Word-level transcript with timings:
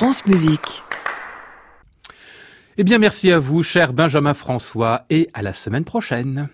France 0.00 0.24
Musique. 0.24 0.82
Eh 2.78 2.84
bien, 2.84 2.96
merci 2.96 3.30
à 3.30 3.38
vous, 3.38 3.62
cher 3.62 3.92
Benjamin 3.92 4.32
François, 4.32 5.04
et 5.10 5.28
à 5.34 5.42
la 5.42 5.52
semaine 5.52 5.84
prochaine. 5.84 6.48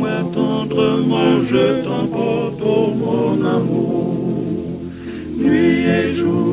Moi 0.00 0.22
tendrement 0.32 1.42
je 1.44 1.82
t'emporte, 1.84 2.62
oh 2.64 2.90
mon 3.02 3.44
amour, 3.44 4.16
nuit 5.36 5.84
et 5.98 6.14
jour. 6.16 6.49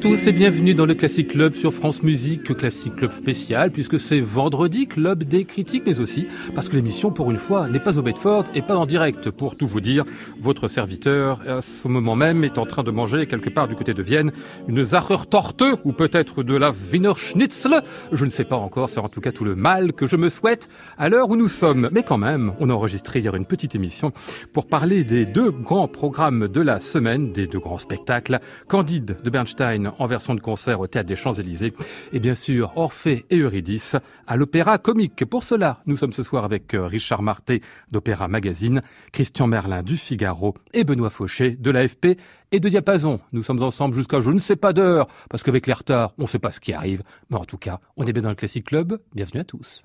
Tous 0.00 0.28
et 0.28 0.32
bienvenue 0.32 0.74
dans 0.74 0.86
le 0.86 0.94
Classic 0.94 1.26
Club 1.26 1.54
sur 1.54 1.74
France 1.74 2.04
Musique, 2.04 2.56
Classic 2.56 2.94
Club 2.94 3.10
spécial, 3.10 3.72
puisque 3.72 3.98
c'est 3.98 4.20
vendredi, 4.20 4.86
Club 4.86 5.24
des 5.24 5.44
critiques, 5.44 5.82
mais 5.86 5.98
aussi 5.98 6.28
parce 6.54 6.68
que 6.68 6.76
l'émission, 6.76 7.10
pour 7.10 7.32
une 7.32 7.38
fois, 7.38 7.68
n'est 7.68 7.80
pas 7.80 7.98
au 7.98 8.02
Bedford 8.02 8.44
et 8.54 8.62
pas 8.62 8.76
en 8.76 8.86
direct. 8.86 9.30
Pour 9.30 9.56
tout 9.56 9.66
vous 9.66 9.80
dire, 9.80 10.04
votre 10.40 10.68
serviteur, 10.68 11.40
à 11.48 11.62
ce 11.62 11.88
moment 11.88 12.14
même, 12.14 12.44
est 12.44 12.58
en 12.58 12.66
train 12.66 12.84
de 12.84 12.92
manger 12.92 13.26
quelque 13.26 13.50
part 13.50 13.66
du 13.66 13.74
côté 13.74 13.92
de 13.92 14.02
Vienne 14.02 14.30
une 14.68 14.84
Zacher 14.84 15.16
Torte 15.28 15.64
ou 15.82 15.92
peut-être 15.92 16.44
de 16.44 16.54
la 16.54 16.70
Wiener 16.70 17.14
Schnitzel. 17.16 17.82
Je 18.12 18.24
ne 18.24 18.30
sais 18.30 18.44
pas 18.44 18.56
encore, 18.56 18.88
c'est 18.88 19.00
en 19.00 19.08
tout 19.08 19.20
cas 19.20 19.32
tout 19.32 19.44
le 19.44 19.56
mal 19.56 19.92
que 19.94 20.06
je 20.06 20.14
me 20.14 20.28
souhaite 20.28 20.68
à 20.96 21.08
l'heure 21.08 21.28
où 21.28 21.34
nous 21.34 21.48
sommes. 21.48 21.88
Mais 21.90 22.04
quand 22.04 22.18
même, 22.18 22.52
on 22.60 22.70
a 22.70 22.72
enregistré 22.72 23.18
hier 23.18 23.34
une 23.34 23.46
petite 23.46 23.74
émission 23.74 24.12
pour 24.52 24.66
parler 24.66 25.02
des 25.02 25.26
deux 25.26 25.50
grands 25.50 25.88
programmes 25.88 26.46
de 26.46 26.60
la 26.60 26.78
semaine, 26.78 27.32
des 27.32 27.48
deux 27.48 27.58
grands 27.58 27.78
spectacles. 27.78 28.38
Candide 28.68 29.16
de 29.24 29.30
Bernstein 29.30 29.87
en 29.98 30.06
version 30.06 30.34
de 30.34 30.40
concert 30.40 30.80
au 30.80 30.86
Théâtre 30.86 31.08
des 31.08 31.16
Champs-Élysées 31.16 31.72
et 32.12 32.20
bien 32.20 32.34
sûr 32.34 32.72
Orphée 32.76 33.26
et 33.30 33.38
Eurydice 33.38 33.96
à 34.26 34.36
l'Opéra 34.36 34.78
Comique. 34.78 35.24
Pour 35.24 35.42
cela, 35.44 35.80
nous 35.86 35.96
sommes 35.96 36.12
ce 36.12 36.22
soir 36.22 36.44
avec 36.44 36.74
euh, 36.74 36.86
Richard 36.86 37.22
Marté 37.22 37.60
d'Opéra 37.90 38.28
Magazine, 38.28 38.82
Christian 39.12 39.46
Merlin 39.46 39.82
du 39.82 39.96
Figaro 39.96 40.54
et 40.72 40.84
Benoît 40.84 41.10
Fauché 41.10 41.52
de 41.52 41.70
l'AFP 41.70 42.18
et 42.52 42.60
de 42.60 42.68
Diapason. 42.68 43.20
Nous 43.32 43.42
sommes 43.42 43.62
ensemble 43.62 43.94
jusqu'à 43.94 44.20
je 44.20 44.30
ne 44.30 44.38
sais 44.38 44.56
pas 44.56 44.72
d'heure 44.72 45.06
parce 45.30 45.42
qu'avec 45.42 45.66
les 45.66 45.72
retards, 45.72 46.12
on 46.18 46.22
ne 46.22 46.28
sait 46.28 46.38
pas 46.38 46.50
ce 46.50 46.60
qui 46.60 46.72
arrive. 46.72 47.02
Mais 47.30 47.36
en 47.36 47.44
tout 47.44 47.58
cas, 47.58 47.80
on 47.96 48.06
est 48.06 48.12
bien 48.12 48.22
dans 48.22 48.30
le 48.30 48.34
Classic 48.34 48.64
Club. 48.64 49.00
Bienvenue 49.14 49.40
à 49.40 49.44
tous. 49.44 49.84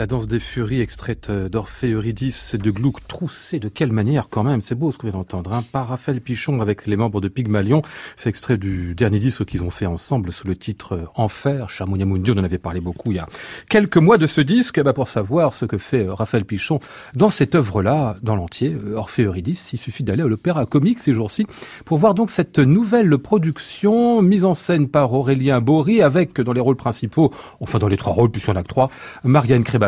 La 0.00 0.06
danse 0.06 0.28
des 0.28 0.40
furies 0.40 0.80
extraite 0.80 1.28
euh, 1.28 1.50
d'Orphée 1.50 1.90
Eurydice 1.90 2.54
de 2.54 2.70
Gluck 2.70 3.06
troussé 3.06 3.58
de 3.58 3.68
quelle 3.68 3.92
manière 3.92 4.30
quand 4.30 4.42
même, 4.42 4.62
c'est 4.62 4.74
beau 4.74 4.90
ce 4.92 4.96
que 4.96 5.06
vous 5.06 5.12
d'entendre, 5.12 5.52
hein. 5.52 5.62
Par 5.72 5.88
Raphaël 5.88 6.22
Pichon 6.22 6.62
avec 6.62 6.86
les 6.86 6.96
membres 6.96 7.20
de 7.20 7.28
Pygmalion, 7.28 7.82
c'est 8.16 8.30
extrait 8.30 8.56
du 8.56 8.94
dernier 8.94 9.18
disque 9.18 9.44
qu'ils 9.44 9.62
ont 9.62 9.68
fait 9.68 9.84
ensemble 9.84 10.32
sous 10.32 10.46
le 10.46 10.56
titre 10.56 10.94
euh, 10.94 11.04
Enfer, 11.16 11.68
Charmounia 11.68 12.06
Mundi, 12.06 12.30
on 12.30 12.38
en 12.38 12.44
avait 12.44 12.56
parlé 12.56 12.80
beaucoup 12.80 13.12
il 13.12 13.16
y 13.16 13.18
a 13.18 13.26
quelques 13.68 13.98
mois 13.98 14.16
de 14.16 14.26
ce 14.26 14.40
disque, 14.40 14.82
bah 14.82 14.94
pour 14.94 15.06
savoir 15.06 15.52
ce 15.52 15.66
que 15.66 15.76
fait 15.76 16.06
euh, 16.06 16.14
Raphaël 16.14 16.46
Pichon 16.46 16.80
dans 17.12 17.28
cette 17.28 17.54
œuvre-là, 17.54 18.16
dans 18.22 18.36
l'entier, 18.36 18.74
Orphée 18.94 19.24
Eurydice, 19.24 19.70
il 19.74 19.78
suffit 19.78 20.02
d'aller 20.02 20.22
à 20.22 20.26
l'Opéra 20.26 20.64
Comique 20.64 21.00
ces 21.00 21.12
jours-ci 21.12 21.44
pour 21.84 21.98
voir 21.98 22.14
donc 22.14 22.30
cette 22.30 22.58
nouvelle 22.58 23.18
production 23.18 24.22
mise 24.22 24.46
en 24.46 24.54
scène 24.54 24.88
par 24.88 25.12
Aurélien 25.12 25.60
Bory 25.60 26.00
avec 26.00 26.40
dans 26.40 26.54
les 26.54 26.60
rôles 26.62 26.76
principaux, 26.76 27.34
enfin 27.60 27.78
dans 27.78 27.88
les 27.88 27.98
trois 27.98 28.14
rôles, 28.14 28.30
puisqu'il 28.30 28.52
y 28.52 28.54
en 28.54 28.60
a 28.60 28.62
que 28.62 28.68
trois, 28.68 28.88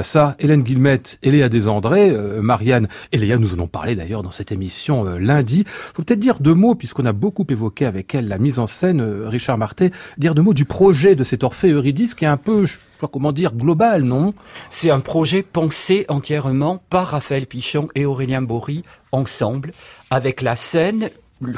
Bassa, 0.02 0.34
Hélène 0.40 0.64
Guillemette 0.64 1.16
et 1.22 1.30
Léa 1.30 1.48
Desandré. 1.48 2.10
Euh, 2.10 2.42
Marianne 2.42 2.88
et 3.12 3.18
Léa, 3.18 3.36
nous 3.38 3.50
en 3.50 3.58
avons 3.58 3.68
parlé 3.68 3.94
d'ailleurs 3.94 4.24
dans 4.24 4.32
cette 4.32 4.50
émission 4.50 5.06
euh, 5.06 5.20
lundi. 5.20 5.62
Faut 5.64 6.02
peut-être 6.02 6.18
dire 6.18 6.40
deux 6.40 6.54
mots, 6.54 6.74
puisqu'on 6.74 7.06
a 7.06 7.12
beaucoup 7.12 7.46
évoqué 7.48 7.86
avec 7.86 8.12
elle 8.12 8.26
la 8.26 8.38
mise 8.38 8.58
en 8.58 8.66
scène, 8.66 9.00
euh, 9.00 9.28
Richard 9.28 9.58
Marté, 9.58 9.92
dire 10.18 10.34
deux 10.34 10.42
mots 10.42 10.54
du 10.54 10.64
projet 10.64 11.14
de 11.14 11.22
cet 11.22 11.44
Orphée 11.44 11.70
Eurydice 11.70 12.16
qui 12.16 12.24
est 12.24 12.28
un 12.28 12.36
peu, 12.36 12.66
je 12.66 12.72
sais 12.72 12.78
pas 13.00 13.06
comment 13.06 13.30
dire, 13.30 13.54
global, 13.54 14.02
non? 14.02 14.34
C'est 14.70 14.90
un 14.90 14.98
projet 14.98 15.44
pensé 15.44 16.04
entièrement 16.08 16.82
par 16.90 17.06
Raphaël 17.06 17.46
Pichon 17.46 17.88
et 17.94 18.04
Aurélien 18.04 18.42
Bory 18.42 18.82
ensemble, 19.12 19.70
avec 20.10 20.42
la 20.42 20.56
scène 20.56 21.10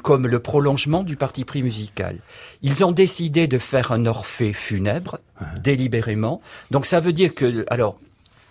comme 0.02 0.26
le 0.26 0.38
prolongement 0.38 1.02
du 1.02 1.16
parti 1.16 1.46
pris 1.46 1.62
musical. 1.62 2.18
Ils 2.60 2.84
ont 2.84 2.92
décidé 2.92 3.46
de 3.46 3.56
faire 3.56 3.90
un 3.90 4.04
Orphée 4.04 4.52
funèbre, 4.52 5.18
délibérément. 5.62 6.42
Donc 6.70 6.84
ça 6.84 7.00
veut 7.00 7.14
dire 7.14 7.34
que, 7.34 7.64
alors, 7.68 7.98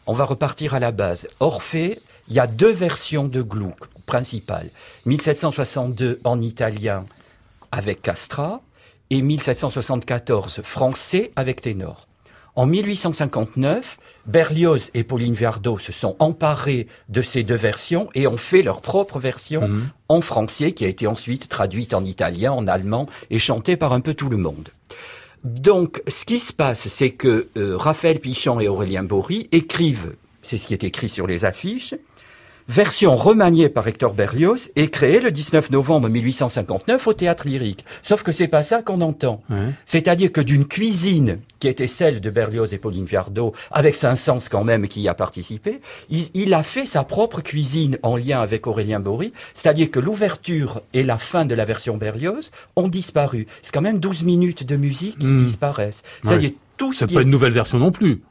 on 0.07 0.13
va 0.13 0.25
repartir 0.25 0.73
à 0.73 0.79
la 0.79 0.91
base. 0.91 1.27
Orphée, 1.39 1.99
il 2.27 2.33
y 2.33 2.39
a 2.39 2.47
deux 2.47 2.71
versions 2.71 3.27
de 3.27 3.41
Gluck 3.41 3.87
principales. 4.05 4.69
1762 5.05 6.19
en 6.23 6.41
italien 6.41 7.05
avec 7.71 8.01
Castra 8.01 8.61
et 9.09 9.21
1774 9.21 10.61
français 10.63 11.31
avec 11.35 11.61
ténor. 11.61 12.07
En 12.55 12.67
1859, 12.67 13.97
Berlioz 14.27 14.91
et 14.93 15.03
Pauline 15.03 15.33
Viardot 15.33 15.79
se 15.79 15.91
sont 15.91 16.15
emparés 16.19 16.87
de 17.09 17.23
ces 17.23 17.41
deux 17.41 17.55
versions 17.55 18.09
et 18.13 18.27
ont 18.27 18.37
fait 18.37 18.61
leur 18.61 18.81
propre 18.81 19.19
version 19.19 19.67
mhm. 19.67 19.89
en 20.07 20.21
français 20.21 20.71
qui 20.71 20.85
a 20.85 20.87
été 20.87 21.07
ensuite 21.07 21.49
traduite 21.49 21.95
en 21.95 22.05
italien, 22.05 22.51
en 22.51 22.67
allemand 22.67 23.07
et 23.31 23.39
chantée 23.39 23.75
par 23.75 23.91
un 23.91 24.01
peu 24.01 24.13
tout 24.13 24.29
le 24.29 24.37
monde. 24.37 24.69
Donc, 25.43 26.01
ce 26.07 26.23
qui 26.23 26.39
se 26.39 26.53
passe, 26.53 26.87
c'est 26.87 27.11
que 27.11 27.49
euh, 27.57 27.75
Raphaël 27.75 28.19
Pichon 28.19 28.59
et 28.59 28.67
Aurélien 28.67 29.03
Bory 29.03 29.49
écrivent, 29.51 30.15
c'est 30.41 30.57
ce 30.57 30.67
qui 30.67 30.73
est 30.73 30.83
écrit 30.83 31.09
sur 31.09 31.27
les 31.27 31.43
affiches, 31.43 31.95
version 32.67 33.15
remaniée 33.15 33.69
par 33.69 33.87
Hector 33.87 34.13
Berlioz 34.13 34.69
et 34.75 34.89
créée 34.89 35.19
le 35.19 35.31
19 35.31 35.71
novembre 35.71 36.09
1859 36.09 37.07
au 37.07 37.13
théâtre 37.13 37.47
lyrique. 37.47 37.85
Sauf 38.01 38.23
que 38.23 38.31
c'est 38.31 38.47
pas 38.47 38.63
ça 38.63 38.81
qu'on 38.81 39.01
entend. 39.01 39.41
C'est-à-dire 39.85 40.31
que 40.31 40.41
d'une 40.41 40.65
cuisine 40.65 41.37
qui 41.59 41.67
était 41.67 41.87
celle 41.87 42.19
de 42.19 42.29
Berlioz 42.29 42.73
et 42.73 42.77
Pauline 42.77 43.05
Viardot, 43.05 43.53
avec 43.71 43.95
Saint-Saëns 43.95 44.49
quand 44.49 44.65
même 44.65 44.87
qui 44.87 45.01
y 45.01 45.07
a 45.07 45.13
participé, 45.13 45.79
il, 46.09 46.53
a 46.53 46.61
fait 46.61 46.85
sa 46.85 47.03
propre 47.03 47.41
cuisine 47.41 47.97
en 48.03 48.17
lien 48.17 48.41
avec 48.41 48.67
Aurélien 48.67 48.99
Bory, 48.99 49.31
c'est-à-dire 49.53 49.89
que 49.89 49.99
l'ouverture 49.99 50.81
et 50.93 51.03
la 51.03 51.17
fin 51.17 51.45
de 51.45 51.55
la 51.55 51.63
version 51.63 51.95
Berlioz 51.95 52.51
ont 52.75 52.89
disparu. 52.89 53.47
C'est 53.61 53.73
quand 53.73 53.81
même 53.81 53.99
12 53.99 54.23
minutes 54.23 54.65
de 54.65 54.75
musique 54.75 55.17
qui 55.19 55.27
hmm. 55.27 55.37
disparaissent. 55.37 56.03
C'est-à-dire 56.23 56.51
tout 56.75 56.91
C'est 56.91 57.13
pas 57.13 57.21
une 57.21 57.29
nouvelle 57.29 57.53
version 57.53 57.79
non 57.79 57.91
plus. 57.91 58.21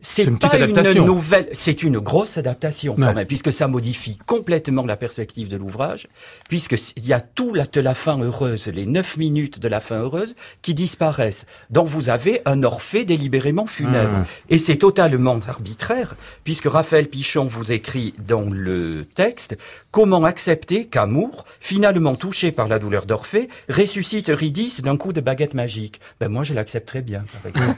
C'est 0.00 0.24
une 0.24 0.38
pas 0.38 0.56
une 0.56 1.04
nouvelle, 1.04 1.48
c'est 1.52 1.82
une 1.82 1.98
grosse 1.98 2.38
adaptation 2.38 2.94
quand 2.94 3.14
même, 3.14 3.26
puisque 3.26 3.52
ça 3.52 3.66
modifie 3.66 4.16
complètement 4.26 4.86
la 4.86 4.96
perspective 4.96 5.48
de 5.48 5.56
l'ouvrage, 5.56 6.06
puisqu'il 6.48 7.04
y 7.04 7.12
a 7.12 7.20
tout 7.20 7.52
la, 7.52 7.64
de 7.64 7.80
la 7.80 7.94
fin 7.94 8.16
heureuse, 8.20 8.68
les 8.68 8.86
neuf 8.86 9.16
minutes 9.16 9.58
de 9.58 9.66
la 9.66 9.80
fin 9.80 9.96
heureuse, 9.96 10.36
qui 10.62 10.72
disparaissent. 10.72 11.46
Donc 11.70 11.88
vous 11.88 12.10
avez 12.10 12.42
un 12.44 12.62
Orphée 12.62 13.04
délibérément 13.04 13.66
funèbre. 13.66 14.24
Et 14.50 14.58
c'est 14.58 14.76
totalement 14.76 15.40
arbitraire, 15.48 16.14
puisque 16.44 16.66
Raphaël 16.66 17.08
Pichon 17.08 17.46
vous 17.46 17.72
écrit 17.72 18.14
dans 18.24 18.48
le 18.48 19.04
texte, 19.04 19.58
comment 19.90 20.24
accepter 20.24 20.84
qu'Amour, 20.84 21.44
finalement 21.58 22.14
touché 22.14 22.52
par 22.52 22.68
la 22.68 22.78
douleur 22.78 23.04
d'Orphée, 23.04 23.48
ressuscite 23.68 24.30
Eurydice 24.30 24.80
d'un 24.80 24.96
coup 24.96 25.12
de 25.12 25.20
baguette 25.20 25.54
magique? 25.54 26.00
Ben 26.20 26.28
moi 26.28 26.44
je 26.44 26.54
l'accepterais 26.54 27.02
bien. 27.02 27.24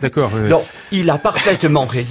D'accord. 0.02 0.30
Donc 0.50 0.64
il 0.92 1.08
a 1.08 1.16
parfaitement 1.16 1.86
raison 1.86 2.09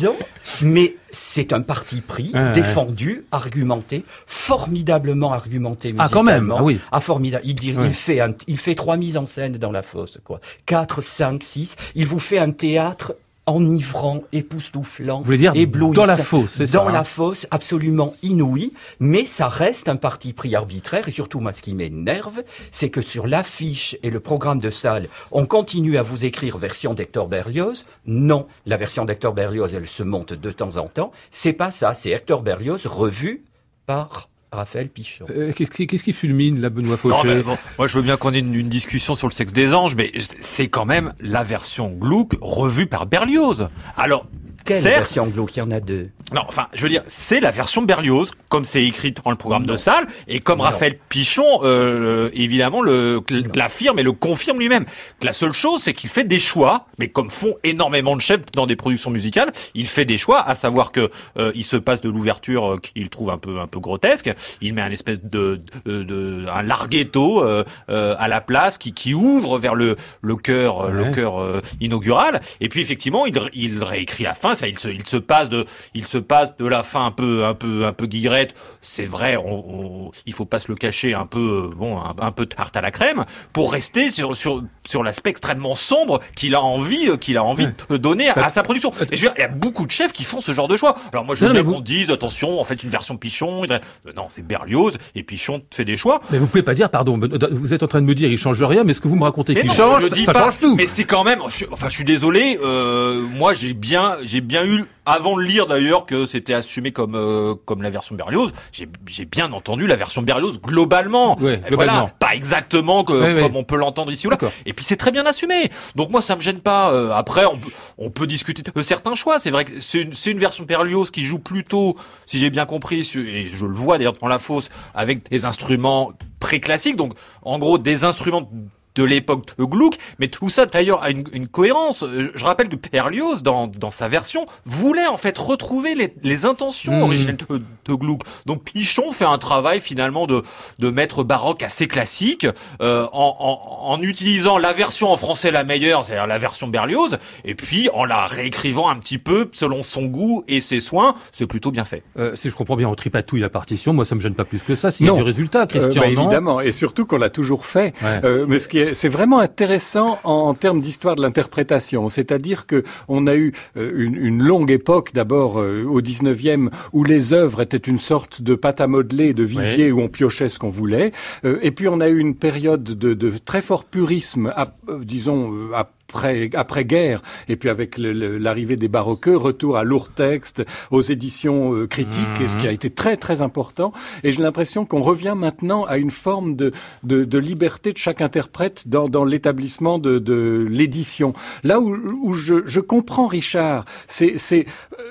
mais 0.63 0.95
c'est 1.11 1.53
un 1.53 1.61
parti 1.61 2.01
pris, 2.01 2.31
défendu, 2.53 3.25
argumenté, 3.31 4.03
formidablement 4.27 5.33
argumenté 5.33 5.89
musicalement. 5.89 6.05
Ah, 6.05 6.13
quand 6.13 6.23
même, 6.23 6.53
ah 6.55 6.63
oui. 6.63 6.79
Ah, 6.91 6.99
formidable. 6.99 7.43
Il, 7.45 7.55
dit, 7.55 7.75
il, 7.83 7.93
fait 7.93 8.19
il 8.47 8.57
fait 8.57 8.75
trois 8.75 8.97
mises 8.97 9.17
en 9.17 9.25
scène 9.25 9.53
dans 9.53 9.71
la 9.71 9.81
fosse, 9.81 10.19
quoi. 10.23 10.39
Quatre, 10.65 11.01
cinq, 11.01 11.43
six. 11.43 11.75
Il 11.95 12.07
vous 12.07 12.19
fait 12.19 12.39
un 12.39 12.51
théâtre 12.51 13.15
enivrant, 13.51 14.23
époustouflant, 14.31 15.21
Vous 15.21 15.35
dire 15.35 15.53
dans 15.93 16.05
la 16.05 16.17
fosse, 16.17 16.51
c'est 16.51 16.67
ça 16.67 16.77
Dans 16.77 16.89
la 16.89 17.03
fosse, 17.03 17.47
absolument 17.51 18.13
inouï, 18.23 18.73
mais 18.99 19.25
ça 19.25 19.47
reste 19.47 19.89
un 19.89 19.95
parti 19.95 20.33
pris 20.33 20.55
arbitraire, 20.55 21.07
et 21.07 21.11
surtout, 21.11 21.39
moi, 21.39 21.51
ce 21.51 21.61
qui 21.61 21.75
m'énerve, 21.75 22.43
c'est 22.71 22.89
que 22.89 23.01
sur 23.01 23.27
l'affiche 23.27 23.97
et 24.03 24.09
le 24.09 24.19
programme 24.19 24.59
de 24.59 24.69
salle, 24.69 25.07
on 25.31 25.45
continue 25.45 25.97
à 25.97 26.03
vous 26.03 26.25
écrire 26.25 26.57
version 26.57 26.93
d'Hector 26.93 27.27
Berlioz. 27.27 27.85
Non, 28.05 28.47
la 28.65 28.77
version 28.77 29.05
d'Hector 29.05 29.33
Berlioz, 29.33 29.73
elle 29.73 29.87
se 29.87 30.03
monte 30.03 30.33
de 30.33 30.51
temps 30.51 30.77
en 30.77 30.87
temps. 30.87 31.11
C'est 31.31 31.53
pas 31.53 31.71
ça, 31.71 31.93
c'est 31.93 32.11
Hector 32.11 32.41
Berlioz 32.41 32.85
revu 32.85 33.43
par 33.85 34.28
Raphaël 34.51 34.89
Pichon. 34.89 35.25
Euh, 35.29 35.51
qu'est-ce 35.53 36.03
qui, 36.03 36.13
fulmine, 36.13 36.59
la 36.59 36.69
Benoît 36.69 36.97
Fauché 36.97 37.41
Moi, 37.77 37.87
je 37.87 37.95
veux 37.95 38.01
bien 38.01 38.17
qu'on 38.17 38.33
ait 38.33 38.39
une, 38.39 38.69
discussion 38.69 39.15
sur 39.15 39.27
le 39.27 39.33
sexe 39.33 39.53
des 39.53 39.73
anges, 39.73 39.95
mais 39.95 40.11
c'est 40.39 40.67
quand 40.67 40.85
même 40.85 41.13
la 41.19 41.43
version 41.43 41.89
Gluck 41.89 42.33
revue 42.41 42.87
par 42.87 43.05
Berlioz. 43.05 43.69
Alors, 43.95 44.27
quelle 44.69 44.83
version 44.83 45.27
Gluck 45.27 45.55
Il 45.55 45.59
y 45.59 45.61
en 45.61 45.71
a 45.71 45.79
deux. 45.79 46.03
Non, 46.33 46.41
enfin, 46.47 46.67
je 46.73 46.83
veux 46.83 46.89
dire, 46.89 47.03
c'est 47.07 47.39
la 47.39 47.51
version 47.51 47.81
Berlioz, 47.81 48.31
comme 48.47 48.65
c'est 48.65 48.83
écrit 48.83 49.11
dans 49.11 49.31
le 49.31 49.37
programme 49.37 49.65
de 49.65 49.75
salle, 49.75 50.07
et 50.27 50.39
comme 50.39 50.61
Raphaël 50.61 50.97
Pichon, 51.09 51.61
euh, 51.63 52.29
évidemment, 52.33 52.81
le, 52.81 53.21
l'affirme 53.55 53.99
et 53.99 54.03
le 54.03 54.11
confirme 54.11 54.59
lui-même. 54.59 54.85
La 55.21 55.33
seule 55.33 55.53
chose, 55.53 55.81
c'est 55.83 55.93
qu'il 55.93 56.09
fait 56.09 56.23
des 56.23 56.39
choix, 56.39 56.85
mais 56.97 57.09
comme 57.09 57.29
font 57.29 57.55
énormément 57.63 58.15
de 58.15 58.21
chefs 58.21 58.41
dans 58.53 58.67
des 58.67 58.75
productions 58.75 59.11
musicales, 59.11 59.51
il 59.75 59.87
fait 59.87 60.05
des 60.05 60.17
choix, 60.17 60.41
à 60.41 60.55
savoir 60.55 60.91
que 60.91 61.09
euh, 61.37 61.51
il 61.55 61.65
se 61.65 61.77
passe 61.77 62.01
de 62.01 62.09
l'ouverture 62.09 62.73
euh, 62.73 62.77
qu'il 62.77 63.09
trouve 63.09 63.29
un 63.29 63.37
peu 63.37 63.59
un 63.59 63.67
peu 63.67 63.79
grotesque, 63.79 64.31
il 64.61 64.73
met 64.73 64.81
un 64.81 64.91
espèce 64.91 65.21
de, 65.23 65.61
de, 65.85 66.03
de 66.03 66.45
un 66.51 66.61
larghetto 66.63 67.43
euh, 67.43 67.63
euh, 67.89 68.15
à 68.19 68.27
la 68.27 68.41
place 68.41 68.77
qui, 68.77 68.93
qui 68.93 69.13
ouvre 69.13 69.57
vers 69.57 69.75
le 69.75 69.95
le 70.21 70.35
cœur 70.35 70.89
le 70.89 71.11
cœur 71.11 71.61
inaugural, 71.81 72.41
et 72.61 72.69
puis 72.69 72.81
effectivement, 72.81 73.25
il, 73.25 73.39
il 73.53 73.83
réécrit 73.83 74.23
la 74.23 74.33
fin, 74.33 74.55
il 74.67 74.77
se 74.79 74.89
il 74.89 75.05
se 75.05 75.17
passe 75.17 75.49
de 75.49 75.65
il 75.93 76.07
se 76.07 76.17
passe 76.17 76.55
de 76.57 76.67
la 76.67 76.83
fin 76.83 77.05
un 77.05 77.11
peu, 77.11 77.45
un 77.45 77.53
peu, 77.53 77.85
un 77.85 77.93
peu 77.93 78.05
guillerette. 78.05 78.55
C'est 78.81 79.05
vrai, 79.05 79.37
on, 79.37 80.11
il 80.25 80.33
faut 80.33 80.45
pas 80.45 80.59
se 80.59 80.67
le 80.69 80.75
cacher, 80.75 81.13
un 81.13 81.25
peu, 81.25 81.69
bon, 81.75 81.99
un, 81.99 82.31
peu 82.31 82.45
tarte 82.45 82.75
à 82.75 82.81
la 82.81 82.91
crème, 82.91 83.25
pour 83.53 83.71
rester 83.71 84.11
sur, 84.11 84.35
sur, 84.35 84.63
sur 84.85 85.03
l'aspect 85.03 85.29
extrêmement 85.29 85.75
sombre 85.75 86.19
qu'il 86.35 86.55
a 86.55 86.61
envie, 86.61 87.17
qu'il 87.19 87.37
a 87.37 87.43
envie 87.43 87.67
de 87.89 87.97
donner 87.97 88.29
à, 88.29 88.49
sa 88.49 88.63
production. 88.63 88.91
Et 89.11 89.15
je 89.15 89.21
veux 89.23 89.29
dire, 89.29 89.33
il 89.37 89.41
y 89.41 89.43
a 89.43 89.49
beaucoup 89.49 89.85
de 89.85 89.91
chefs 89.91 90.13
qui 90.13 90.23
font 90.23 90.41
ce 90.41 90.53
genre 90.53 90.67
de 90.67 90.77
choix. 90.77 90.95
Alors 91.11 91.25
moi, 91.25 91.35
je 91.35 91.45
veux 91.45 91.51
bien 91.51 91.63
qu'on 91.63 91.81
dise, 91.81 92.09
attention, 92.09 92.59
en 92.59 92.63
fait, 92.63 92.83
une 92.83 92.89
version 92.89 93.17
Pichon. 93.17 93.63
Euh, 93.69 93.79
non, 94.15 94.27
c'est 94.29 94.45
Berlioz 94.45 94.97
et 95.15 95.23
Pichon 95.23 95.61
fait 95.73 95.85
des 95.85 95.97
choix. 95.97 96.21
Mais 96.31 96.37
vous 96.37 96.47
pouvez 96.47 96.63
pas 96.63 96.73
dire, 96.73 96.89
pardon, 96.89 97.19
vous 97.51 97.73
êtes 97.73 97.83
en 97.83 97.87
train 97.87 98.01
de 98.01 98.05
me 98.05 98.15
dire, 98.15 98.29
il 98.31 98.37
change 98.37 98.61
rien, 98.63 98.83
mais 98.83 98.93
ce 98.93 99.01
que 99.01 99.07
vous 99.07 99.15
me 99.15 99.23
racontez 99.23 99.55
qu'il 99.55 99.71
change, 99.71 100.07
ça, 100.09 100.33
change 100.33 100.59
tout. 100.59 100.75
Mais 100.75 100.87
c'est 100.87 101.03
quand 101.03 101.23
même, 101.23 101.41
enfin, 101.41 101.89
je 101.89 101.93
suis 101.93 102.03
désolé, 102.03 102.59
euh, 102.63 103.21
moi, 103.35 103.53
j'ai 103.53 103.73
bien, 103.73 104.17
j'ai 104.23 104.41
bien 104.49 104.65
eu 104.65 104.83
avant 105.05 105.37
de 105.37 105.41
lire 105.43 105.67
d'ailleurs 105.67 106.05
que 106.05 106.25
c'était 106.25 106.55
assumé 106.55 106.91
comme 106.91 107.15
euh, 107.15 107.53
comme 107.65 107.83
la 107.83 107.91
version 107.91 108.15
Berlioz, 108.15 108.51
j'ai 108.73 109.25
bien 109.25 109.53
entendu 109.53 109.87
la 109.87 109.95
version 109.95 110.21
Berlioz 110.21 110.59
globalement. 110.59 111.37
Voilà, 111.71 112.07
pas 112.19 112.35
exactement 112.35 113.03
que, 113.03 113.41
comme 113.41 113.55
on 113.55 113.63
peut 113.63 113.77
l'entendre 113.77 114.11
ici 114.11 114.27
ou 114.27 114.31
là. 114.31 114.37
Et 114.65 114.73
puis 114.73 114.83
c'est 114.83 114.97
très 114.97 115.11
bien 115.11 115.25
assumé. 115.25 115.69
Donc 115.95 116.09
moi 116.09 116.21
ça 116.21 116.35
me 116.35 116.41
gêne 116.41 116.61
pas. 116.61 116.91
Euh, 116.91 117.11
après 117.11 117.45
on, 117.45 117.59
on, 117.99 118.09
peut 118.09 118.27
discuter 118.27 118.63
de 118.63 118.81
certains 118.81 119.15
choix. 119.15 119.37
C'est 119.37 119.51
vrai 119.51 119.65
que 119.65 119.79
c'est 119.79 120.01
une, 120.01 120.13
une 120.25 120.39
version 120.39 120.65
Berlioz 120.65 121.11
qui 121.11 121.23
joue 121.23 121.39
plutôt, 121.39 121.95
si 122.25 122.39
j'ai 122.39 122.49
bien 122.49 122.65
compris, 122.65 123.01
et 123.15 123.47
je 123.47 123.65
le 123.65 123.73
vois 123.73 123.99
d'ailleurs 123.99 124.13
dans 124.13 124.27
la 124.27 124.39
fosse, 124.39 124.69
avec 124.95 125.29
des 125.29 125.45
instruments 125.45 126.11
pré-classiques. 126.39 126.95
Donc 126.95 127.13
en 127.43 127.59
gros 127.59 127.77
des 127.77 128.03
instruments 128.03 128.49
de 128.95 129.03
l'époque 129.03 129.57
de 129.57 129.63
Gluck, 129.63 129.97
mais 130.19 130.27
tout 130.27 130.49
ça 130.49 130.65
d'ailleurs 130.65 131.03
a 131.03 131.11
une, 131.11 131.23
une, 131.33 131.47
cohérence. 131.47 132.03
Euh, 132.03 132.31
je 132.33 132.45
rappelle 132.45 132.69
que 132.69 132.75
Berlioz, 132.75 133.41
dans, 133.43 133.67
dans 133.67 133.91
sa 133.91 134.07
version, 134.07 134.45
voulait 134.65 135.07
en 135.07 135.17
fait 135.17 135.37
retrouver 135.37 135.95
les, 135.95 136.13
les 136.23 136.45
intentions 136.45 136.99
mmh. 136.99 137.03
originelles 137.03 137.37
de, 137.37 137.61
de, 137.87 137.93
Gluck. 137.93 138.21
Donc 138.45 138.63
Pichon 138.63 139.11
fait 139.11 139.25
un 139.25 139.37
travail 139.37 139.79
finalement 139.79 140.27
de, 140.27 140.43
de 140.79 140.89
maître 140.89 141.23
baroque 141.23 141.63
assez 141.63 141.87
classique, 141.87 142.47
euh, 142.81 143.07
en, 143.13 143.35
en, 143.39 143.93
en, 143.93 144.01
utilisant 144.01 144.57
la 144.57 144.73
version 144.73 145.11
en 145.11 145.17
français 145.17 145.51
la 145.51 145.63
meilleure, 145.63 146.05
c'est-à-dire 146.05 146.27
la 146.27 146.37
version 146.37 146.67
Berlioz, 146.67 147.17
et 147.45 147.55
puis 147.55 147.89
en 147.93 148.05
la 148.05 148.25
réécrivant 148.25 148.89
un 148.89 148.97
petit 148.99 149.17
peu 149.17 149.49
selon 149.53 149.83
son 149.83 150.05
goût 150.05 150.43
et 150.47 150.61
ses 150.61 150.79
soins, 150.79 151.15
c'est 151.31 151.47
plutôt 151.47 151.71
bien 151.71 151.85
fait. 151.85 152.03
Euh, 152.17 152.35
si 152.35 152.49
je 152.49 152.55
comprends 152.55 152.75
bien, 152.75 152.87
on 152.87 152.95
tripatouille 152.95 153.41
la 153.41 153.49
partition, 153.49 153.93
moi 153.93 154.05
ça 154.05 154.15
me 154.15 154.21
gêne 154.21 154.35
pas 154.35 154.45
plus 154.45 154.61
que 154.63 154.75
ça, 154.75 154.91
s'il 154.91 155.05
y 155.05 155.09
a 155.09 155.13
du 155.13 155.21
résultat, 155.21 155.67
Christian. 155.67 156.01
Euh, 156.01 156.05
bah, 156.05 156.21
évidemment, 156.21 156.61
et 156.61 156.71
surtout 156.71 157.05
qu'on 157.05 157.17
l'a 157.17 157.29
toujours 157.29 157.65
fait. 157.65 157.93
Euh, 158.23 158.45
mais 158.47 158.59
ce 158.59 158.67
qui 158.67 158.78
est 158.79 158.93
c'est 158.93 159.09
vraiment 159.09 159.39
intéressant 159.39 160.19
en, 160.23 160.53
termes 160.53 160.81
d'histoire 160.81 161.15
de 161.15 161.21
l'interprétation. 161.21 162.09
C'est-à-dire 162.09 162.65
que 162.65 162.83
on 163.07 163.27
a 163.27 163.35
eu 163.35 163.53
euh, 163.77 163.91
une, 163.95 164.15
une 164.15 164.43
longue 164.43 164.71
époque, 164.71 165.13
d'abord 165.13 165.59
euh, 165.59 165.83
au 165.83 166.01
19e, 166.01 166.69
où 166.93 167.03
les 167.03 167.33
œuvres 167.33 167.61
étaient 167.61 167.77
une 167.77 167.99
sorte 167.99 168.41
de 168.41 168.55
pâte 168.55 168.81
à 168.81 168.87
modeler, 168.87 169.33
de 169.33 169.43
vivier 169.43 169.91
où 169.91 170.01
on 170.01 170.07
piochait 170.07 170.49
ce 170.49 170.59
qu'on 170.59 170.69
voulait. 170.69 171.11
Euh, 171.45 171.59
et 171.61 171.71
puis 171.71 171.87
on 171.87 171.99
a 171.99 172.09
eu 172.09 172.19
une 172.19 172.35
période 172.35 172.83
de, 172.83 173.13
de 173.13 173.33
très 173.43 173.61
fort 173.61 173.85
purisme, 173.85 174.53
à, 174.55 174.67
disons, 175.03 175.53
à 175.73 175.89
après, 176.09 176.49
après 176.53 176.85
guerre 176.85 177.21
et 177.47 177.55
puis 177.55 177.69
avec 177.69 177.97
l'arrivée 177.97 178.75
des 178.75 178.87
baroqueux, 178.87 179.37
retour 179.37 179.77
à 179.77 179.83
lourd 179.83 180.09
texte, 180.09 180.63
aux 180.91 181.01
éditions 181.01 181.73
euh, 181.73 181.87
critiques, 181.87 182.19
ce 182.47 182.57
qui 182.57 182.67
a 182.67 182.71
été 182.71 182.89
très 182.89 183.15
très 183.15 183.41
important. 183.41 183.93
Et 184.23 184.31
j'ai 184.31 184.41
l'impression 184.41 184.85
qu'on 184.85 185.01
revient 185.01 185.35
maintenant 185.37 185.85
à 185.85 185.97
une 185.97 186.11
forme 186.11 186.55
de, 186.55 186.71
de, 187.03 187.23
de 187.25 187.37
liberté 187.37 187.93
de 187.93 187.97
chaque 187.97 188.21
interprète 188.21 188.87
dans, 188.87 189.07
dans 189.07 189.23
l'établissement 189.23 189.99
de, 189.99 190.19
de 190.19 190.67
l'édition. 190.69 191.33
Là 191.63 191.79
où, 191.79 191.95
où 192.23 192.33
je, 192.33 192.55
je 192.65 192.79
comprends 192.79 193.27
Richard, 193.27 193.85
c'est 194.07 194.35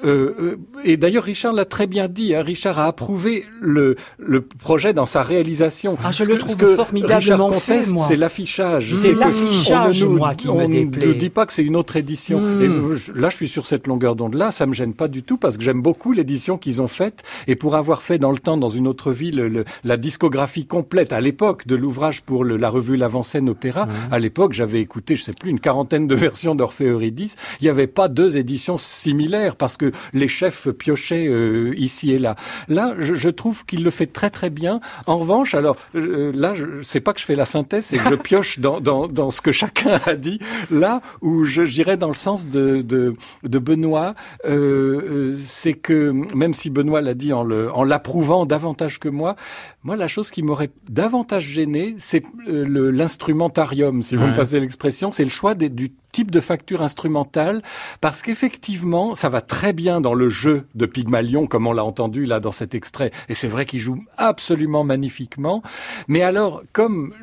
euh, 0.05 0.35
euh, 0.41 0.57
et 0.85 0.97
d'ailleurs 0.97 1.25
Richard 1.25 1.53
l'a 1.53 1.65
très 1.65 1.87
bien 1.87 2.09
dit. 2.09 2.35
Hein, 2.35 2.43
Richard 2.43 2.79
a 2.79 2.87
approuvé 2.87 3.45
le, 3.61 3.97
le 4.19 4.43
projet 4.43 4.93
dans 4.93 5.07
sa 5.07 5.23
réalisation. 5.23 5.97
Ah, 6.03 6.11
je 6.11 6.25
le 6.25 6.39
trouve 6.39 6.57
que 6.57 6.75
formidablement 6.75 7.53
fait, 7.53 7.85
C'est 7.85 8.17
l'affichage. 8.17 8.93
C'est 8.95 9.15
l'affichage, 9.15 10.03
moi, 10.05 10.35
qui 10.35 10.49
me 10.49 10.88
ne 10.89 11.13
dis 11.13 11.31
pas 11.31 11.47
que 11.47 11.53
c'est 11.53 11.63
une 11.63 11.77
autre 11.77 11.97
édition. 11.97 12.41
Hmm. 12.41 12.63
Et 12.63 13.19
là, 13.19 13.31
je 13.31 13.37
suis 13.37 13.49
sur 13.49 13.67
cette 13.67 13.87
longueur 13.87 14.17
d'onde-là, 14.17 14.53
ça 14.53 14.67
me 14.67 14.73
gêne 14.73 14.95
pas 14.95 15.09
du 15.09 15.23
tout 15.23 15.37
parce 15.37 15.57
que 15.57 15.63
j'aime 15.63 15.83
beaucoup 15.83 16.13
l'édition 16.13 16.59
qu'ils 16.59 16.83
ont 16.83 16.89
faite. 16.89 17.23
Et 17.47 17.57
pour 17.57 17.77
avoir 17.77 18.03
fait 18.03 18.19
dans 18.19 18.31
le 18.31 18.39
temps, 18.39 18.57
dans 18.57 18.69
une 18.69 18.87
autre 18.87 19.13
ville, 19.13 19.65
la 19.85 19.97
discographie 19.97 20.67
complète 20.67 21.13
à 21.13 21.21
l'époque 21.21 21.67
de 21.67 21.77
l'ouvrage 21.77 22.23
pour 22.23 22.45
la 22.45 22.69
revue 22.69 22.97
L'Avant-Scène 22.97 23.49
Opéra, 23.49 23.87
hmm. 23.87 24.13
à 24.13 24.19
l'époque, 24.19 24.53
j'avais 24.53 24.81
écouté, 24.81 25.17
je 25.17 25.25
sais 25.25 25.33
plus, 25.33 25.51
une 25.51 25.61
quarantaine 25.61 26.07
de 26.07 26.15
versions 26.17 26.55
d'Orphée 26.55 26.87
Eurydice. 26.87 27.37
Il 27.61 27.65
n'y 27.65 27.71
avait 27.71 27.87
pas 27.87 28.09
deux 28.09 28.37
éditions 28.37 28.77
similaires 28.77 29.57
parce 29.57 29.77
que 29.77 29.93
les 30.13 30.29
chefs 30.29 30.69
piochaient 30.71 31.27
euh, 31.29 31.75
ici 31.77 32.13
et 32.13 32.19
là. 32.19 32.37
Là, 32.69 32.95
je, 32.99 33.15
je 33.15 33.29
trouve 33.29 33.65
qu'il 33.65 33.85
le 33.85 33.91
fait 33.91 34.07
très 34.07 34.31
très 34.31 34.51
bien. 34.51 34.81
En 35.07 35.19
revanche, 35.19 35.55
alors 35.55 35.77
euh, 35.95 36.33
là, 36.35 36.55
sais 36.83 37.01
pas 37.01 37.13
que 37.13 37.21
je 37.21 37.25
fais 37.25 37.37
la 37.37 37.45
synthèse, 37.45 37.87
c'est 37.87 37.99
que 37.99 38.09
je 38.09 38.15
pioche 38.29 38.59
dans, 38.59 38.81
dans, 38.81 39.07
dans 39.07 39.31
ce 39.31 39.41
que 39.41 39.53
chacun 39.53 40.01
a 40.07 40.15
dit 40.15 40.41
là 40.79 41.01
où 41.21 41.45
je 41.45 41.65
j'irais 41.65 41.97
dans 41.97 42.09
le 42.09 42.15
sens 42.15 42.49
de, 42.49 42.83
de, 42.83 43.15
de 43.43 43.59
Benoît, 43.59 44.15
euh, 44.47 44.53
euh, 44.53 45.37
c'est 45.39 45.75
que 45.75 46.11
même 46.35 46.55
si 46.55 46.71
Benoît 46.71 47.01
l'a 47.01 47.15
dit 47.15 47.33
en 47.33 47.45
l'approuvant 47.45 48.47
davantage 48.47 48.99
que 48.99 49.09
moi, 49.09 49.37
moi 49.83 49.97
la 49.97 50.09
chose 50.09 50.31
qui 50.31 50.43
m'aurait 50.43 50.71
davantage 50.89 51.45
gêné, 51.45 51.95
c'est 51.99 52.25
euh, 52.49 52.91
l'instrumentarium, 52.91 54.03
si 54.03 54.17
vous 54.17 54.27
me 54.27 54.37
passez 54.37 54.61
l'expression, 54.61 55.13
c'est 55.13 55.25
le 55.25 55.31
choix 55.31 55.55
des, 55.55 55.69
du 55.69 55.93
type 56.13 56.31
de 56.31 56.41
facture 56.41 56.83
instrumentale 56.83 57.63
parce 58.01 58.23
qu'effectivement, 58.23 59.15
ça 59.15 59.29
va 59.29 59.41
très 59.41 59.73
bien 59.73 60.01
dans 60.01 60.15
le 60.15 60.31
jeu 60.31 60.67
de 60.75 60.87
Pygmalion, 60.87 61.47
comme 61.47 61.67
on 61.67 61.73
l'a 61.73 61.85
entendu 61.85 62.25
là 62.25 62.41
dans 62.41 62.53
cet 62.53 62.75
extrait. 62.75 63.11
Et 63.29 63.35
c'est 63.35 63.49
vrai 63.49 63.67
qu'il 63.67 63.81
joue 63.81 64.03
absolument 64.17 64.85
magnifiquement. 64.85 65.63
Mais 66.07 66.23
alors, 66.23 66.63
comme 66.73 67.15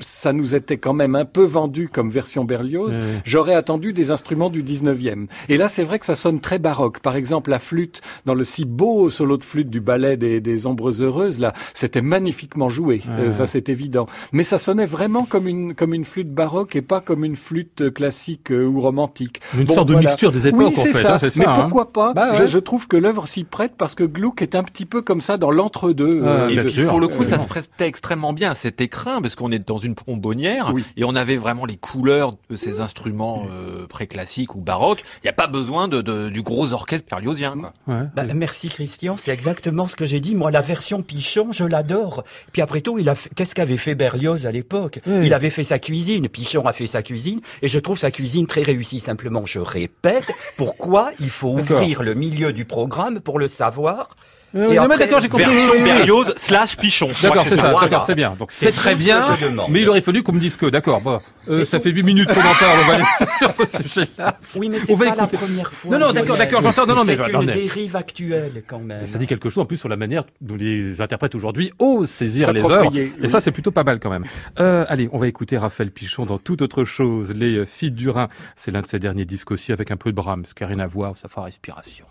ça 0.00 0.32
nous 0.32 0.54
était 0.54 0.78
quand 0.78 0.92
même 0.92 1.14
un 1.14 1.24
peu 1.24 1.44
vendu 1.44 1.88
comme 1.88 2.10
version 2.10 2.44
Berlioz, 2.44 3.00
j'aurais 3.24 3.54
attendu 3.54 3.92
des 3.92 4.10
instruments 4.10 4.50
du 4.50 4.62
19e. 4.62 5.26
Et 5.48 5.56
là, 5.56 5.68
c'est 5.68 5.84
vrai 5.84 5.98
que 5.98 6.06
ça 6.06 6.16
sonne 6.16 6.40
très 6.40 6.58
baroque. 6.58 7.00
Par 7.00 7.16
exemple, 7.16 7.50
la 7.50 7.58
flûte, 7.58 8.00
dans 8.26 8.34
le 8.34 8.44
si 8.44 8.64
beau 8.64 9.10
solo 9.10 9.36
de 9.36 9.44
flûte 9.44 9.70
du 9.70 9.80
ballet 9.80 10.16
des, 10.16 10.40
des 10.40 10.66
Ombres 10.66 11.02
Heureuses, 11.02 11.40
là, 11.40 11.52
c'était 11.74 12.02
magnifiquement 12.02 12.68
joué. 12.68 13.02
Euh, 13.08 13.32
ça, 13.32 13.46
c'est 13.46 13.68
évident. 13.68 14.06
Mais 14.32 14.44
ça 14.44 14.58
sonnait 14.58 14.86
vraiment 14.86 15.24
comme 15.24 15.48
une, 15.48 15.74
comme 15.74 15.94
une 15.94 16.04
flûte 16.04 16.32
baroque 16.32 16.76
et 16.76 16.82
pas 16.82 17.00
comme 17.00 17.24
une 17.24 17.36
flûte 17.36 17.92
classique 17.92 18.09
classique 18.10 18.50
euh, 18.50 18.66
ou 18.66 18.80
romantique. 18.80 19.40
Une 19.56 19.68
sorte 19.68 19.88
de 19.88 19.94
mixture 19.94 20.32
des 20.32 20.48
époques, 20.48 20.60
oui, 20.60 20.66
en 20.66 20.82
fait. 20.82 20.92
Ça. 20.92 21.14
Hein, 21.14 21.28
Mais 21.36 21.46
hein. 21.46 21.52
pourquoi 21.54 21.92
pas 21.92 22.12
bah, 22.12 22.34
je, 22.34 22.46
je, 22.46 22.58
trouve 22.58 22.88
que 22.88 22.96
l'œuvre 22.96 23.28
s'y 23.28 23.44
prête 23.44 23.74
parce 23.78 23.94
que 23.94 24.02
Gluck 24.02 24.42
est 24.42 24.56
un 24.56 24.64
petit 24.64 24.84
peu 24.84 25.00
comme 25.00 25.20
ça 25.20 25.36
dans 25.36 25.50
l'entre-deux. 25.52 26.22
Euh, 26.24 26.88
pour 26.88 27.00
le 27.00 27.06
coup, 27.06 27.22
ça 27.22 27.38
se 27.38 27.46
prêtait 27.46 27.86
extrêmement 27.86 28.32
bien 28.32 28.50
à 28.50 28.54
cet 28.54 28.80
écrin 28.80 29.22
parce 29.22 29.36
qu'on 29.36 29.52
est 29.52 29.66
dans 29.66 29.78
une 29.78 29.94
trombonnière 29.94 30.72
et 30.96 31.04
on 31.04 31.14
avait 31.14 31.36
vraiment 31.36 31.66
les 31.66 31.76
couleurs 31.76 32.34
de 32.50 32.56
ces 32.56 32.80
instruments 32.80 33.46
euh, 33.50 33.86
pré-classiques 33.86 34.54
ou 34.56 34.60
baroques. 34.60 35.04
Il 35.22 35.26
n'y 35.26 35.30
a 35.30 35.34
pas 35.34 35.46
besoin 35.46 35.86
de, 35.86 36.02
de, 36.02 36.28
du 36.28 36.42
gros 36.42 36.72
orchestre 36.72 37.06
perliosien. 37.06 37.54
Quoi. 37.56 37.72
Ouais. 37.86 38.04
Bah, 38.14 38.24
merci 38.34 38.68
Christian, 38.68 39.16
c'est 39.16 39.32
exactement 39.32 39.86
ce 39.86 39.94
que 39.94 40.04
j'ai 40.04 40.20
dit. 40.20 40.34
Moi, 40.34 40.50
la 40.50 40.62
version 40.62 41.02
Pichon, 41.02 41.52
je 41.52 41.64
l'adore. 41.64 42.24
Puis 42.52 42.62
après 42.62 42.80
tout, 42.80 42.98
il 42.98 43.08
a 43.08 43.14
qu'est-ce 43.36 43.54
qu'avait 43.54 43.76
fait 43.76 43.94
Berlioz 43.94 44.46
à 44.46 44.50
l'époque? 44.50 45.00
Il 45.06 45.32
avait 45.32 45.50
fait 45.50 45.64
sa 45.64 45.78
cuisine. 45.78 46.28
Pichon 46.28 46.66
a 46.66 46.72
fait 46.72 46.86
sa 46.86 47.02
cuisine 47.02 47.40
et 47.62 47.68
je 47.68 47.78
trouve 47.78 47.98
sa 48.00 48.10
cuisine 48.10 48.46
très 48.46 48.62
réussie. 48.62 48.98
Simplement, 48.98 49.44
je 49.44 49.58
répète, 49.58 50.24
pourquoi 50.56 51.12
il 51.20 51.28
faut 51.28 51.50
ouvrir 51.50 52.02
le 52.02 52.14
milieu 52.14 52.52
du 52.52 52.64
programme 52.64 53.20
pour 53.20 53.38
le 53.38 53.46
savoir 53.46 54.08
euh, 54.54 54.96
d'accord, 54.98 55.20
j'ai 55.20 55.28
compris. 55.28 55.46
Version 55.46 55.82
Berlioz 55.82 56.34
slash 56.36 56.76
Pichon. 56.76 57.10
D'accord, 57.22 57.44
c'est 57.46 57.56
ça. 57.56 57.74
D'accord, 57.80 58.04
c'est 58.04 58.14
bien. 58.14 58.34
Donc 58.38 58.50
c'est 58.50 58.72
très 58.72 58.94
bien. 58.94 59.20
Mais 59.68 59.82
il 59.82 59.88
aurait 59.88 60.00
fallu 60.00 60.22
qu'on 60.22 60.32
me 60.32 60.40
dise 60.40 60.56
que. 60.56 60.66
D'accord. 60.66 61.02
Euh, 61.48 61.64
ça 61.64 61.80
fait 61.80 61.90
8 61.90 62.02
minutes 62.02 62.28
qu'on 62.28 62.40
en 62.40 62.54
parle. 62.54 62.78
On 62.84 62.86
va 62.86 62.94
aller 62.94 63.04
sur 63.38 63.50
ce 63.52 63.64
sujet-là. 63.82 64.38
Oui, 64.56 64.68
mais 64.68 64.78
c'est 64.78 64.94
pas 64.96 65.14
la 65.14 65.26
première 65.26 65.72
fois. 65.72 65.98
Non, 65.98 66.06
non, 66.06 66.12
d'accord, 66.12 66.36
d'accord. 66.36 66.60
J'entends. 66.60 66.86
Non, 66.86 66.94
non, 66.94 67.04
mais 67.04 67.16
c'est 67.16 67.32
une 67.32 67.46
dérive 67.46 67.96
actuelle 67.96 68.62
quand 68.66 68.80
même. 68.80 69.06
Ça 69.06 69.18
dit 69.18 69.26
quelque 69.26 69.48
chose 69.48 69.62
en 69.62 69.66
plus 69.66 69.76
sur 69.76 69.88
la 69.88 69.96
manière 69.96 70.24
dont 70.40 70.56
les 70.56 71.00
interprètes 71.00 71.34
aujourd'hui 71.34 71.72
osent 71.78 72.10
saisir 72.10 72.52
les 72.52 72.62
œuvres. 72.62 72.92
Et 73.22 73.28
ça, 73.28 73.40
c'est 73.40 73.52
plutôt 73.52 73.70
pas 73.70 73.84
mal 73.84 74.00
quand 74.00 74.10
même. 74.10 74.24
Euh, 74.58 74.84
allez, 74.88 75.08
on 75.12 75.18
va 75.18 75.28
écouter 75.28 75.58
Raphaël 75.58 75.90
Pichon 75.90 76.26
dans 76.26 76.38
toute 76.38 76.62
autre 76.62 76.84
chose. 76.84 77.32
Les 77.34 77.64
Filles 77.66 77.92
du 77.92 78.08
Rhin. 78.10 78.28
C'est 78.56 78.70
l'un 78.70 78.82
de 78.82 78.86
ses 78.86 78.98
derniers 78.98 79.24
disques 79.24 79.50
aussi 79.50 79.72
avec 79.72 79.90
un 79.90 79.96
peu 79.96 80.10
de 80.10 80.16
Brahms, 80.16 80.44
qui 80.54 80.62
n'a 80.62 80.68
rien 80.68 80.78
à 80.80 80.86
voir. 80.86 81.16
Ça 81.16 81.28
fait 81.28 81.40
respiration. 81.40 82.06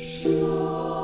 sure. 0.00 0.99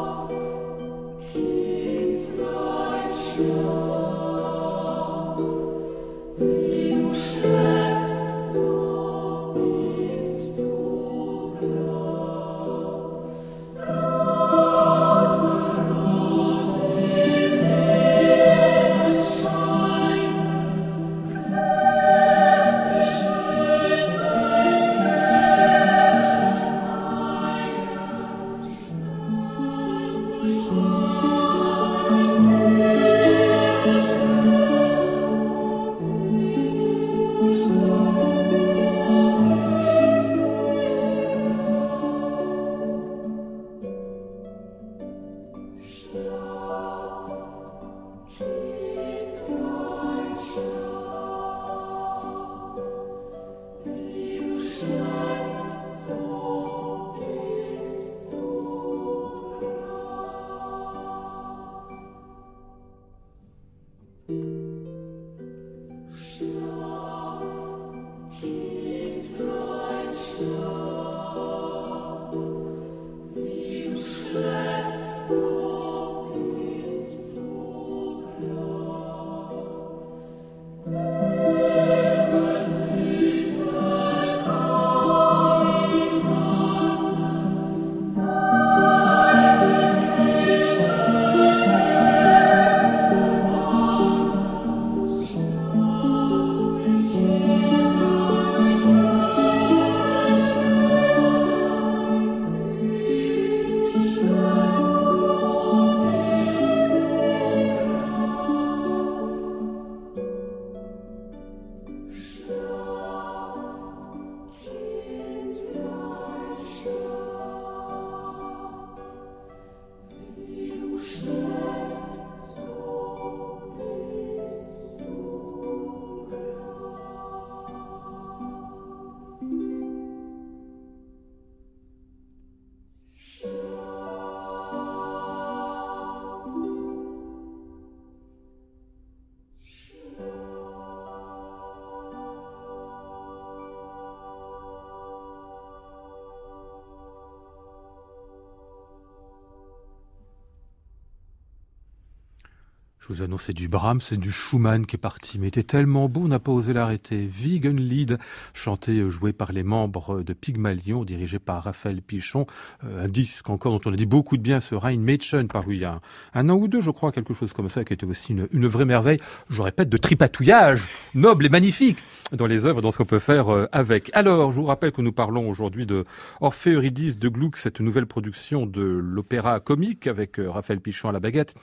Je 153.08 153.14
vous 153.14 153.22
annonce, 153.22 153.42
c'est 153.42 153.52
du 153.52 153.68
Brahms, 153.68 154.00
c'est 154.00 154.18
du 154.18 154.32
Schumann 154.32 154.84
qui 154.84 154.96
est 154.96 154.98
parti, 154.98 155.38
mais 155.38 155.46
était 155.46 155.62
tellement 155.62 156.08
beau, 156.08 156.22
on 156.24 156.28
n'a 156.28 156.40
pas 156.40 156.50
osé 156.50 156.72
l'arrêter. 156.72 157.28
Vegan 157.30 157.76
Lead, 157.76 158.18
chanté, 158.52 158.98
euh, 158.98 159.10
joué 159.10 159.32
par 159.32 159.52
les 159.52 159.62
membres 159.62 160.22
de 160.22 160.32
Pygmalion, 160.32 161.04
dirigé 161.04 161.38
par 161.38 161.62
Raphaël 161.62 162.02
Pichon, 162.02 162.46
euh, 162.82 163.04
un 163.04 163.08
disque 163.08 163.48
encore 163.48 163.78
dont 163.78 163.90
on 163.90 163.94
a 163.94 163.96
dit 163.96 164.06
beaucoup 164.06 164.36
de 164.36 164.42
bien, 164.42 164.58
ce 164.58 164.74
Rhein 164.74 164.98
Mädchen, 164.98 165.46
paru 165.46 165.74
il 165.74 165.82
y 165.82 165.84
a 165.84 166.00
un, 166.34 166.48
an 166.48 166.54
ou 166.54 166.66
deux, 166.66 166.80
je 166.80 166.90
crois, 166.90 167.12
quelque 167.12 167.32
chose 167.32 167.52
comme 167.52 167.68
ça, 167.68 167.84
qui 167.84 167.92
était 167.92 168.06
aussi 168.06 168.32
une, 168.32 168.48
une 168.50 168.66
vraie 168.66 168.86
merveille, 168.86 169.20
je 169.50 169.62
répète, 169.62 169.88
de 169.88 169.98
tripatouillage, 169.98 170.82
noble 171.14 171.46
et 171.46 171.50
magnifique, 171.50 171.98
dans 172.32 172.46
les 172.46 172.66
œuvres, 172.66 172.80
dans 172.80 172.90
ce 172.90 172.98
qu'on 172.98 173.04
peut 173.04 173.20
faire 173.20 173.54
euh, 173.54 173.68
avec. 173.70 174.10
Alors, 174.14 174.50
je 174.50 174.56
vous 174.56 174.66
rappelle 174.66 174.90
que 174.90 175.00
nous 175.00 175.12
parlons 175.12 175.48
aujourd'hui 175.48 175.86
de 175.86 176.06
Orphée 176.40 176.72
Eurydice 176.72 177.20
de 177.20 177.28
Gluck, 177.28 177.56
cette 177.56 177.80
nouvelle 177.80 178.06
production 178.06 178.66
de 178.66 178.82
l'opéra 178.82 179.60
comique 179.60 180.08
avec 180.08 180.40
Raphaël 180.44 180.80
Pichon 180.80 181.08
à 181.08 181.12
la 181.12 181.20
baguette, 181.20 181.54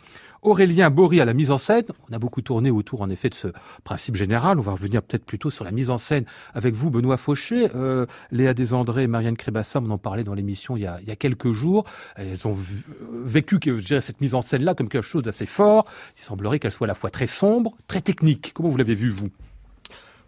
Aurélien 0.44 0.90
Bory 0.90 1.22
à 1.22 1.26
la 1.26 1.33
mise 1.34 1.52
en 1.52 1.58
scène. 1.58 1.86
On 2.10 2.14
a 2.14 2.20
beaucoup 2.20 2.42
tourné 2.42 2.72
autour, 2.72 3.02
en 3.02 3.10
effet, 3.10 3.30
de 3.30 3.34
ce 3.34 3.48
principe 3.84 4.16
général. 4.16 4.60
On 4.60 4.62
va 4.62 4.74
revenir 4.74 5.02
peut-être 5.02 5.26
plutôt 5.26 5.50
sur 5.50 5.64
la 5.64 5.72
mise 5.72 5.90
en 5.90 5.98
scène 5.98 6.26
avec 6.54 6.76
vous, 6.76 6.90
Benoît 6.90 7.18
Fauché. 7.18 7.70
Euh, 7.76 8.06
Léa 8.32 8.54
Desandré 8.54 9.04
et 9.04 9.08
Marianne 9.08 9.38
Crébassa, 9.38 9.80
on 9.80 9.90
en 9.90 9.98
parlait 9.98 10.24
dans 10.24 10.34
l'émission 10.34 10.76
il, 10.78 10.92
il, 11.02 11.08
y 11.08 11.12
a 11.12 11.16
quelques 11.16 11.52
jours. 11.52 11.86
Elles 12.16 12.48
ont 12.48 12.56
vécu 13.24 13.60
je 13.64 13.86
dirais, 13.86 14.02
cette 14.02 14.22
mise 14.22 14.36
en 14.36 14.42
scène-là 14.42 14.74
comme 14.76 14.90
quelque 14.90 15.06
chose 15.06 15.24
d'assez 15.24 15.46
fort. 15.46 15.86
Il 16.18 16.22
semblerait 16.22 16.60
qu'elle 16.60 16.72
soit 16.72 16.88
à 16.88 16.90
la 16.90 16.96
fois 16.96 17.10
très 17.10 17.28
sombre, 17.28 17.74
très 17.88 18.02
technique. 18.02 18.52
Comment 18.54 18.70
vous 18.70 18.78
l'avez 18.78 18.96
vu, 18.96 19.10
vous? 19.10 19.30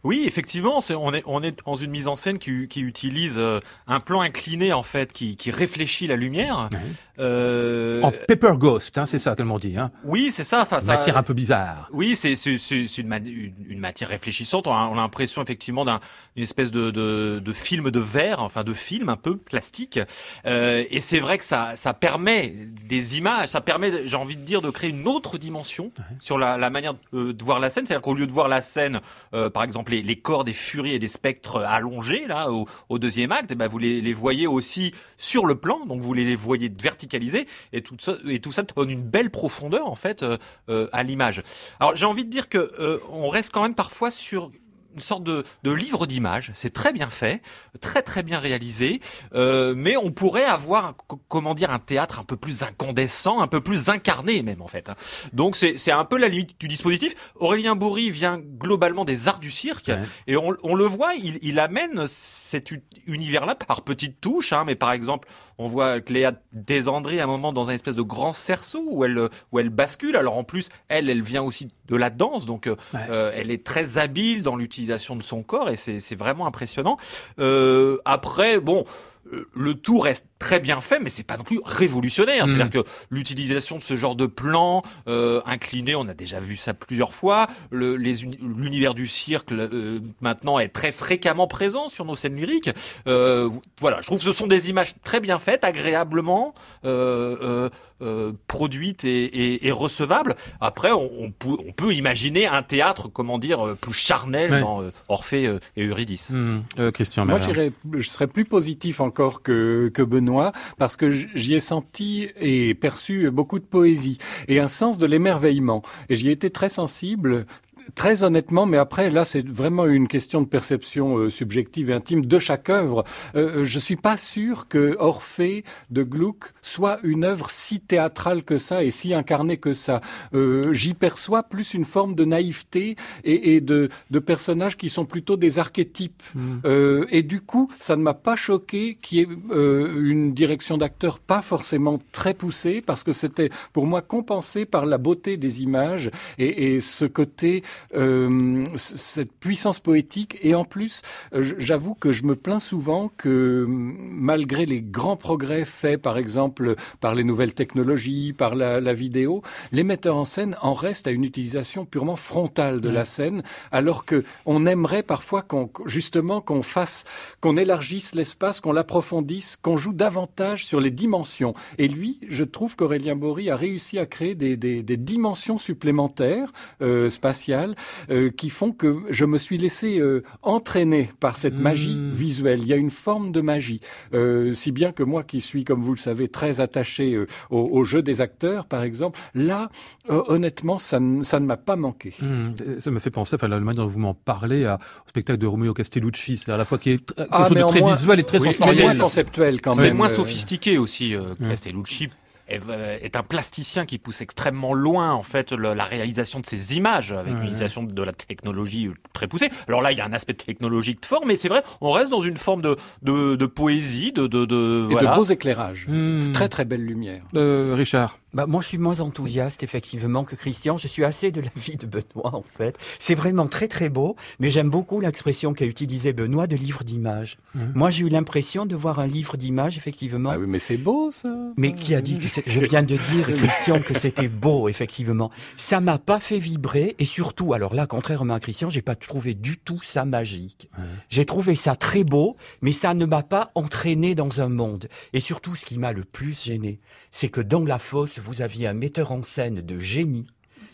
Oui, 0.06 0.22
effectivement, 0.28 0.82
on, 0.92 1.14
est, 1.16 1.24
on 1.26 1.42
est 1.42 1.66
dans 1.66 1.74
une 1.74 1.90
mise 1.90 2.08
en 2.08 2.16
scène 2.16 2.38
qui, 2.38 2.68
qui 2.68 2.82
utilise 2.82 3.34
euh, 3.38 3.60
un 3.88 4.00
plan 4.00 4.22
incliné 4.22 4.72
en 4.72 4.84
fait, 4.84 5.12
qui, 5.12 5.36
qui 5.36 5.50
réfléchit 5.50 6.06
la 6.06 6.16
lumière. 6.16 6.70
Euh... 7.18 8.04
En 8.04 8.12
paper 8.12 8.54
ghost, 8.56 9.00
hein, 9.00 9.08
c'est 9.08 9.18
ça 9.18 9.36
tellement 9.36 9.58
dit. 9.58 9.78
Hein. 9.78 9.90
Oui, 10.04 10.30
c'est 10.30 10.44
ça. 10.44 10.62
Enfin, 10.62 10.80
une 10.80 10.86
matière 10.86 11.18
un 11.18 11.24
peu 11.24 11.34
bizarre. 11.34 11.90
Oui, 11.92 12.16
c'est 12.16 12.34
une, 12.46 13.56
une, 13.68 13.80
matière 13.80 14.10
réfléchissante. 14.10 14.68
On 14.68 14.76
a, 14.76 14.94
l'impression 14.94 15.42
effectivement 15.42 15.86
d'une 15.86 16.00
espèce 16.44 16.70
de, 16.70 16.92
de, 16.92 17.42
de, 17.44 17.54
film 17.54 17.90
de 17.90 18.00
verre, 18.00 18.44
enfin 18.44 18.64
de 18.64 18.74
film 18.74 19.10
un 19.10 19.16
peu 19.16 19.38
plastique. 19.38 20.00
Euh, 20.46 20.84
et 20.92 21.02
c'est 21.02 21.20
vrai 21.20 21.40
que 21.40 21.46
ça, 21.46 21.76
ça 21.76 21.96
permet 21.96 22.54
des 22.88 23.18
images, 23.18 23.48
ça 23.48 23.62
permet, 23.62 24.08
j'ai 24.08 24.18
envie 24.18 24.36
de 24.36 24.44
dire, 24.44 24.62
de 24.62 24.70
créer 24.70 24.92
une 24.92 25.08
autre 25.08 25.40
dimension 25.40 25.92
sur 26.20 26.38
la, 26.38 26.58
la 26.58 26.70
manière 26.70 26.94
de, 27.12 27.32
de, 27.32 27.44
voir 27.44 27.60
la 27.60 27.72
scène. 27.72 27.88
C'est-à-dire 27.88 28.04
qu'au 28.04 28.14
lieu 28.14 28.28
de 28.28 28.32
voir 28.32 28.50
la 28.50 28.62
scène, 28.62 29.00
par 29.32 29.64
exemple 29.64 29.95
les, 30.02 30.16
corps 30.16 30.44
des 30.44 30.54
furies 30.54 30.94
et 30.94 31.00
des 31.00 31.08
spectres 31.08 31.62
allongés 31.62 32.26
là 32.28 32.50
au, 32.52 33.00
deuxième 33.00 33.32
acte, 33.32 33.52
eh 33.52 33.56
ben 33.56 33.68
vous 33.68 33.78
les, 33.78 34.14
voyez 34.14 34.48
aussi 34.48 34.94
sur 35.18 35.46
le 35.46 35.56
plan, 35.56 35.86
donc 35.86 36.02
vous 36.02 36.14
les 36.14 36.36
voyez 36.36 36.72
verticalisés 36.82 37.48
et 37.74 37.82
tout 37.82 37.98
ça 38.00 38.64
donne 38.64 38.90
une 38.90 39.02
belle 39.02 39.30
profondeur 39.30 39.88
en 39.88 39.96
fait 39.96 40.24
euh, 40.24 40.38
euh, 40.70 40.88
à 40.92 41.04
l'image. 41.04 41.44
Alors 41.80 41.96
j'ai 41.96 42.06
envie 42.06 42.26
de 42.26 42.30
dire 42.30 42.50
que 42.50 42.58
euh, 42.80 43.00
on 43.12 43.30
reste 43.30 43.52
quand 43.52 43.62
même 43.62 43.76
parfois 43.76 44.12
sur 44.12 44.52
une 44.96 45.02
sorte 45.02 45.24
de, 45.24 45.44
de 45.64 45.72
livre 45.72 46.08
d'images. 46.08 46.52
C'est 46.56 46.74
très 46.74 46.94
bien 46.94 47.08
fait, 47.08 47.42
très 47.82 48.02
très 48.02 48.24
bien 48.24 48.40
réalisé, 48.40 49.02
euh, 49.34 49.74
mais 49.76 49.98
on 49.98 50.12
pourrait 50.12 50.46
avoir, 50.46 50.96
comment 51.28 51.54
dire, 51.54 51.72
un 51.72 51.80
théâtre 51.80 52.20
un 52.20 52.24
peu 52.24 52.38
plus 52.38 52.64
incandescent, 52.64 53.42
un 53.42 53.48
peu 53.48 53.62
plus 53.62 53.90
incarné 53.90 54.42
même 54.42 54.62
en 54.62 54.68
fait. 54.68 54.90
Hein. 54.90 54.96
Donc 55.34 55.56
c'est 55.56 55.92
un 55.92 56.06
peu 56.06 56.18
la 56.18 56.30
limite 56.30 56.60
du 56.60 56.68
dispositif. 56.68 57.16
Aurélien 57.36 57.76
Bourri 57.76 58.10
vient 58.10 58.38
globalement 58.38 59.06
des 59.06 59.28
arts 59.28 59.40
du 59.40 59.52
cirque 59.52 59.92
et 60.28 60.38
on, 60.38 60.56
on, 60.64 60.76
le 60.76 60.86
voit, 60.86 61.14
il, 61.16 61.40
il 61.42 61.60
amène 61.60 62.06
cet 62.08 62.74
univers-là 63.08 63.56
par 63.56 63.82
petites 63.84 64.22
touches, 64.22 64.54
hein, 64.54 64.64
mais 64.66 64.76
par 64.76 64.92
exemple, 64.92 65.28
on 65.58 65.68
voit 65.68 66.02
Cléa 66.02 66.34
Desandré 66.54 67.20
à 67.20 67.24
un 67.24 67.28
moment 67.28 67.54
dans 67.54 67.70
un 67.70 67.74
espèce 67.74 67.96
de 67.96 68.02
grand 68.02 68.34
cerceau 68.34 68.86
où 68.90 69.06
elle 69.06 69.30
où 69.52 69.60
elle 69.60 69.70
bascule. 69.70 70.16
Alors 70.16 70.38
en 70.38 70.44
plus, 70.44 70.70
elle, 70.88 71.10
elle 71.10 71.22
vient 71.22 71.44
aussi 71.44 71.70
de 71.88 71.96
la 71.96 72.10
danse, 72.10 72.46
donc 72.46 72.68
euh, 72.68 72.76
euh 73.10 73.32
elle 73.36 73.52
est 73.52 73.64
très 73.66 73.98
habile 73.98 74.44
dans 74.44 74.56
l'utilisation 74.56 74.85
de 75.16 75.24
son 75.24 75.44
corps 75.44 75.70
et 75.70 75.78
c'est 75.78 76.16
vraiment 76.16 76.48
impressionnant. 76.48 76.98
Euh, 77.40 77.98
après, 78.06 78.60
bon 78.60 78.86
euh, 79.34 79.48
le 79.54 79.74
tout 79.74 80.00
reste 80.00 80.28
très 80.46 80.60
bien 80.60 80.80
fait, 80.80 81.00
mais 81.00 81.10
c'est 81.10 81.24
pas 81.24 81.38
non 81.38 81.44
plus 81.44 81.60
révolutionnaire. 81.66 82.46
C'est-à-dire 82.46 82.68
mm. 82.68 82.84
que 82.84 82.90
l'utilisation 83.10 83.78
de 83.78 83.82
ce 83.82 83.96
genre 83.96 84.16
de 84.16 84.28
plan 84.28 84.84
euh, 85.08 85.42
incliné, 85.48 85.96
on 85.96 86.08
a 86.08 86.14
déjà 86.14 86.40
vu 86.40 86.56
ça 86.56 86.76
plusieurs 86.76 87.16
fois. 87.16 87.48
L'univers 87.72 88.94
du 88.94 89.08
cirque 89.08 89.52
euh, 89.52 90.00
maintenant 90.22 90.60
est 90.60 90.68
très 90.68 90.92
fréquemment 90.92 91.48
présent 91.48 91.90
sur 91.90 92.06
nos 92.06 92.16
scènes 92.16 92.36
lyriques. 92.36 92.70
Euh, 93.08 93.50
voilà, 93.80 94.02
je 94.02 94.06
trouve 94.06 94.20
que 94.20 94.26
ce 94.26 94.34
sont 94.34 94.46
des 94.46 94.70
images 94.70 94.94
très 95.04 95.20
bien 95.20 95.40
faites, 95.40 95.64
agréablement 95.64 96.54
euh, 96.86 97.70
euh, 98.02 98.34
produites 98.48 99.04
et, 99.04 99.24
et, 99.24 99.68
et, 99.68 99.72
recevables. 99.72 100.36
Après, 100.62 100.92
on, 100.92 101.10
on, 101.20 101.32
peut, 101.32 101.58
on, 101.68 101.72
peut, 101.72 101.94
imaginer 101.94 102.46
un 102.46 102.62
théâtre, 102.62 103.08
comment 103.08 103.40
dire, 103.40 103.76
plus 103.82 103.94
charnel 103.94 104.60
dans 104.60 104.84
Orphée 105.08 105.58
et 105.76 105.88
Eurydice. 105.88 106.32
Mm. 106.32 106.92
Christian, 106.92 107.26
moi, 107.26 107.40
je 107.40 108.08
serais 108.08 108.28
plus 108.28 108.46
positif 108.46 109.00
en 109.00 109.06
encore 109.16 109.44
que, 109.44 109.90
que 109.94 110.02
Benoît, 110.02 110.35
parce 110.78 110.96
que 110.96 111.10
j'y 111.12 111.54
ai 111.54 111.60
senti 111.60 112.30
et 112.40 112.74
perçu 112.74 113.30
beaucoup 113.32 113.60
de 113.60 113.66
poésie 113.66 114.18
et 114.48 114.60
un 114.60 114.68
sens 114.68 114.98
de 114.98 115.06
l'émerveillement. 115.06 115.82
Et 116.10 116.16
j'y 116.16 116.30
ai 116.30 116.32
été 116.32 116.50
très 116.50 116.70
sensible, 116.70 117.46
très 117.94 118.24
honnêtement, 118.24 118.66
mais 118.66 118.78
après 118.78 119.10
là 119.10 119.26
c'est 119.26 119.48
vraiment 119.48 119.86
une 119.86 120.08
question 120.08 120.42
de 120.42 120.48
perception 120.48 121.18
euh, 121.18 121.30
subjective 121.30 121.90
et 121.90 121.94
intime 121.94 122.26
de 122.26 122.40
chaque 122.40 122.70
œuvre. 122.70 123.04
Euh, 123.36 123.46
euh, 123.46 123.64
je 123.64 123.80
suis 123.80 123.96
pas 123.96 124.18
sûr 124.18 124.68
que 124.68 124.96
Orphée 125.00 125.64
de 125.92 126.04
Gluck 126.04 126.54
soit 126.62 127.00
une 127.04 127.24
œuvre 127.24 127.50
si 127.52 127.80
théâtrale 127.80 128.44
que 128.44 128.58
ça 128.58 128.84
et 128.84 128.92
si 128.92 129.14
incarnée 129.14 129.58
que 129.58 129.74
ça. 129.74 130.02
Euh, 130.34 130.74
J'y 130.74 130.94
perçois 130.94 131.44
plus 131.44 131.74
une 131.74 131.86
forme 131.86 132.16
de 132.16 132.26
naïveté 132.26 132.96
et, 133.24 133.56
et 133.56 133.62
de, 133.62 133.90
de, 134.12 134.20
personnages 134.20 134.78
qui 134.78 134.90
sont 134.90 135.06
plutôt 135.06 135.38
des 135.38 135.60
archétypes. 135.60 136.24
Mm. 136.34 136.58
Euh, 136.66 137.06
et 137.10 137.24
du 137.24 137.42
coup, 137.42 137.72
ça 137.80 137.96
ne 137.96 138.02
m'a 138.02 138.14
pas 138.14 138.36
choqué 138.36 138.98
qu'il 139.02 139.18
y 139.20 139.22
ait 139.22 139.28
une 139.56 140.34
direction 140.34 140.78
d'acteur 140.78 141.20
pas 141.20 141.42
forcément 141.42 142.00
très 142.12 142.34
poussée 142.34 142.82
parce 142.82 143.04
que 143.04 143.14
c'était 143.14 143.50
pour 143.74 143.86
moi 143.86 144.02
compensé 144.02 144.66
par 144.66 144.86
la 144.86 144.98
beauté 144.98 145.38
des 145.38 145.62
images 145.62 146.10
et, 146.38 146.76
et 146.76 146.82
ce 146.82 147.06
côté 147.06 147.64
euh, 147.96 148.64
cette 148.76 149.32
puissance 149.32 149.80
poétique. 149.80 150.38
Et 150.42 150.56
en 150.56 150.66
plus, 150.66 151.02
euh, 151.34 151.44
j'avoue 151.58 151.96
que 151.96 152.12
je 152.12 152.24
me 152.24 152.36
plains 152.36 152.60
souvent 152.60 153.12
que 153.18 153.66
malgré 153.68 154.66
les 154.66 154.82
grands 154.82 155.18
progrès 155.18 155.66
faits, 155.66 156.02
par 156.02 156.18
exemple, 156.18 156.76
par 157.00 157.16
les 157.16 157.24
nouvelles 157.24 157.54
technologies, 157.54 158.34
par 158.34 158.56
la, 158.56 158.80
la 158.80 158.94
vidéo, 158.94 159.42
les 159.72 159.84
metteurs 159.84 160.18
en 160.18 160.26
scène 160.26 160.56
en 160.62 160.74
restent 160.74 161.08
à 161.08 161.12
une 161.12 161.24
utilisation 161.24 161.86
purement 161.86 162.16
frontale 162.16 162.82
de 162.82 162.90
la 162.90 163.06
scène, 163.06 163.44
alors 163.72 164.06
que 164.06 164.24
on 164.46 164.66
aimerait 164.66 165.04
parfois 165.04 165.42
qu'on, 165.42 165.70
justement, 165.86 166.42
qu'on 166.42 166.62
fasse, 166.62 167.06
qu'on 167.42 167.58
élargisse 167.58 168.16
l'espace, 168.16 168.60
qu'on 168.62 168.74
l'approfondisse, 168.74 169.58
qu'on 169.62 169.78
joue 169.78 169.94
davantage 169.94 170.66
sur 170.66 170.80
les 170.80 170.92
dimensions. 170.92 171.54
Et 171.78 171.88
lui, 171.88 172.20
je 172.28 172.44
trouve 172.44 172.76
qu'Aurélien 172.76 173.16
Bory 173.16 173.50
a 173.50 173.56
réussi 173.56 174.00
à 174.00 174.06
créer 174.06 174.36
des, 174.36 174.58
des, 174.58 174.84
des 174.84 174.98
dimensions 174.98 175.58
supplémentaires 175.58 176.52
euh, 176.82 177.10
spatiales 177.10 177.65
euh, 178.10 178.30
qui 178.30 178.50
font 178.50 178.72
que 178.72 178.98
je 179.10 179.26
me 179.26 179.38
suis 179.38 179.58
laissé 179.58 180.00
euh, 180.00 180.24
entraîner 180.42 181.12
par 181.20 181.38
cette 181.38 181.58
magie 181.58 181.96
hmm. 181.96 182.14
visuelle. 182.14 182.62
Il 182.62 182.68
y 182.68 182.74
a 182.74 182.76
une 182.76 182.92
forme 182.92 183.32
de 183.32 183.42
magie, 183.42 183.80
euh, 184.14 184.54
si 184.54 184.72
bien 184.72 184.92
que 184.92 185.04
moi 185.04 185.24
qui 185.24 185.42
suis, 185.42 185.64
comme 185.64 185.82
vous 185.82 185.94
le 185.94 186.00
savez, 186.00 186.28
très 186.28 186.62
attaché 186.62 187.18
au, 187.50 187.84
jeu 187.84 188.02
des 188.02 188.22
acteurs, 188.22 188.66
par 188.66 188.84
exemple, 188.84 189.20
là, 189.34 189.70
honnêtement, 190.10 190.78
ça, 190.78 191.00
ça 191.22 191.40
ne 191.40 191.46
m'a 191.46 191.58
pas 191.58 191.76
manqué. 191.76 192.14
Hmm. 192.22 192.54
Ça 192.80 192.92
me 192.92 193.00
fait 193.00 193.12
penser, 193.12 193.36
enfin, 193.36 193.48
la 193.48 193.60
manière 193.60 193.86
dont 193.86 193.90
vous 193.90 194.00
m'en 194.00 194.14
parlez, 194.14 194.66
à, 194.66 194.76
au 194.76 195.10
spectacle 195.10 195.40
de 195.40 195.48
Romeo 195.48 195.74
Castellucci, 195.74 196.38
c'est 196.38 196.52
à 196.52 196.58
la 196.58 196.66
fois 196.66 196.78
qui 196.78 196.92
est 196.92 197.14
quelque 197.14 197.28
ah, 197.32 197.48
chose 197.48 197.58
de 197.58 197.64
très 197.64 197.82
visuel 197.82 198.20
et 198.20 198.24
très 198.24 198.42
oui, 198.42 198.54
sensoriel. 198.54 198.86
moins 198.86 199.06
conceptuel 199.06 199.62
quand 199.62 199.76
même. 199.76 199.86
C'est 199.86 199.94
moins 199.94 200.10
sophistiqué 200.10 200.78
aussi, 200.78 201.16
Castellucci 201.40 202.10
est 202.48 203.16
un 203.16 203.24
plasticien 203.24 203.86
qui 203.86 203.98
pousse 203.98 204.22
extrêmement 204.22 204.74
loin 204.74 205.14
en 205.14 205.24
fait 205.24 205.52
la 205.52 205.84
réalisation 205.84 206.40
de 206.40 206.46
ces 206.46 206.78
images 206.78 207.12
avec 207.12 207.34
une 207.34 207.44
utilisation 207.44 207.84
de 207.84 208.04
la 208.04 208.14
technologie 208.14 208.90
très 209.14 209.28
poussée. 209.28 209.50
Alors 209.68 209.82
là, 209.82 209.92
il 209.92 209.98
y 209.98 210.02
a 210.02 210.06
un 210.06 210.14
aspect 210.14 210.34
technologique 210.34 211.06
fort, 211.06 211.26
mais 211.26 211.36
c'est 211.36 211.48
vrai, 211.48 211.64
on 211.82 211.92
reste 211.92 212.12
dans 212.12 212.22
une 212.22 212.38
forme 212.38 212.62
de, 212.62 212.76
de, 213.02 213.36
de 213.36 213.46
poésie, 213.46 214.12
de, 214.12 214.28
de, 214.28 214.46
de 214.46 214.88
et 214.90 214.94
voilà. 214.94 215.12
de 215.12 215.16
beaux 215.16 215.24
éclairages, 215.24 215.88
hmm. 215.88 216.32
très 216.34 216.50
très 216.50 216.66
belle 216.66 216.86
lumière. 216.86 217.24
Euh, 217.36 217.74
Richard. 217.76 218.20
Bah, 218.36 218.48
moi, 218.48 218.62
je 218.62 218.68
suis 218.68 218.78
moins 218.78 219.00
enthousiaste, 219.00 219.64
effectivement, 219.64 220.26
que 220.26 220.36
Christian. 220.36 220.76
Je 220.78 220.90
suis 220.90 221.06
assez 221.06 221.32
de 221.32 221.40
l'avis 221.40 221.78
de 221.78 221.86
Benoît, 221.86 222.36
en 222.36 222.44
fait. 222.58 222.78
C'est 223.00 223.16
vraiment 223.16 223.48
très, 223.48 223.70
très 223.70 223.88
beau, 223.88 224.18
mais 224.40 224.50
j'aime 224.50 224.70
beaucoup 224.70 225.00
l'expression 225.00 225.54
qu'a 225.54 225.64
utilisée 225.64 226.12
Benoît 226.12 226.46
de 226.46 226.58
livre 226.58 226.84
d'images. 226.84 227.38
Mmh. 227.54 227.62
Moi, 227.76 227.92
j'ai 227.92 228.04
eu 228.04 228.10
l'impression 228.10 228.66
de 228.66 228.76
voir 228.76 229.00
un 229.00 229.08
livre 229.08 229.38
d'images, 229.38 229.78
effectivement. 229.78 230.32
Ah 230.34 230.38
oui, 230.38 230.48
mais 230.50 230.60
c'est 230.60 230.76
beau, 230.76 231.12
ça. 231.12 231.34
Mais 231.56 231.74
qui 231.74 231.96
a 231.96 232.02
dit 232.02 232.20
que 232.20 232.28
je 232.46 232.60
viens 232.60 232.84
de 232.84 232.98
dire, 232.98 233.34
Christian, 233.36 233.80
que 233.80 233.98
c'était 233.98 234.28
beau, 234.28 234.68
effectivement. 234.68 235.32
Ça 235.56 235.80
m'a 235.80 235.98
pas 235.98 236.20
fait 236.20 236.40
vibrer, 236.40 236.98
et 237.00 237.06
surtout, 237.06 237.54
alors 237.54 237.74
là, 237.74 237.88
contrairement 237.88 238.34
à 238.34 238.42
Christian, 238.42 238.70
j'ai 238.70 238.82
pas 238.82 238.96
trouvé 238.96 239.34
du 239.34 239.58
tout 239.58 239.80
ça 239.82 240.04
magique. 240.04 240.70
Mmh. 240.78 240.82
J'ai 241.08 241.26
trouvé 241.26 241.56
ça 241.56 241.78
très 241.78 242.04
beau, 242.04 242.36
mais 242.62 242.74
ça 242.74 242.94
ne 242.96 243.06
m'a 243.06 243.24
pas 243.24 243.52
entraîné 243.56 244.14
dans 244.14 244.42
un 244.42 244.50
monde. 244.50 244.90
Et 245.14 245.22
surtout, 245.22 245.56
ce 245.56 245.66
qui 245.66 245.78
m'a 245.78 245.94
le 245.94 246.04
plus 246.04 246.44
gêné, 246.44 246.82
c'est 247.12 247.30
que 247.30 247.40
dans 247.40 247.64
la 247.64 247.80
fosse, 247.80 248.20
vous 248.26 248.42
aviez 248.42 248.68
un 248.68 248.74
metteur 248.74 249.12
en 249.12 249.24
scène 249.24 249.62
de 249.62 249.78
génie 249.80 250.26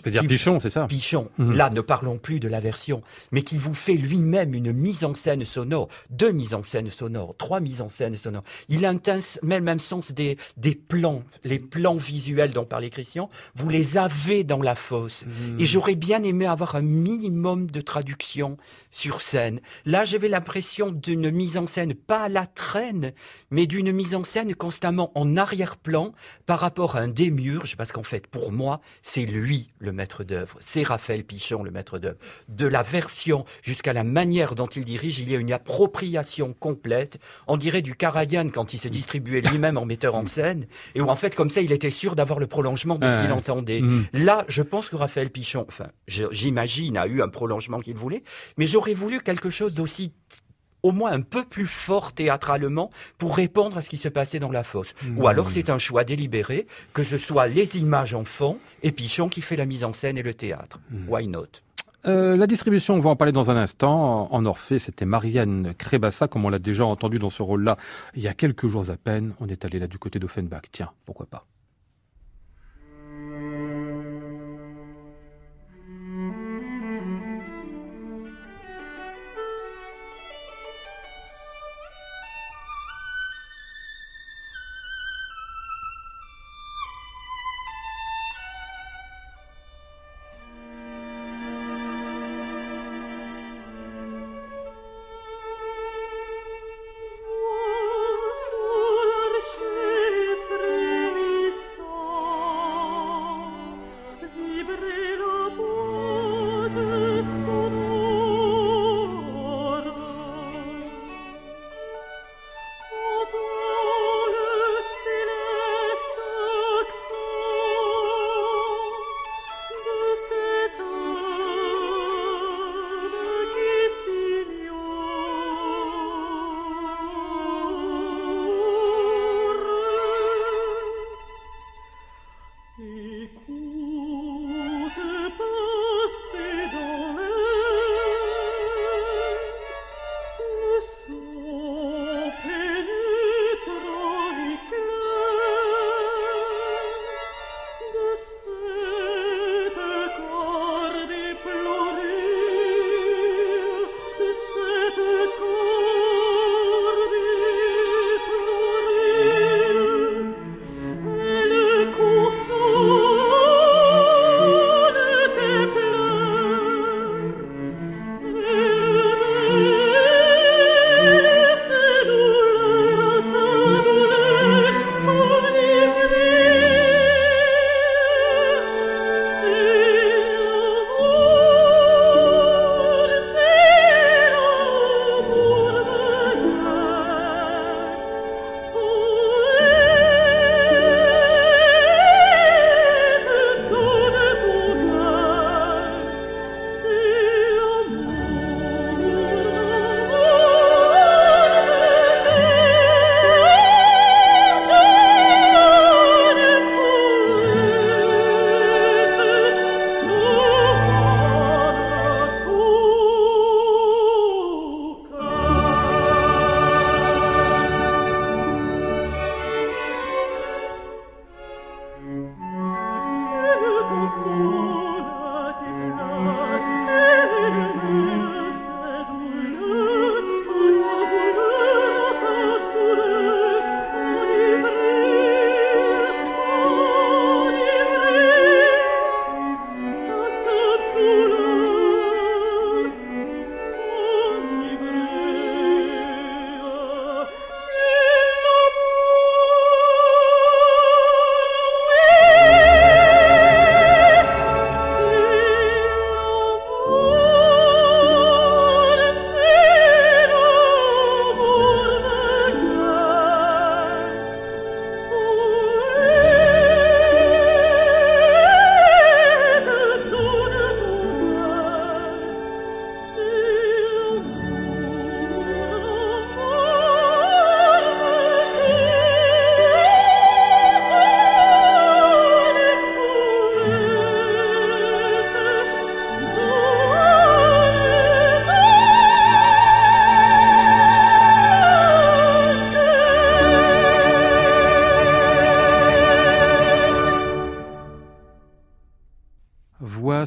C'est-à-dire 0.03 0.25
Pichon, 0.27 0.59
c'est 0.59 0.71
ça 0.71 0.87
Pichon, 0.87 1.29
Mhm. 1.37 1.51
là 1.55 1.69
ne 1.69 1.79
parlons 1.81 2.17
plus 2.17 2.39
de 2.39 2.47
la 2.47 2.59
version, 2.59 3.03
mais 3.31 3.43
qui 3.43 3.59
vous 3.59 3.75
fait 3.75 3.93
lui-même 3.93 4.55
une 4.55 4.71
mise 4.71 5.03
en 5.03 5.13
scène 5.13 5.45
sonore, 5.45 5.89
deux 6.09 6.31
mises 6.31 6.55
en 6.55 6.63
scène 6.63 6.89
sonores, 6.89 7.35
trois 7.37 7.59
mises 7.59 7.81
en 7.81 7.89
scène 7.89 8.17
sonores. 8.17 8.43
Il 8.67 8.83
a 8.85 8.89
un 8.89 8.97
même, 9.43 9.63
même 9.63 9.79
sens 9.79 10.11
des, 10.11 10.37
des 10.57 10.73
plans, 10.73 11.21
les 11.43 11.59
plans 11.59 11.97
visuels 11.97 12.51
dont 12.51 12.65
parlait 12.65 12.89
Christian, 12.89 13.29
vous 13.53 13.69
les 13.69 13.99
avez 13.99 14.43
dans 14.43 14.61
la 14.63 14.73
fosse. 14.73 15.23
Et 15.59 15.67
j'aurais 15.67 15.93
bien 15.95 16.23
aimé 16.23 16.47
avoir 16.47 16.75
un 16.75 16.81
minimum 16.81 17.69
de 17.69 17.81
traduction 17.81 18.57
sur 18.91 19.21
scène. 19.21 19.59
Là, 19.85 20.03
j'avais 20.03 20.27
l'impression 20.27 20.91
d'une 20.91 21.31
mise 21.31 21.57
en 21.57 21.65
scène, 21.65 21.93
pas 21.95 22.23
à 22.23 22.29
la 22.29 22.45
traîne, 22.45 23.13
mais 23.49 23.65
d'une 23.65 23.91
mise 23.91 24.13
en 24.15 24.23
scène 24.23 24.53
constamment 24.53 25.11
en 25.15 25.37
arrière-plan 25.37 26.13
par 26.45 26.59
rapport 26.59 26.95
à 26.97 26.99
un 26.99 27.07
démiurge, 27.07 27.77
parce 27.77 27.91
qu'en 27.91 28.03
fait, 28.03 28.27
pour 28.27 28.51
moi, 28.51 28.81
c'est 29.01 29.25
lui 29.25 29.71
le 29.79 29.91
maître 29.91 30.23
d'œuvre. 30.23 30.57
C'est 30.59 30.83
Raphaël 30.83 31.23
Pichon 31.23 31.63
le 31.63 31.71
maître 31.71 31.99
d'œuvre. 31.99 32.17
De 32.49 32.67
la 32.67 32.83
version 32.83 33.45
jusqu'à 33.61 33.93
la 33.93 34.03
manière 34.03 34.55
dont 34.55 34.67
il 34.67 34.83
dirige, 34.85 35.19
il 35.19 35.31
y 35.31 35.35
a 35.35 35.39
une 35.39 35.53
appropriation 35.53 36.53
complète. 36.59 37.19
On 37.47 37.57
dirait 37.57 37.81
du 37.81 37.95
Karajan 37.95 38.49
quand 38.49 38.73
il 38.73 38.77
se 38.77 38.87
distribuait 38.87 39.41
lui-même 39.41 39.77
en 39.77 39.85
metteur 39.85 40.15
en 40.15 40.25
scène, 40.25 40.67
et 40.95 41.01
où 41.01 41.09
en 41.09 41.15
fait, 41.15 41.33
comme 41.35 41.49
ça, 41.49 41.61
il 41.61 41.71
était 41.71 41.89
sûr 41.89 42.15
d'avoir 42.15 42.39
le 42.39 42.47
prolongement 42.47 42.95
de 42.97 43.07
ce 43.07 43.17
qu'il 43.17 43.31
entendait. 43.31 43.81
Mhm. 43.81 44.05
Là, 44.13 44.45
je 44.47 44.61
pense 44.61 44.89
que 44.89 44.95
Raphaël 44.95 45.29
Pichon, 45.29 45.65
enfin, 45.67 45.87
je- 46.07 46.25
j'imagine, 46.31 46.97
a 46.97 47.07
eu 47.07 47.21
un 47.21 47.29
prolongement 47.29 47.79
qu'il 47.79 47.95
voulait, 47.95 48.23
mais 48.57 48.65
j'aurais 48.81 48.93
voulu 48.95 49.19
quelque 49.21 49.51
chose 49.51 49.75
d'aussi 49.75 50.11
au 50.81 50.91
moins 50.91 51.11
un 51.11 51.21
peu 51.21 51.43
plus 51.43 51.67
fort 51.67 52.13
théâtralement 52.13 52.89
pour 53.19 53.35
répondre 53.35 53.77
à 53.77 53.83
ce 53.83 53.89
qui 53.91 53.99
se 53.99 54.09
passait 54.09 54.39
dans 54.39 54.49
la 54.49 54.63
fosse. 54.63 54.95
Ou 55.17 55.27
alors 55.27 55.51
c'est 55.51 55.69
un 55.69 55.77
choix 55.77 56.03
délibéré, 56.03 56.65
que 56.91 57.03
ce 57.03 57.19
soit 57.19 57.45
les 57.45 57.77
images 57.77 58.15
en 58.15 58.25
fond 58.25 58.57
et 58.81 58.91
Pichon 58.91 59.29
qui 59.29 59.41
fait 59.41 59.55
la 59.55 59.67
mise 59.67 59.83
en 59.83 59.93
scène 59.93 60.17
et 60.17 60.23
le 60.23 60.33
théâtre. 60.33 60.79
Why 61.07 61.27
not? 61.27 61.45
Euh, 62.07 62.35
la 62.35 62.47
distribution, 62.47 62.95
on 62.95 62.99
va 62.99 63.11
en 63.11 63.15
parler 63.15 63.31
dans 63.31 63.51
un 63.51 63.57
instant. 63.57 64.27
En 64.33 64.45
Orphée, 64.47 64.79
c'était 64.79 65.05
Marianne 65.05 65.75
Crébassa, 65.77 66.27
comme 66.27 66.43
on 66.45 66.49
l'a 66.49 66.57
déjà 66.57 66.83
entendu 66.83 67.19
dans 67.19 67.29
ce 67.29 67.43
rôle-là 67.43 67.77
il 68.15 68.23
y 68.23 68.27
a 68.27 68.33
quelques 68.33 68.65
jours 68.65 68.89
à 68.89 68.97
peine. 68.97 69.35
On 69.39 69.47
est 69.47 69.63
allé 69.63 69.77
là 69.77 69.85
du 69.85 69.99
côté 69.99 70.17
d'Offenbach. 70.17 70.63
Tiens, 70.71 70.89
pourquoi 71.05 71.27
pas? 71.27 71.45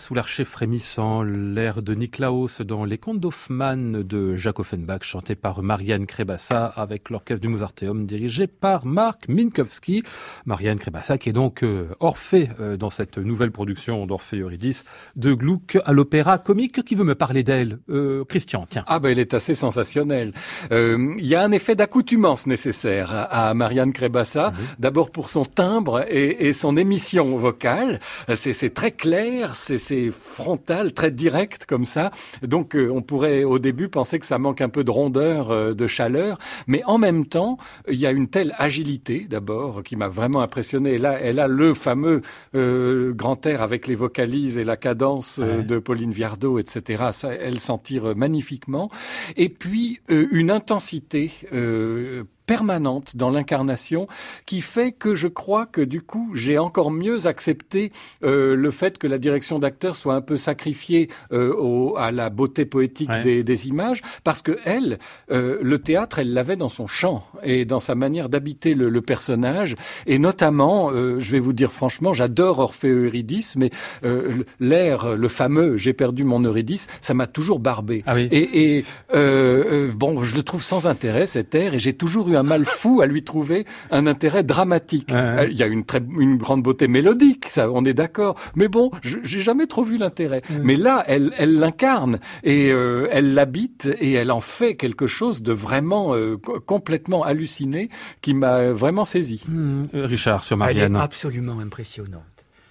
Sous 0.04 0.12
l'archer 0.12 0.44
frémissant, 0.44 1.22
l'air 1.22 1.82
de 1.82 1.94
Niklaus 1.94 2.60
dans 2.60 2.84
Les 2.84 2.98
Contes 2.98 3.20
d'Hoffmann 3.20 4.02
de 4.02 4.36
Jacques 4.36 4.58
Offenbach, 4.58 5.02
chanté 5.02 5.34
par 5.34 5.62
Marianne 5.62 6.04
Krebassa 6.04 6.66
avec 6.66 7.08
l'orchestre 7.08 7.40
du 7.40 7.48
Mozarteum 7.48 8.04
dirigé 8.04 8.46
par 8.46 8.84
Marc 8.84 9.28
Minkowski. 9.28 10.02
Marianne 10.44 10.78
Krebassa 10.78 11.16
qui 11.16 11.30
est 11.30 11.32
donc 11.32 11.62
euh, 11.62 11.88
Orphée 12.00 12.50
euh, 12.60 12.76
dans 12.76 12.90
cette 12.90 13.16
nouvelle 13.16 13.50
production 13.50 14.04
d'Orphée 14.04 14.40
Eurydice 14.40 14.84
de 15.16 15.32
Gluck 15.32 15.78
à 15.86 15.94
l'opéra 15.94 16.36
comique. 16.36 16.84
Qui 16.84 16.96
veut 16.96 17.04
me 17.04 17.14
parler 17.14 17.42
d'elle 17.42 17.78
euh, 17.88 18.26
Christian, 18.26 18.66
tiens. 18.68 18.84
Ah 18.86 18.98
ben 18.98 19.08
elle 19.08 19.18
est 19.18 19.32
assez 19.32 19.54
sensationnelle. 19.54 20.34
Euh, 20.70 21.14
Il 21.16 21.26
y 21.26 21.34
a 21.34 21.42
un 21.42 21.52
effet 21.52 21.76
d'accoutumance 21.76 22.46
nécessaire 22.46 23.26
à, 23.30 23.54
Marianne 23.54 23.94
Krebassa, 23.94 24.52
d'abord 24.78 25.10
pour 25.10 25.30
son 25.30 25.46
timbre 25.46 26.04
et, 26.10 26.48
et 26.48 26.52
son 26.52 26.76
émission 26.76 27.38
vocale. 27.38 28.00
C'est 28.34 28.52
c'est 28.52 28.74
très 28.74 28.90
clair, 28.90 29.56
c'est 29.56 29.78
c'est 29.94 30.10
frontal, 30.10 30.92
très 30.92 31.10
direct 31.10 31.66
comme 31.66 31.84
ça. 31.84 32.10
Donc 32.42 32.74
euh, 32.74 32.90
on 32.92 33.02
pourrait 33.02 33.44
au 33.44 33.58
début 33.58 33.88
penser 33.88 34.18
que 34.18 34.26
ça 34.26 34.38
manque 34.38 34.60
un 34.60 34.68
peu 34.68 34.84
de 34.84 34.90
rondeur, 34.90 35.50
euh, 35.50 35.74
de 35.74 35.86
chaleur, 35.86 36.38
mais 36.66 36.82
en 36.84 36.98
même 36.98 37.26
temps 37.26 37.58
il 37.88 37.98
y 37.98 38.06
a 38.06 38.10
une 38.10 38.28
telle 38.28 38.54
agilité 38.58 39.26
d'abord 39.28 39.82
qui 39.82 39.96
m'a 39.96 40.08
vraiment 40.08 40.40
impressionné. 40.40 40.94
Et 40.94 40.98
là, 40.98 41.18
elle 41.20 41.38
a 41.38 41.48
le 41.48 41.74
fameux 41.74 42.22
euh, 42.54 43.12
grand 43.12 43.44
air 43.46 43.62
avec 43.62 43.86
les 43.86 43.94
vocalises 43.94 44.58
et 44.58 44.64
la 44.64 44.76
cadence 44.76 45.38
de 45.38 45.78
Pauline 45.78 46.12
Viardot, 46.12 46.58
etc. 46.58 47.04
Ça, 47.12 47.32
elle 47.32 47.60
s'en 47.60 47.78
tire 47.78 48.16
magnifiquement. 48.16 48.88
Et 49.36 49.48
puis 49.48 50.00
euh, 50.10 50.26
une 50.32 50.50
intensité 50.50 51.32
euh, 51.52 52.24
permanente 52.46 53.16
dans 53.16 53.30
l'incarnation 53.30 54.06
qui 54.46 54.60
fait 54.60 54.92
que 54.92 55.14
je 55.14 55.28
crois 55.28 55.66
que 55.66 55.80
du 55.80 56.02
coup 56.02 56.30
j'ai 56.34 56.58
encore 56.58 56.90
mieux 56.90 57.26
accepté 57.26 57.90
euh, 58.22 58.54
le 58.54 58.70
fait 58.70 58.98
que 58.98 59.06
la 59.06 59.18
direction 59.18 59.58
d'acteur 59.58 59.96
soit 59.96 60.14
un 60.14 60.20
peu 60.20 60.38
sacrifiée 60.38 61.08
euh, 61.32 61.54
au- 61.54 61.96
à 61.96 62.10
la 62.12 62.30
beauté 62.30 62.64
poétique 62.66 63.10
Ouais. 63.10 63.22
des, 63.22 63.44
des 63.44 63.68
images 63.68 64.02
parce 64.24 64.40
que 64.42 64.58
elle 64.64 64.98
euh, 65.30 65.58
le 65.62 65.78
théâtre 65.78 66.18
elle 66.18 66.32
l'avait 66.32 66.56
dans 66.56 66.68
son 66.68 66.86
chant 66.86 67.26
et 67.42 67.64
dans 67.64 67.80
sa 67.80 67.94
manière 67.94 68.28
d'habiter 68.28 68.74
le, 68.74 68.88
le 68.88 69.00
personnage 69.02 69.74
et 70.06 70.18
notamment 70.18 70.90
euh, 70.90 71.20
je 71.20 71.30
vais 71.32 71.38
vous 71.40 71.52
dire 71.52 71.70
franchement 71.72 72.12
j'adore 72.14 72.58
Orphée 72.60 72.88
Eurydice 72.88 73.56
mais 73.56 73.70
euh, 74.04 74.42
l'air 74.60 75.16
le 75.16 75.28
fameux 75.28 75.76
j'ai 75.76 75.92
perdu 75.92 76.24
mon 76.24 76.40
Eurydice 76.40 76.86
ça 77.00 77.14
m'a 77.14 77.26
toujours 77.26 77.58
barbé 77.58 78.02
Ah 78.06 78.14
oui. 78.14 78.28
et, 78.30 78.78
et 78.78 78.84
euh, 79.14 79.92
bon, 79.94 80.22
je 80.24 80.36
le 80.36 80.42
trouve 80.42 80.62
sans 80.62 80.86
intérêt 80.86 81.26
cet 81.26 81.54
air, 81.54 81.74
et 81.74 81.78
j'ai 81.78 81.92
toujours 81.92 82.28
eu 82.28 82.33
un 82.34 82.42
mal 82.42 82.64
fou 82.64 83.00
à 83.00 83.06
lui 83.06 83.22
trouver 83.24 83.64
un 83.90 84.06
intérêt 84.06 84.42
dramatique. 84.42 85.10
Ouais. 85.10 85.16
Euh, 85.16 85.48
Il 85.50 85.56
y 85.56 85.62
a 85.62 85.66
une 85.66 85.84
très 85.84 86.00
une 86.18 86.36
grande 86.38 86.62
beauté 86.62 86.88
mélodique, 86.88 87.46
ça, 87.48 87.70
on 87.70 87.84
est 87.84 87.94
d'accord. 87.94 88.36
Mais 88.56 88.68
bon, 88.68 88.90
je- 89.02 89.18
j'ai 89.22 89.40
jamais 89.40 89.66
trop 89.66 89.82
vu 89.82 89.96
l'intérêt. 89.96 90.42
Mais 90.62 90.76
là, 90.76 91.04
elle 91.06 91.32
elle 91.38 91.58
l'incarne 91.58 92.18
et 92.42 92.70
euh, 92.72 93.08
elle 93.10 93.34
l'habite 93.34 93.88
et 93.98 94.12
elle 94.12 94.30
en 94.30 94.40
fait 94.40 94.76
quelque 94.76 95.06
chose 95.06 95.42
de 95.42 95.52
vraiment 95.52 96.14
euh, 96.14 96.36
co- 96.36 96.60
complètement 96.60 97.22
halluciné 97.24 97.88
qui 98.20 98.34
m'a 98.34 98.70
vraiment 98.72 99.04
saisi. 99.04 99.42
Euh, 99.52 99.84
Richard 99.94 100.44
sur 100.44 100.56
Elle 100.56 100.62
est 100.62 100.64
Marianne. 100.80 100.96
absolument 100.96 101.58
impressionnante. 101.60 102.22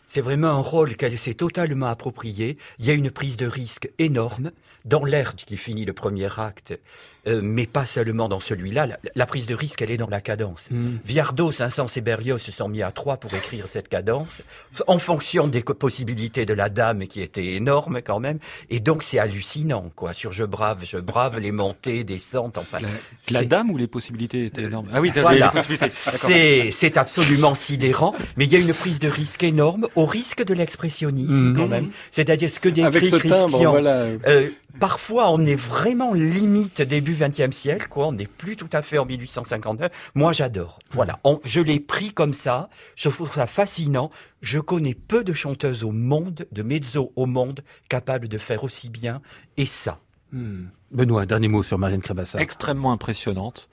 C'est 0.06 0.22
vraiment 0.22 0.50
un 0.50 0.60
rôle 0.62 0.96
qu'elle 0.96 1.18
s'est 1.18 1.34
totalement 1.34 1.88
approprié. 1.88 2.58
Il 2.78 2.86
y 2.86 2.92
a 2.92 2.94
une 2.94 3.10
prise 3.10 3.36
de 3.38 3.48
risque 3.48 3.90
énorme 3.98 4.52
dans 4.86 5.06
l'air 5.06 5.36
qui 5.36 5.58
finit 5.58 5.86
le 5.86 5.94
premier 5.94 6.28
acte, 6.40 6.80
euh, 7.28 7.40
mais 7.44 7.66
pas 7.66 7.86
seulement 7.86 8.28
dans 8.30 8.40
celui-là. 8.40 8.86
La, 8.86 8.98
la 9.16 9.26
prise 9.26 9.46
de 9.46 9.56
risque, 9.56 9.82
elle 9.82 9.92
est 9.92 9.98
dans 9.98 10.10
la 10.10 10.22
cadence. 10.22 10.68
Hmm. 10.72 10.98
Viardot, 11.06 11.52
Saint-Saëns 11.52 11.88
et 11.96 12.02
Berlioz 12.02 12.40
se 12.42 12.52
sont 12.52 12.68
mis 12.70 12.82
à 12.82 12.92
trois 12.92 13.18
pour 13.18 13.34
écrire 13.34 13.68
cette 13.68 13.88
cadence, 13.88 14.42
en 14.88 15.00
fonction 15.00 15.48
des 15.48 15.62
possibilités 15.62 16.46
de 16.46 16.54
la 16.54 16.70
dame 16.70 17.08
qui 17.08 17.22
étaient 17.22 17.54
énormes 17.56 18.02
quand 18.04 18.20
même. 18.20 18.40
Et 18.70 18.80
donc 18.80 19.04
c'est 19.04 19.20
hallucinant, 19.20 19.92
quoi. 19.96 20.14
Sur 20.14 20.32
Je 20.34 20.44
brave, 20.44 20.80
je 20.84 20.98
brave, 20.98 21.40
les 21.40 21.52
montées, 21.52 22.04
descentes, 22.04 22.58
enfin. 22.58 22.80
La 23.32 23.44
dame 23.44 23.72
ou 23.72 23.78
les 23.78 23.88
possibilités 23.88 24.46
étaient 24.46 24.64
énormes? 24.64 24.88
Ah 24.94 25.00
oui, 25.02 25.12
Voilà. 25.16 25.46
les 25.48 25.52
possibilités. 25.60 25.90
C'est, 25.94 26.72
c'est 26.72 26.98
absolument 26.98 27.56
sidérant, 27.56 28.14
mais 28.38 28.46
il 28.46 28.52
y 28.52 28.56
a 28.56 28.60
une 28.60 28.74
prise 28.74 29.00
de 29.00 29.08
risque 29.08 29.44
énorme, 29.44 29.88
au 29.96 30.06
risque 30.06 30.44
de 30.44 30.54
l'expressionnisme 30.54 31.34
Mhm. 31.52 31.56
quand 31.58 31.68
même. 31.68 31.90
C'est-à-dire 32.12 32.50
ce 32.50 32.60
que 32.60 32.70
décrit 32.70 32.86
Avec 32.86 33.06
ce 33.06 33.16
timbre, 33.16 33.48
Christian. 33.48 33.72
voilà. 33.72 34.06
euh, 34.28 34.50
parfois, 34.80 35.30
on 35.32 35.46
est 35.46 35.56
vraiment 35.56 36.14
limite 36.14 36.82
début 36.82 37.13
20e 37.14 37.52
siècle, 37.52 37.88
quoi. 37.90 38.08
On 38.08 38.12
n'est 38.14 38.28
plus 38.28 38.56
tout 38.56 38.70
à 38.72 38.82
fait 38.82 38.98
en 38.98 39.06
1859. 39.06 40.12
Moi, 40.16 40.34
j'adore. 40.34 40.80
Voilà. 40.92 41.20
On- 41.24 41.40
je 41.44 41.62
l'ai 41.62 41.80
pris 41.80 42.12
comme 42.14 42.34
ça. 42.34 42.70
Je 42.96 43.10
trouve 43.10 43.32
ça 43.32 43.48
fascinant. 43.48 44.12
Je 44.42 44.60
connais 44.60 44.94
peu 44.94 45.24
de 45.24 45.34
chanteuses 45.34 45.84
au 45.84 45.92
monde, 45.92 46.46
de 46.52 46.64
mezzo 46.64 47.12
au 47.16 47.26
monde, 47.26 47.62
capables 47.90 48.28
de 48.28 48.38
faire 48.38 48.64
aussi 48.64 48.90
bien. 48.90 49.22
Et 49.58 49.66
ça. 49.66 50.00
Hmm. 50.32 50.66
Benoît, 50.92 51.26
dernier 51.26 51.48
mot 51.48 51.64
sur 51.64 51.78
Marianne 51.78 52.02
Krebassa. 52.02 52.40
extrêmement 52.40 52.92
impressionnante. 52.92 53.70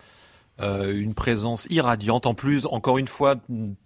Euh, 0.63 0.93
une 0.95 1.15
présence 1.15 1.67
irradiante. 1.71 2.27
En 2.27 2.35
plus, 2.35 2.67
encore 2.67 2.99
une 2.99 3.09
fois, 3.09 3.37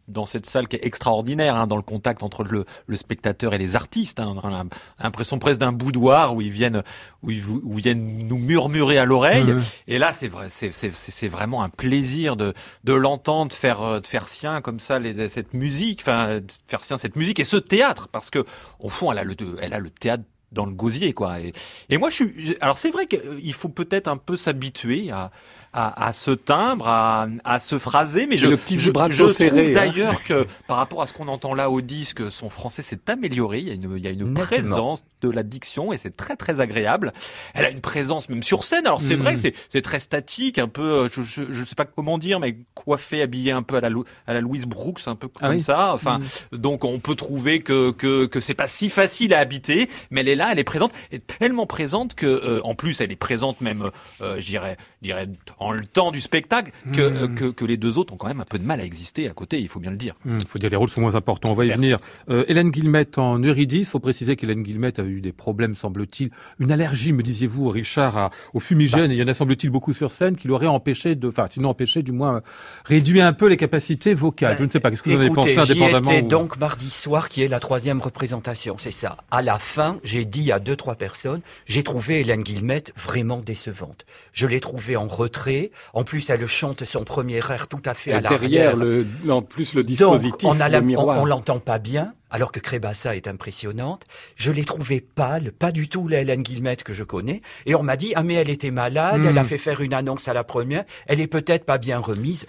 dans 0.09 0.27
cette 0.27 0.45
salle 0.47 0.67
qui 0.67 0.75
est 0.75 0.85
extraordinaire, 0.85 1.55
hein, 1.55 1.69
dans 1.69 1.77
le 1.77 1.83
contact 1.83 2.23
entre 2.25 2.43
le, 2.43 2.65
le 2.89 2.97
spectateur 2.97 3.55
et 3.55 3.59
les 3.59 3.77
artistes. 3.77 4.19
Hein, 4.19 4.35
on 4.43 4.53
a 4.53 4.65
l'impression 5.01 5.39
presque 5.39 5.61
d'un 5.61 5.71
boudoir 5.73 6.35
où 6.35 6.41
ils 6.41 6.51
viennent, 6.51 6.83
où 7.23 7.31
ils, 7.31 7.41
vous- 7.41 7.61
où 7.63 7.79
ils 7.79 7.83
viennent 7.85 8.27
nous 8.27 8.39
murmurer 8.39 8.99
à 8.99 9.05
l'oreille. 9.05 9.55
Et 9.87 9.99
là, 9.99 10.13
c'est 10.13 10.27
vrai, 10.29 10.49
c'est 10.51 11.29
vraiment 11.29 11.63
un 11.63 11.69
plaisir 11.69 12.37
de 12.37 12.53
de 12.83 12.93
l'entendre 12.93 13.53
faire 13.53 13.81
euh, 13.83 14.01
de 14.01 14.07
faire 14.09 14.27
sien 14.27 14.61
comme 14.61 14.81
ça 14.81 14.99
les, 14.99 15.29
cette 15.29 15.55
musique, 15.55 16.01
enfin 16.01 16.41
de 16.41 16.47
faire 16.67 16.83
sien 16.83 16.99
cette 16.99 17.15
musique 17.15 17.39
et 17.39 17.45
ce 17.45 17.57
théâtre 17.57 18.09
parce 18.11 18.31
que 18.31 18.45
au 18.81 18.89
fond, 18.89 19.13
elle 19.13 19.19
a 19.19 19.25
le 19.25 19.37
elle 19.63 19.75
a 19.75 19.79
le 19.79 19.91
théâtre 19.91 20.25
dans 20.53 20.67
le 20.67 20.73
gosier 20.73 21.13
quoi. 21.15 21.41
Et, 21.41 21.53
et 21.89 21.99
moi, 21.99 22.11
je 22.11 22.15
suis 22.17 22.57
alors 22.61 22.79
c'est 22.79 22.91
vrai 22.91 23.07
qu'il 23.07 23.53
faut 23.55 23.69
peut-être 23.69 24.09
un 24.09 24.17
peu 24.17 24.37
s'habituer 24.37 25.11
à 25.11 25.31
à, 25.75 26.07
à 26.07 26.13
ce 26.13 26.31
timbre, 26.31 26.87
à, 26.89 27.27
à 27.45 27.59
ce 27.59 27.79
phrasé, 27.79 28.27
mais 28.27 28.37
je, 28.37 28.47
le 28.49 28.57
petit 28.57 28.79
je, 28.79 28.91
je 29.11 29.29
serré, 29.29 29.51
trouve 29.51 29.61
hein. 29.71 29.73
d'ailleurs 29.75 30.23
que 30.25 30.47
par 30.69 30.77
rapport 30.77 31.03
à 31.03 31.07
ce 31.07 31.13
qu'on 31.13 31.29
entend 31.29 31.53
là 31.55 31.69
au 31.69 31.81
disque, 31.81 32.31
son 32.31 32.49
français 32.49 32.83
s'est 32.83 33.11
amélioré. 33.11 33.59
Il 33.59 33.67
y 33.69 33.71
a 33.71 33.75
une, 33.75 33.95
il 33.97 34.05
y 34.05 34.07
a 34.07 34.11
une 34.11 34.33
présence 34.35 35.05
de 35.21 35.31
la 35.31 35.43
diction 35.43 35.93
et 35.93 35.99
c'est 35.99 36.17
très 36.17 36.37
très 36.37 36.61
agréable. 36.61 37.13
Elle 37.55 37.65
a 37.65 37.71
une 37.71 37.81
présence 37.81 38.29
même 38.29 38.43
sur 38.43 38.63
scène. 38.65 38.87
Alors 38.87 39.03
c'est 39.03 39.17
Mhm. 39.17 39.23
vrai 39.23 39.35
que 39.35 39.41
c'est, 39.71 39.83
très 39.83 39.99
statique, 40.01 40.59
un 40.59 40.69
peu, 40.69 40.83
euh, 41.05 41.09
je, 41.11 41.23
je, 41.23 41.43
je 41.51 41.65
sais 41.65 41.75
pas 41.75 41.85
comment 41.87 42.19
dire, 42.19 42.41
mais 42.41 42.57
coiffé, 42.75 43.21
habillé 43.23 43.51
un 43.51 43.63
peu 43.63 43.77
à 43.77 43.81
la, 43.81 43.89
à 44.27 44.35
la 44.35 44.41
Louise 44.41 44.67
Brooks, 44.67 45.01
un 45.07 45.17
peu 45.17 45.29
Ah 45.41 45.47
comme 45.49 45.57
oui 45.57 45.63
ça. 45.63 45.93
Enfin, 45.93 46.21
donc 46.53 46.85
on 46.85 47.01
peut 47.01 47.15
trouver 47.17 47.61
que 47.61 47.91
que 47.91 48.27
que 48.27 48.41
c'est 48.41 48.55
pas 48.55 48.69
si 48.69 48.89
facile 48.91 49.35
à 49.35 49.41
habiter, 49.41 49.89
mais 50.11 50.21
elle 50.21 50.29
est 50.29 50.37
là, 50.37 50.49
elle 50.53 50.59
est 50.59 50.65
présente, 50.65 50.93
elle 51.11 51.19
est 51.19 51.39
tellement 51.39 51.67
présente 51.67 52.15
que 52.15 52.27
euh, 52.27 52.61
en 52.65 52.75
plus 52.75 53.01
elle 53.01 53.11
est 53.13 53.17
présente 53.17 53.61
même, 53.61 53.91
euh, 54.21 54.37
je 54.39 54.47
dirais, 54.47 54.77
dirais 55.05 55.29
en 55.59 55.73
le 55.73 55.85
temps 55.87 56.11
du 56.11 56.21
spectacle, 56.21 56.73
que, 56.93 57.01
euh, 57.01 57.29
que 57.29 57.45
que 57.51 57.65
les 57.65 57.77
deux 57.77 57.99
autres 57.99 58.13
ont 58.13 58.17
quand 58.17 58.27
même 58.29 58.41
un 58.41 58.45
peu 58.45 58.59
de 58.59 58.65
mal 58.65 58.81
à 58.81 58.85
exister 58.85 59.29
à 59.29 59.33
côté. 59.33 59.61
Il 59.61 59.69
faut 59.69 59.81
bien 59.81 59.91
le 59.91 59.97
dire. 59.97 60.15
Il 60.27 60.39
faut 60.49 60.59
dire 60.59 60.71
les 60.71 60.77
rôles 60.77 60.89
sont 60.89 61.01
moins 61.01 61.15
importants. 61.15 61.53
On 61.53 61.55
va 61.55 61.65
y 61.67 61.71
venir. 61.71 61.99
Euh, 62.31 62.45
Hélène 62.49 62.71
Guillemette 62.71 63.19
en 63.19 63.39
Eurydice. 63.39 63.89
faut 63.91 64.01
préciser 64.01 64.37
qu'Hélène 64.37 64.63
Guillemette 64.63 64.99
a 64.99 65.05
eu 65.05 65.21
des 65.21 65.33
problèmes, 65.33 65.75
semble-t-il. 65.75 66.31
Une 66.59 66.73
allergie, 66.73 67.13
me 67.13 67.23
disiez-vous, 67.23 67.69
Richard, 67.69 68.17
à, 68.17 68.31
au 68.55 68.61
fumigène. 68.61 69.11
Et 69.11 69.15
il 69.15 69.21
y 69.21 69.23
en 69.23 69.29
a, 69.29 69.35
semble-t-il, 69.35 69.71
beaucoup 69.71 69.93
sur 69.93 70.11
scène 70.11 70.37
qui 70.37 70.49
l'aurait 70.49 70.67
empêché 70.67 71.15
de, 71.15 71.29
enfin, 71.29 71.47
sinon 71.51 71.69
empêché, 71.71 72.03
du 72.03 72.13
moins, 72.13 72.37
euh, 72.37 72.41
réduit 72.85 73.21
un 73.21 73.33
peu 73.33 73.47
les 73.49 73.57
capacités 73.57 74.15
vocales. 74.15 74.57
Je 74.59 74.65
ne 74.65 74.71
sais 74.71 74.81
pas. 74.81 74.91
Qu'est-ce 74.91 75.03
que 75.03 75.11
vous 75.11 75.17
en 75.17 75.21
avez 75.21 75.31
pensé 75.31 75.59
indépendamment 75.59 76.11
étais 76.11 76.25
ou- 76.25 76.29
donc 76.29 76.57
mardi 76.59 76.91
soir, 76.91 77.29
qui 77.29 77.43
est 77.43 77.49
la 77.49 77.61
troisième 77.61 78.01
représentation, 78.01 78.77
c'est 78.79 78.91
ça. 78.91 79.19
À 79.31 79.43
la 79.43 79.59
fin, 79.59 79.99
j'ai 80.03 80.25
dit 80.25 80.51
à 80.53 80.59
deux, 80.61 80.77
trois 80.77 80.95
personnes, 80.95 81.41
j'ai 81.67 81.83
trouvé 81.83 82.21
Hélène 82.21 82.43
Guillemette 82.43 82.93
vraiment 82.97 83.39
décevante. 83.41 84.07
Je 84.33 84.47
l'ai 84.47 84.61
trouvée 84.61 84.94
en 84.97 85.09
retrait. 85.09 85.71
En 85.93 86.05
plus, 86.05 86.29
elle 86.31 86.47
chante 86.47 86.85
son 86.85 87.05
premier 87.05 87.37
air 87.39 87.69
tout 87.69 87.83
à 87.85 87.95
fait 87.95 88.13
à 88.13 88.19
Et 88.19 88.23
derrière 88.23 88.77
l'arrière. 88.77 89.05
le, 89.25 89.33
en 89.33 89.43
plus 89.43 89.75
le 89.75 89.83
Donc, 89.83 89.89
dispositif, 89.89 90.49
on 90.49 90.61
a 90.61 90.69
la- 90.69 90.79
le 90.79 90.85
on, 90.85 90.87
miroir. 90.87 91.21
on 91.21 91.25
l'entend 91.25 91.59
pas 91.59 91.79
bien, 91.79 92.13
alors 92.35 92.51
que 92.51 92.59
Crébassa 92.59 93.15
est 93.15 93.29
impressionnante. 93.29 94.03
Je 94.35 94.51
l'ai 94.51 94.65
trouvée 94.65 95.01
pâle, 95.01 95.53
pas 95.53 95.71
du 95.71 95.89
tout 95.89 96.09
la 96.09 96.19
Hélène 96.21 96.43
Guillemette 96.43 96.83
que 96.83 96.93
je 96.93 97.05
connais. 97.05 97.43
Et 97.65 97.77
on 97.77 97.85
m'a 97.85 97.97
dit, 97.97 98.13
ah 98.17 98.25
mais 98.25 98.35
elle 98.35 98.51
était 98.51 98.73
malade, 98.73 99.23
Hmm. 99.23 99.29
elle 99.29 99.39
a 99.39 99.45
fait 99.45 99.57
faire 99.59 99.81
une 99.81 99.95
annonce 99.95 100.27
à 100.27 100.33
la 100.35 100.43
première, 100.43 100.83
elle 101.07 101.21
est 101.21 101.29
peut-être 101.29 101.65
pas 101.65 101.79
bien 101.79 101.99
remise. 102.01 102.47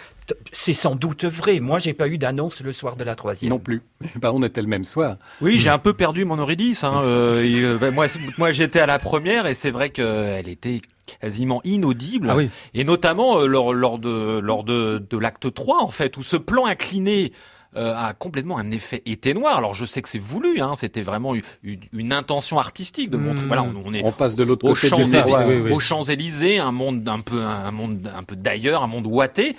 C'est 0.52 0.74
sans 0.74 0.96
doute 0.96 1.24
vrai. 1.26 1.60
Moi, 1.60 1.78
j'ai 1.78 1.94
pas 1.94 2.08
eu 2.08 2.18
d'annonce 2.18 2.62
le 2.62 2.74
soir 2.74 2.96
de 2.96 3.04
la 3.04 3.14
troisième. 3.14 3.52
non 3.52 3.60
plus. 3.60 3.84
Bah, 4.16 4.32
on 4.34 4.42
était 4.42 4.64
le 4.64 4.68
même 4.68 4.86
soir. 4.86 5.18
Oui, 5.40 5.60
j'ai 5.60 5.70
un 5.70 5.78
peu 5.78 5.94
perdu 5.94 6.26
mon 6.26 6.38
Eurydice. 6.38 6.84
Hein. 6.84 6.94
Euh, 7.06 7.44
et, 7.44 7.62
euh, 7.62 7.78
ben, 7.78 7.94
moi, 7.94 8.08
moi, 8.40 8.52
j'étais 8.52 8.80
à 8.80 8.88
la 8.88 8.98
première 8.98 9.46
et 9.46 9.54
c'est 9.54 9.70
vrai 9.70 9.92
qu'elle 9.92 10.50
était 10.50 10.82
quasiment 11.22 11.62
inaudible. 11.64 12.28
Ah 12.32 12.36
oui. 12.36 12.50
Et 12.74 12.84
notamment 12.84 13.40
euh, 13.42 13.46
lors, 13.46 13.72
lors 13.72 14.00
de, 14.00 14.40
lors 14.40 14.64
de, 14.64 15.06
de 15.08 15.18
l'acte 15.20 15.54
3, 15.54 15.84
en 15.84 15.90
fait, 15.90 16.18
où 16.18 16.24
ce 16.24 16.38
plan 16.38 16.66
incliné 16.66 17.32
euh, 17.78 17.94
a 17.96 18.14
complètement 18.14 18.58
un 18.58 18.72
effet 18.72 19.02
éteignoir. 19.06 19.58
Alors 19.58 19.74
je 19.74 19.86
sais 19.86 20.02
que 20.02 20.10
c'est 20.10 20.20
voulu, 20.20 20.62
hein, 20.62 20.74
c'était 20.76 21.02
vraiment 21.02 21.34
une, 21.64 22.14
intention 22.14 22.60
artistique 22.60 23.10
de 23.10 23.18
montrer. 23.18 23.46
Hmm. 23.46 23.48
Voilà, 23.48 23.64
on, 23.64 23.74
on 23.86 23.94
est 23.94 24.02
On 24.04 24.12
passe 24.12 24.36
de 24.36 24.44
l'autre 24.44 24.68
côté 24.68 24.90
du 24.90 25.04
oui, 25.04 25.62
oui. 25.64 25.72
aux 25.72 25.80
Champs-Élysées, 25.80 26.60
un 26.60 26.72
monde 26.72 27.08
un 27.08 27.20
peu 27.20 27.42
un 27.42 27.72
monde 27.72 28.12
un 28.16 28.24
peu 28.24 28.36
d'ailleurs, 28.36 28.84
un 28.84 28.88
monde 28.88 29.08
ouaté. 29.08 29.56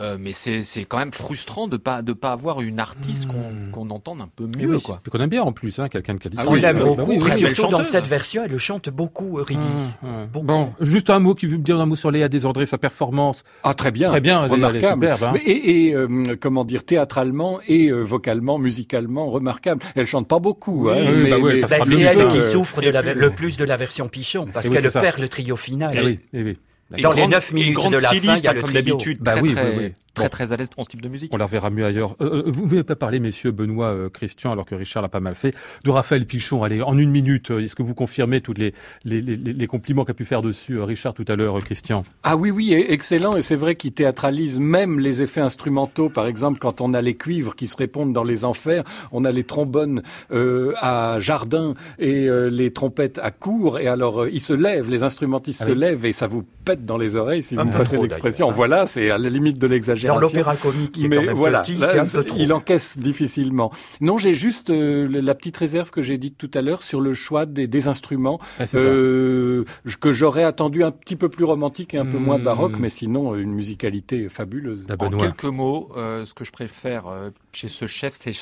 Euh, 0.00 0.16
mais 0.18 0.32
c'est 0.32 0.62
c'est 0.62 0.84
quand 0.84 0.96
même 0.98 1.12
frustrant 1.12 1.68
de 1.68 1.76
pas 1.76 2.00
de 2.00 2.12
pas 2.14 2.32
avoir 2.32 2.60
une 2.62 2.80
artiste 2.80 3.26
qu'on 3.26 3.50
Hmm. 3.52 3.70
qu'on 3.70 3.90
entende 3.90 4.20
un 4.22 4.28
peu 4.34 4.44
mieux 4.58 4.74
oui, 4.76 4.80
quoi. 4.82 5.00
Qu'on 5.10 5.18
aime 5.18 5.28
bien 5.30 5.42
en 5.42 5.52
plus, 5.52 5.78
hein, 5.78 5.88
quelqu'un 5.88 6.14
de 6.14 6.18
qualité. 6.20 6.42
Ah 6.42 6.48
On 6.48 6.52
oui, 6.52 6.60
l'aime 6.60 6.78
bah 6.78 6.84
beaucoup, 6.84 7.02
oui, 7.10 7.18
oui, 7.20 7.30
et 7.42 7.44
oui. 7.46 7.54
surtout 7.54 7.70
dans 7.72 7.84
cette 7.84 8.06
version, 8.06 8.42
elle 8.44 8.50
le 8.50 8.58
chante 8.58 8.88
beaucoup, 8.88 9.34
Ridis. 9.34 9.60
Hum, 10.02 10.08
hum. 10.08 10.26
Beaucoup. 10.32 10.46
Bon, 10.46 10.72
juste 10.80 11.10
un 11.10 11.18
mot 11.18 11.34
qui 11.34 11.46
veut 11.46 11.58
me 11.58 11.62
dire 11.62 11.78
un 11.78 11.86
mot 11.86 11.96
sur 11.96 12.10
Léa 12.10 12.28
Desandré, 12.28 12.64
sa 12.66 12.78
performance. 12.78 13.44
Ah 13.62 13.74
très 13.74 13.90
bien, 13.90 14.08
Très 14.08 14.20
bien, 14.20 14.42
elle 14.44 14.50
est 14.50 14.54
remarquable. 14.54 15.06
superbe, 15.12 15.36
hein. 15.36 15.40
Et, 15.44 15.86
et, 15.88 15.94
euh, 15.94 16.36
comment 16.40 16.64
dire, 16.64 16.84
théâtralement 16.84 17.60
et 17.68 17.88
euh, 17.88 18.00
vocalement, 18.00 18.58
musicalement, 18.58 19.26
remarquable. 19.30 19.82
Elle 19.96 20.06
chante 20.06 20.28
pas 20.28 20.38
beaucoup, 20.38 20.88
Oui, 20.88 20.92
hein, 20.98 21.04
oui, 21.08 21.22
mais, 21.24 21.60
bah 21.62 21.76
c'est 21.84 21.94
le 21.96 22.00
elle 22.06 22.18
but, 22.18 22.28
qui 22.28 22.42
souffre 22.42 22.80
de 22.80 22.88
la, 22.88 23.02
c'est- 23.02 23.14
le 23.16 23.30
plus 23.30 23.56
de 23.56 23.64
la 23.64 23.76
version 23.76 24.08
Pichon, 24.08 24.46
parce 24.52 24.66
Eh 24.66 24.70
qu'elle 24.70 24.90
perd 24.90 25.18
le 25.18 25.28
trio 25.28 25.56
final. 25.56 25.92
Eh 25.94 26.04
oui, 26.04 26.18
eh 26.32 26.42
oui. 26.42 26.58
Dans 26.98 27.12
les 27.12 27.20
grande- 27.20 27.30
neuf 27.30 27.50
et 27.50 27.54
minutes 27.54 27.74
grande 27.74 27.92
de 27.92 27.98
la 27.98 28.08
fin, 28.08 28.14
il 28.36 28.44
y 28.44 28.46
a 28.48 28.52
le 28.52 28.60
comme 28.62 28.70
trio. 28.70 28.82
d'habitude. 28.96 29.18
Bah 29.20 29.32
très, 29.32 29.40
oui, 29.42 29.52
très, 29.54 29.70
oui, 29.70 29.74
oui. 29.78 29.92
Très 30.20 30.28
Bon. 30.28 30.30
très 30.30 30.52
à 30.52 30.56
l'aise 30.56 30.70
dans 30.76 30.84
ce 30.84 30.88
type 30.88 31.02
de 31.02 31.08
musique. 31.08 31.32
On 31.34 31.36
la 31.36 31.46
verra 31.46 31.70
mieux 31.70 31.84
ailleurs. 31.84 32.16
Euh, 32.20 32.24
euh, 32.38 32.42
vous 32.46 32.62
ne 32.64 32.68
pouvez 32.68 32.84
pas 32.84 32.96
parler, 32.96 33.20
messieurs 33.20 33.50
Benoît, 33.50 33.86
euh, 33.88 34.08
Christian, 34.08 34.50
alors 34.50 34.66
que 34.66 34.74
Richard 34.74 35.02
l'a 35.02 35.08
pas 35.08 35.20
mal 35.20 35.34
fait, 35.34 35.54
de 35.84 35.90
Raphaël 35.90 36.26
Pichon. 36.26 36.62
Allez, 36.62 36.82
en 36.82 36.96
une 36.98 37.10
minute, 37.10 37.50
euh, 37.50 37.60
est-ce 37.62 37.74
que 37.74 37.82
vous 37.82 37.94
confirmez 37.94 38.40
tous 38.40 38.52
les, 38.54 38.74
les, 39.04 39.20
les, 39.20 39.36
les 39.36 39.66
compliments 39.66 40.04
qu'a 40.04 40.14
pu 40.14 40.24
faire 40.24 40.42
dessus 40.42 40.74
euh, 40.74 40.84
Richard 40.84 41.14
tout 41.14 41.24
à 41.28 41.36
l'heure, 41.36 41.58
euh, 41.58 41.60
Christian? 41.60 42.04
Ah 42.22 42.36
oui, 42.36 42.50
oui, 42.50 42.72
excellent. 42.72 43.36
Et 43.36 43.42
c'est 43.42 43.56
vrai 43.56 43.74
qu'il 43.74 43.92
théâtralise 43.92 44.58
même 44.60 45.00
les 45.00 45.22
effets 45.22 45.40
instrumentaux. 45.40 46.08
Par 46.08 46.26
exemple, 46.26 46.58
quand 46.58 46.80
on 46.80 46.94
a 46.94 47.02
les 47.02 47.14
cuivres 47.16 47.56
qui 47.56 47.66
se 47.66 47.76
répondent 47.76 48.12
dans 48.12 48.24
les 48.24 48.44
enfers, 48.44 48.84
on 49.12 49.24
a 49.24 49.30
les 49.32 49.44
trombones 49.44 50.02
euh, 50.32 50.72
à 50.80 51.18
jardin 51.20 51.74
et 51.98 52.28
euh, 52.28 52.50
les 52.50 52.72
trompettes 52.72 53.18
à 53.22 53.30
court. 53.30 53.78
Et 53.78 53.86
alors, 53.88 54.22
euh, 54.22 54.30
ils 54.32 54.40
se 54.42 54.52
lèvent, 54.52 54.90
les 54.90 55.02
instrumentistes 55.02 55.62
Ah 55.62 55.66
se 55.66 55.70
oui. 55.72 55.78
lèvent 55.78 56.04
et 56.04 56.12
ça 56.12 56.26
vous 56.26 56.44
pète 56.64 56.84
dans 56.84 56.98
les 56.98 57.16
oreilles 57.16 57.42
si 57.42 57.56
Un 57.58 57.64
vous 57.64 57.70
passez 57.70 57.96
l'expression. 57.96 58.50
Voilà, 58.50 58.86
c'est 58.86 59.10
à 59.10 59.18
la 59.18 59.28
limite 59.28 59.58
de 59.58 59.66
Dans 60.06 60.09
l'exagération. 60.18 60.38
l'opéra 60.38 60.56
comique, 60.56 60.98
est 60.98 61.02
quand 61.02 61.08
Mais 61.08 61.26
même 61.26 61.34
voilà, 61.36 61.60
petit, 61.62 61.76
là, 61.76 61.88
c'est 62.04 62.16
un 62.18 62.20
peu 62.20 62.24
trop. 62.28 62.38
il 62.40 62.52
encaisse 62.52 62.98
difficilement. 62.98 63.70
Non, 64.00 64.18
j'ai 64.18 64.34
juste 64.34 64.70
euh, 64.70 65.06
la 65.22 65.34
petite 65.34 65.56
réserve 65.56 65.90
que 65.90 66.02
j'ai 66.02 66.18
dite 66.18 66.36
tout 66.38 66.50
à 66.54 66.62
l'heure 66.62 66.82
sur 66.82 67.00
le 67.00 67.14
choix 67.14 67.46
des, 67.46 67.66
des 67.66 67.88
instruments 67.88 68.38
Ah, 68.58 68.64
euh, 68.74 69.64
que 70.00 70.12
j'aurais 70.12 70.44
attendu 70.44 70.82
un 70.84 70.90
petit 70.90 71.16
peu 71.16 71.28
plus 71.28 71.44
romantique 71.44 71.94
et 71.94 71.98
un 71.98 72.06
peu 72.06 72.18
moins 72.18 72.38
Hmm. 72.38 72.44
baroque, 72.44 72.78
mais 72.78 72.90
sinon 72.90 73.34
euh, 73.34 73.38
une 73.38 73.52
musicalité 73.52 74.28
fabuleuse. 74.28 74.86
En 74.98 75.10
quelques 75.10 75.44
mots, 75.44 75.90
euh, 75.96 76.24
ce 76.24 76.32
que 76.34 76.44
je 76.44 76.52
préfère 76.52 77.06
euh, 77.08 77.30
chez 77.52 77.68
ce 77.68 77.86
chef, 77.86 78.14
c'est 78.14 78.32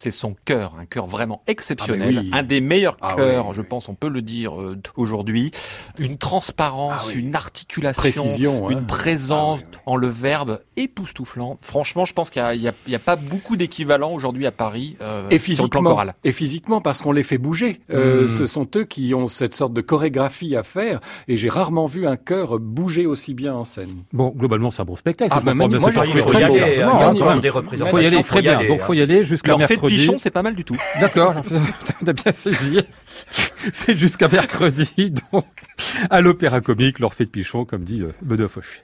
c'est 0.00 0.12
son 0.12 0.34
cœur, 0.44 0.74
un 0.80 0.86
cœur 0.86 1.06
vraiment 1.06 1.42
exceptionnel, 1.48 2.14
Ah, 2.18 2.20
oui. 2.22 2.30
un 2.32 2.42
des 2.44 2.60
meilleurs 2.60 2.96
Ah, 3.00 3.14
chœurs, 3.16 3.48
oui, 3.48 3.54
je 3.56 3.60
oui. 3.62 3.66
pense, 3.68 3.88
on 3.88 3.94
peut 3.96 4.08
le 4.08 4.22
dire 4.22 4.60
euh, 4.60 4.78
aujourd'hui, 4.96 5.50
une 5.98 6.16
transparence, 6.18 6.94
Ah, 6.96 7.04
oui. 7.08 7.14
une 7.20 7.34
articulation, 7.34 8.00
Précision, 8.00 8.70
une 8.70 8.78
hein. 8.78 8.84
présence 8.86 9.58
Ah, 9.62 9.66
oui, 9.66 9.74
oui. 9.74 9.80
en 9.86 9.96
le 9.96 10.06
verbe 10.06 10.60
époustouflant. 10.76 11.58
Franchement, 11.62 12.04
je 12.04 12.12
pense 12.14 12.30
qu'il 12.30 12.40
y 12.40 12.44
a- 12.44 12.54
il 12.54 12.62
y 12.62 12.68
a, 12.68 12.72
il 12.86 12.92
y 12.92 12.96
a 12.96 13.00
pas 13.00 13.16
beaucoup 13.16 13.56
d'équivalents 13.56 14.12
aujourd'hui 14.12 14.46
à 14.46 14.52
Paris 14.52 14.96
euh, 15.00 15.28
Et 15.30 15.38
sur 15.38 15.64
le 15.64 15.68
plan 15.68 15.80
physiquement, 15.80 15.90
choral. 15.90 16.14
et 16.24 16.32
physiquement 16.32 16.80
parce 16.80 17.02
qu'on 17.02 17.12
les 17.12 17.24
fait 17.24 17.38
bouger. 17.38 17.80
Euh, 17.90 18.24
Hmm. 18.24 18.28
Ce 18.28 18.46
sont 18.46 18.68
eux 18.76 18.84
qui 18.84 19.14
ont 19.14 19.26
cette 19.26 19.54
sorte 19.54 19.72
de 19.72 19.80
chorégraphie 19.80 20.54
à 20.54 20.62
faire, 20.62 21.00
et 21.26 21.36
j'ai 21.36 21.48
rarement 21.48 21.86
vu 21.86 22.06
un 22.06 22.16
chœur 22.16 22.58
bouger 22.60 23.06
aussi 23.06 23.34
bien 23.34 23.54
en 23.54 23.64
scène. 23.64 23.90
Bon, 24.12 24.28
globalement, 24.36 24.70
c'est 24.70 24.82
un 24.82 24.84
bon 24.84 24.96
spectacle. 24.96 25.32
Ah, 25.34 25.40
Je 25.40 25.44
bah, 25.44 25.52
comprends 25.52 25.68
bien 25.68 25.78
moi, 25.78 25.90
il 26.06 26.16
faut 26.22 26.32
y 26.32 26.36
aller, 26.42 26.82
hein, 26.82 27.12
il 27.14 27.22
Faut 27.22 27.30
y 27.42 27.48
représentations. 27.50 27.96
aller, 27.96 28.10
faut 28.16 28.22
très 28.22 28.38
y 28.38 28.42
bien. 28.42 28.58
Donc, 28.68 28.80
hein. 28.80 28.84
faut 28.84 28.94
y 28.94 29.02
aller 29.02 29.24
jusqu'à 29.24 29.54
de 29.56 29.66
mercredi. 29.88 30.06
pichon, 30.06 30.18
c'est 30.18 30.30
pas 30.30 30.42
mal 30.42 30.54
du 30.54 30.64
tout. 30.64 30.76
D'accord, 31.00 31.34
t'as 32.04 32.12
bien 32.12 32.32
saisi. 32.32 32.80
C'est 33.72 33.96
jusqu'à 33.96 34.28
mercredi, 34.28 35.12
donc, 35.32 35.46
à 36.10 36.20
l'Opéra 36.20 36.60
Comique, 36.60 36.98
l'Orphée 36.98 37.24
de 37.24 37.30
Pichon, 37.30 37.64
comme 37.64 37.84
dit 37.84 38.02
euh, 38.02 38.12
Benoît 38.22 38.48
Fauché. 38.48 38.82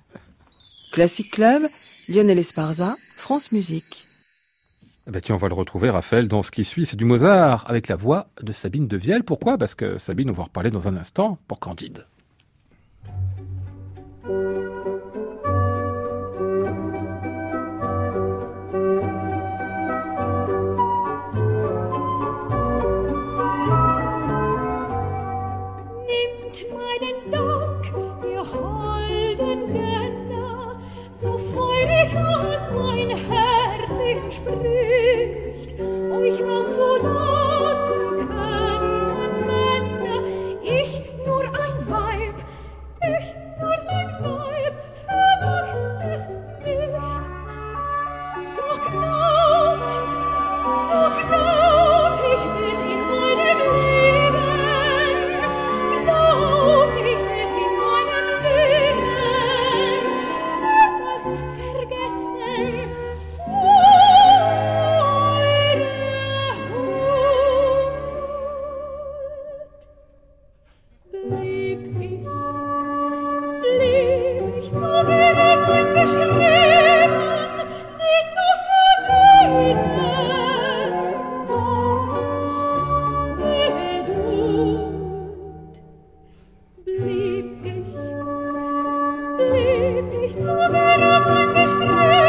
Classic 0.93 1.31
Club, 1.31 1.62
Lionel 2.09 2.38
Esparza, 2.38 2.95
France 3.17 3.53
Musique. 3.53 4.05
Eh 5.07 5.11
ben, 5.11 5.21
tiens, 5.21 5.35
on 5.35 5.38
va 5.38 5.49
le 5.49 5.55
retrouver, 5.55 5.90
Raphaël, 5.90 6.29
dans 6.29 6.43
ce 6.43 6.51
qui 6.51 6.64
suit. 6.64 6.87
C'est 6.87 6.97
du 6.97 7.05
Mozart, 7.05 7.64
avec 7.69 7.88
la 7.88 7.97
voix 7.97 8.29
de 8.43 8.53
Sabine 8.53 8.88
de 8.88 8.97
Vielle. 8.97 9.23
Pourquoi? 9.23 9.59
Parce 9.59 9.75
que 9.75 9.99
Sabine, 9.99 10.31
on 10.31 10.33
va 10.33 10.43
en 10.43 10.47
reparler 10.47 10.71
dans 10.71 10.88
un 10.88 10.97
instant, 10.97 11.38
pour 11.47 11.61
Candide. 11.61 12.07
leb 89.55 90.25
ich 90.25 90.35
so 90.35 90.40
gerne 90.42 91.21
meine 91.27 91.69
Strähne. 91.69 92.23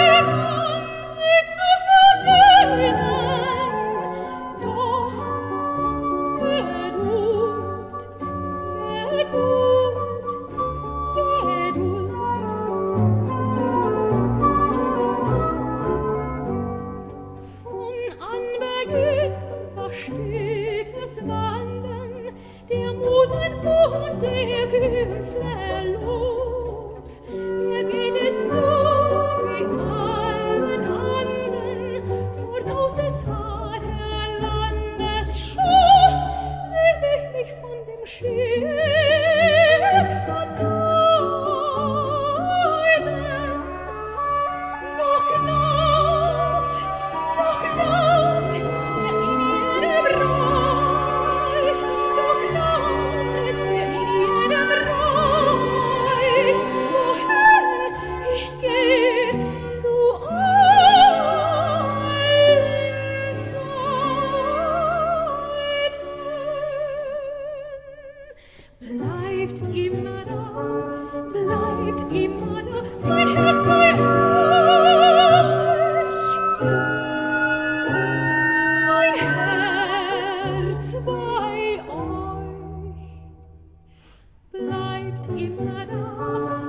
bleibt 84.59 85.27
immer 85.39 85.85
da. 85.85 86.64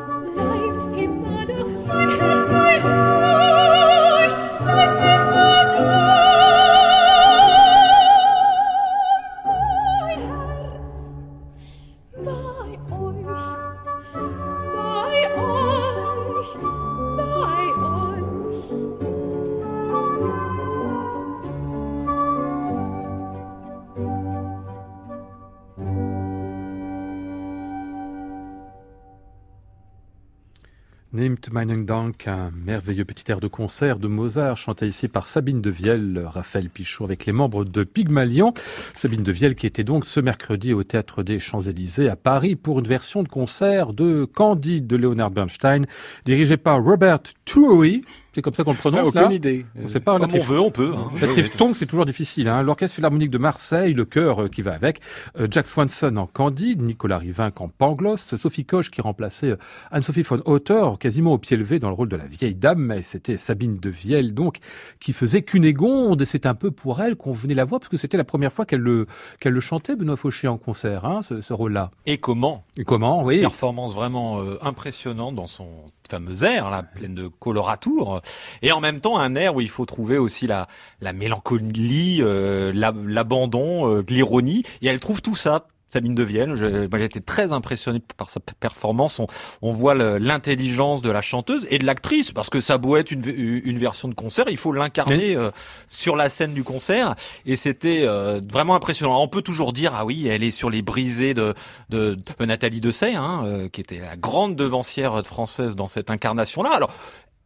Dank, 32.16 32.28
un 32.28 32.50
merveilleux 32.64 33.04
petit 33.04 33.30
air 33.30 33.40
de 33.40 33.48
concert 33.48 33.98
de 33.98 34.08
Mozart, 34.08 34.56
chanté 34.56 34.86
ici 34.86 35.08
par 35.08 35.26
Sabine 35.26 35.60
de 35.60 35.70
Vielle, 35.70 36.22
Raphaël 36.26 36.68
Pichot 36.68 37.04
avec 37.04 37.26
les 37.26 37.32
membres 37.32 37.64
de 37.64 37.84
Pygmalion. 37.84 38.54
Sabine 38.94 39.22
de 39.22 39.32
Vielle 39.32 39.54
qui 39.54 39.66
était 39.66 39.84
donc 39.84 40.06
ce 40.06 40.20
mercredi 40.20 40.72
au 40.72 40.84
Théâtre 40.84 41.22
des 41.22 41.38
Champs-Élysées 41.38 42.08
à 42.08 42.16
Paris 42.16 42.56
pour 42.56 42.78
une 42.78 42.86
version 42.86 43.22
de 43.22 43.28
concert 43.28 43.92
de 43.92 44.24
Candide 44.24 44.86
de 44.86 44.96
Leonard 44.96 45.30
Bernstein, 45.30 45.82
dirigé 46.24 46.56
par 46.56 46.82
Robert 46.82 47.20
Tuohy. 47.44 48.02
C'est 48.36 48.42
comme 48.42 48.52
ça 48.52 48.64
qu'on 48.64 48.72
le 48.72 48.76
prononce 48.76 49.14
là 49.14 49.22
aucune 49.22 49.34
idée. 49.34 49.64
On 49.82 49.88
sait 49.88 49.98
pas, 49.98 50.18
Comme 50.18 50.28
on 50.34 50.40
veut, 50.40 50.60
on 50.60 50.70
peut. 50.70 50.92
hein. 50.94 51.08
la 51.22 51.26
triphtongue, 51.26 51.74
c'est 51.74 51.86
toujours 51.86 52.04
difficile. 52.04 52.48
Hein. 52.48 52.62
L'Orchestre 52.62 52.96
Philharmonique 52.96 53.30
de 53.30 53.38
Marseille, 53.38 53.94
le 53.94 54.04
chœur 54.04 54.42
euh, 54.42 54.48
qui 54.48 54.60
va 54.60 54.74
avec, 54.74 55.00
euh, 55.40 55.46
Jack 55.50 55.66
Swanson 55.66 56.14
en 56.18 56.26
Candide, 56.26 56.82
Nicolas 56.82 57.16
Rivinck 57.16 57.58
en 57.62 57.68
Pangloss, 57.68 58.36
Sophie 58.36 58.66
Koch 58.66 58.90
qui 58.90 59.00
remplaçait 59.00 59.52
euh, 59.52 59.56
Anne-Sophie 59.90 60.20
von 60.20 60.42
Otter, 60.44 60.84
quasiment 61.00 61.32
au 61.32 61.38
pied 61.38 61.56
levé 61.56 61.78
dans 61.78 61.88
le 61.88 61.94
rôle 61.94 62.10
de 62.10 62.16
la 62.16 62.26
vieille 62.26 62.54
dame, 62.54 62.92
et 62.92 63.00
c'était 63.00 63.38
Sabine 63.38 63.78
de 63.78 63.88
Vielle, 63.88 64.34
donc, 64.34 64.58
qui 65.00 65.14
faisait 65.14 65.40
Cunégonde, 65.40 66.20
et 66.20 66.26
c'est 66.26 66.44
un 66.44 66.54
peu 66.54 66.70
pour 66.70 67.00
elle 67.00 67.16
qu'on 67.16 67.32
venait 67.32 67.54
la 67.54 67.64
voir, 67.64 67.80
parce 67.80 67.88
que 67.88 67.96
c'était 67.96 68.18
la 68.18 68.24
première 68.24 68.52
fois 68.52 68.66
qu'elle 68.66 68.80
le, 68.80 69.06
qu'elle 69.40 69.54
le 69.54 69.60
chantait, 69.60 69.96
Benoît 69.96 70.18
Fauché, 70.18 70.46
en 70.46 70.58
concert, 70.58 71.06
hein, 71.06 71.22
ce, 71.26 71.40
ce 71.40 71.54
rôle-là. 71.54 71.90
Et 72.04 72.18
comment? 72.18 72.64
Et 72.76 72.84
comment, 72.84 73.24
oui. 73.24 73.40
Performance 73.40 73.94
vraiment 73.94 74.42
euh, 74.42 74.58
impressionnante 74.60 75.34
dans 75.36 75.46
son 75.46 75.68
fameux 76.10 76.44
air, 76.44 76.70
là, 76.70 76.82
pleine 76.82 77.14
de 77.14 77.28
coloratour. 77.28 78.20
Et 78.62 78.72
en 78.72 78.80
même 78.80 79.00
temps, 79.00 79.18
un 79.18 79.34
air 79.34 79.54
où 79.56 79.60
il 79.60 79.68
faut 79.70 79.86
trouver 79.86 80.18
aussi 80.18 80.46
la, 80.46 80.66
la 81.00 81.12
mélancolie, 81.12 82.18
euh, 82.20 82.72
la- 82.74 82.92
l'abandon, 83.06 83.88
euh, 83.90 84.04
l'ironie. 84.08 84.62
Et 84.82 84.86
elle 84.88 85.00
trouve 85.00 85.22
tout 85.22 85.36
ça. 85.36 85.66
Sabine 85.88 86.14
de 86.14 86.22
Vienne, 86.24 86.56
je- 86.56 86.88
moi, 86.88 86.98
j'ai 86.98 87.04
été 87.04 87.20
très 87.20 87.52
impressionné 87.52 88.00
par 88.16 88.28
sa 88.28 88.40
performance. 88.40 89.20
On, 89.20 89.26
on 89.62 89.72
voit 89.72 89.94
l'intelligence 89.94 91.00
de 91.00 91.10
la 91.10 91.22
chanteuse 91.22 91.64
et 91.70 91.78
de 91.78 91.86
l'actrice, 91.86 92.32
parce 92.32 92.50
que 92.50 92.60
ça 92.60 92.76
beau 92.76 92.96
être 92.96 93.12
une, 93.12 93.22
une 93.26 93.78
version 93.78 94.08
de 94.08 94.14
concert, 94.14 94.46
il 94.48 94.56
faut 94.56 94.72
l'incarner 94.72 95.36
euh, 95.36 95.50
sur 95.88 96.16
la 96.16 96.28
scène 96.28 96.54
du 96.54 96.64
concert. 96.64 97.14
Et 97.46 97.54
c'était 97.56 98.02
euh, 98.02 98.40
vraiment 98.50 98.74
impressionnant. 98.74 99.22
On 99.22 99.28
peut 99.28 99.42
toujours 99.42 99.72
dire, 99.72 99.92
ah 99.94 100.04
oui, 100.04 100.26
elle 100.26 100.42
est 100.42 100.50
sur 100.50 100.70
les 100.70 100.82
brisées 100.82 101.34
de, 101.34 101.54
de, 101.88 102.18
de 102.38 102.44
Nathalie 102.44 102.80
Dessay, 102.80 103.14
hein, 103.14 103.42
euh, 103.44 103.68
qui 103.68 103.80
était 103.80 104.00
la 104.00 104.16
grande 104.16 104.56
devancière 104.56 105.24
française 105.24 105.76
dans 105.76 105.88
cette 105.88 106.10
incarnation-là. 106.10 106.70
Alors, 106.74 106.90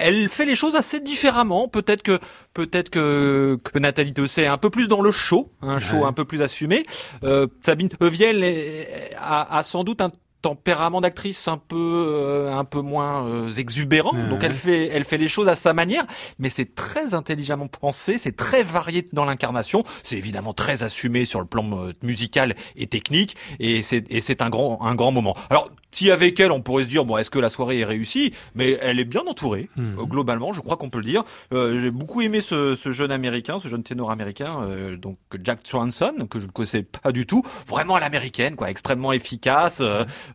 elle 0.00 0.28
fait 0.28 0.44
les 0.46 0.56
choses 0.56 0.74
assez 0.76 1.00
différemment. 1.00 1.68
Peut-être 1.68 2.02
que 2.02 2.18
peut-être 2.54 2.90
que, 2.90 3.58
que 3.62 3.78
Nathalie 3.78 4.12
Dessay 4.12 4.42
est 4.42 4.46
un 4.46 4.58
peu 4.58 4.70
plus 4.70 4.88
dans 4.88 5.02
le 5.02 5.12
show, 5.12 5.50
un 5.62 5.78
show 5.78 5.96
Ouais. 5.98 6.04
un 6.04 6.12
peu 6.12 6.24
plus 6.24 6.42
assumé. 6.42 6.84
Euh, 7.24 7.46
Sabine 7.60 7.88
Euviel 8.00 8.44
a, 9.18 9.58
a 9.58 9.62
sans 9.62 9.84
doute 9.84 10.00
un 10.00 10.10
tempérament 10.42 11.00
d'actrice 11.00 11.48
un 11.48 11.58
peu 11.58 11.76
euh, 11.76 12.52
un 12.52 12.64
peu 12.64 12.80
moins 12.80 13.26
euh, 13.26 13.50
exubérant. 13.52 14.12
Donc 14.28 14.42
elle 14.44 14.52
fait 14.54 14.88
elle 14.88 15.04
fait 15.04 15.18
les 15.18 15.28
choses 15.28 15.48
à 15.48 15.54
sa 15.54 15.72
manière 15.72 16.04
mais 16.38 16.50
c'est 16.50 16.74
très 16.74 17.14
intelligemment 17.14 17.68
pensé 17.68 18.16
c'est 18.18 18.36
très 18.36 18.62
varié 18.62 19.08
dans 19.12 19.24
l'incarnation. 19.24 19.82
C'est 20.02 20.16
évidemment 20.16 20.54
très 20.54 20.82
assumé 20.82 21.24
sur 21.24 21.40
le 21.40 21.46
plan 21.46 21.64
euh, 21.86 21.92
musical 22.02 22.54
et 22.76 22.86
technique 22.86 23.36
et 23.58 23.82
c'est 23.82 24.04
et 24.10 24.20
c'est 24.20 24.42
un 24.42 24.48
grand 24.50 24.80
un 24.82 24.94
grand 24.94 25.12
moment. 25.12 25.36
Alors 25.50 25.68
si 25.92 26.10
avec 26.10 26.38
elle 26.40 26.52
on 26.52 26.62
pourrait 26.62 26.84
se 26.84 26.88
dire 26.88 27.04
bon 27.04 27.16
est-ce 27.18 27.30
que 27.30 27.38
la 27.38 27.50
soirée 27.50 27.80
est 27.80 27.84
réussie? 27.84 28.32
Mais 28.54 28.78
elle 28.80 28.98
est 29.00 29.04
bien 29.04 29.22
entourée 29.26 29.68
Mhm. 29.76 29.98
euh, 29.98 30.04
globalement 30.04 30.52
je 30.52 30.60
crois 30.60 30.76
qu'on 30.76 30.88
peut 30.90 30.98
le 30.98 31.04
dire. 31.04 31.22
Euh, 31.52 31.80
j'ai 31.80 31.90
beaucoup 31.90 32.22
aimé 32.22 32.40
ce, 32.40 32.74
ce 32.76 32.90
jeune 32.92 33.12
américain 33.12 33.58
ce 33.58 33.68
jeune 33.68 33.82
ténor 33.82 34.10
américain 34.10 34.60
euh, 34.62 34.96
donc 34.96 35.18
Jack 35.42 35.60
Swanson 35.64 36.26
que 36.30 36.40
je 36.40 36.46
ne 36.46 36.50
connaissais 36.50 36.82
pas 36.82 37.12
du 37.12 37.26
tout. 37.26 37.42
Vraiment 37.68 37.96
à 37.96 38.00
l'américaine 38.00 38.56
quoi 38.56 38.70
extrêmement 38.70 39.12
efficace 39.12 39.82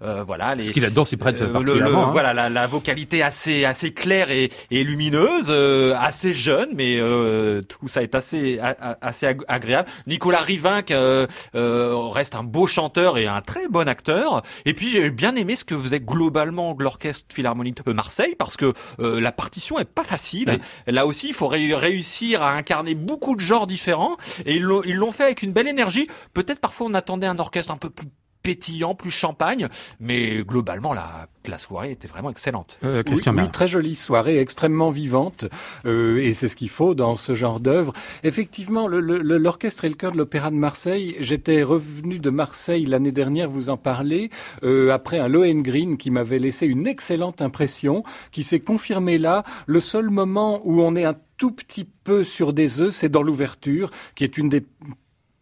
voilà 0.01 0.55
les 0.55 0.71
qu'il 0.71 0.85
adore 0.85 1.07
particulièrement. 1.17 2.07
hein. 2.07 2.11
voilà 2.11 2.33
la, 2.33 2.49
la 2.49 2.67
vocalité 2.67 3.21
assez 3.23 3.65
assez 3.65 3.93
claire 3.93 4.29
et, 4.31 4.51
et 4.71 4.83
lumineuse, 4.83 5.47
euh, 5.49 5.95
assez 5.99 6.33
jeune, 6.33 6.69
mais 6.75 6.97
euh, 6.99 7.61
tout 7.61 7.87
ça 7.87 8.03
est 8.03 8.15
assez 8.15 8.59
a- 8.59 8.97
assez 9.01 9.25
ag- 9.27 9.43
agréable. 9.47 9.87
Nicolas 10.07 10.39
Rivinck 10.41 10.91
euh, 10.91 11.27
euh, 11.55 11.95
reste 12.11 12.35
un 12.35 12.43
beau 12.43 12.67
chanteur 12.67 13.17
et 13.17 13.27
un 13.27 13.41
très 13.41 13.67
bon 13.67 13.87
acteur. 13.87 14.41
Et 14.65 14.73
puis 14.73 14.89
j'ai 14.89 15.09
bien 15.09 15.35
aimé 15.35 15.55
ce 15.55 15.65
que 15.65 15.77
faisait 15.77 15.99
globalement 15.99 16.75
l'orchestre 16.77 17.33
philharmonique 17.33 17.85
de 17.85 17.93
Marseille 17.93 18.35
parce 18.37 18.57
que 18.57 18.73
euh, 18.99 19.19
la 19.19 19.31
partition 19.31 19.79
est 19.79 19.85
pas 19.85 20.03
facile. 20.03 20.49
Oui. 20.87 20.93
Là 20.93 21.05
aussi, 21.05 21.27
il 21.29 21.33
faut 21.33 21.47
ré- 21.47 21.73
réussir 21.75 22.41
à 22.43 22.51
incarner 22.53 22.95
beaucoup 22.95 23.35
de 23.35 23.41
genres 23.41 23.67
différents 23.67 24.17
et 24.45 24.55
ils 24.55 24.61
l'ont 24.95 25.11
fait 25.11 25.23
avec 25.23 25.43
une 25.43 25.51
belle 25.51 25.67
énergie. 25.67 26.07
Peut-être 26.33 26.59
parfois 26.59 26.87
on 26.87 26.93
attendait 26.93 27.27
un 27.27 27.39
orchestre 27.39 27.71
un 27.71 27.77
peu 27.77 27.89
plus 27.89 28.07
pétillant, 28.45 28.93
plus 28.95 29.11
champagne, 29.11 29.67
mais 29.99 30.43
globalement 30.43 30.93
la, 30.93 31.27
la 31.47 31.57
soirée 31.57 31.91
était 31.91 32.07
vraiment 32.07 32.29
excellente. 32.29 32.77
Euh, 32.83 33.01
Oui, 33.45 33.51
très 33.51 33.67
jolie 33.67 33.95
soirée, 33.95 34.39
extrêmement 34.39 34.91
vivante, 34.91 35.45
euh, 35.85 36.17
et 36.17 36.33
c'est 36.35 36.47
ce 36.47 36.55
qu'il 36.55 36.69
faut 36.69 36.93
dans 36.95 37.15
ce 37.15 37.33
genre 37.35 37.59
d'œuvre. 37.59 37.91
Effectivement, 38.23 38.87
le- 38.87 38.99
le- 38.99 39.21
le- 39.21 39.37
l'orchestre 39.39 39.85
et 39.85 39.89
le 39.89 39.95
chœur 39.95 40.11
de 40.11 40.17
l'Opéra 40.17 40.51
de 40.51 40.55
Marseille, 40.55 41.15
j'étais 41.19 41.63
revenu 41.63 42.19
de 42.19 42.29
Marseille 42.29 42.85
l'année 42.85 43.11
dernière, 43.11 43.49
vous 43.49 43.69
en 43.69 43.77
parlez, 43.77 44.29
euh, 44.63 44.91
après 44.91 45.17
un 45.19 45.27
Lohengrin 45.27 45.95
qui 45.97 46.11
m'avait 46.11 46.39
laissé 46.39 46.67
une 46.67 46.85
excellente 46.87 47.41
impression, 47.41 48.03
qui 48.31 48.43
s'est 48.43 48.59
confirmé 48.59 49.17
là. 49.17 49.43
Le 49.65 49.79
seul 49.79 50.09
moment 50.11 50.61
où 50.65 50.81
on 50.81 50.95
est 50.95 51.03
un 51.05 51.15
tout 51.37 51.51
petit 51.51 51.83
peu 52.03 52.23
sur 52.23 52.53
des 52.53 52.79
œufs, 52.79 52.93
c'est 52.93 53.09
dans 53.09 53.23
l'ouverture, 53.23 53.89
qui 54.15 54.23
est 54.23 54.37
une 54.37 54.49
des 54.49 54.63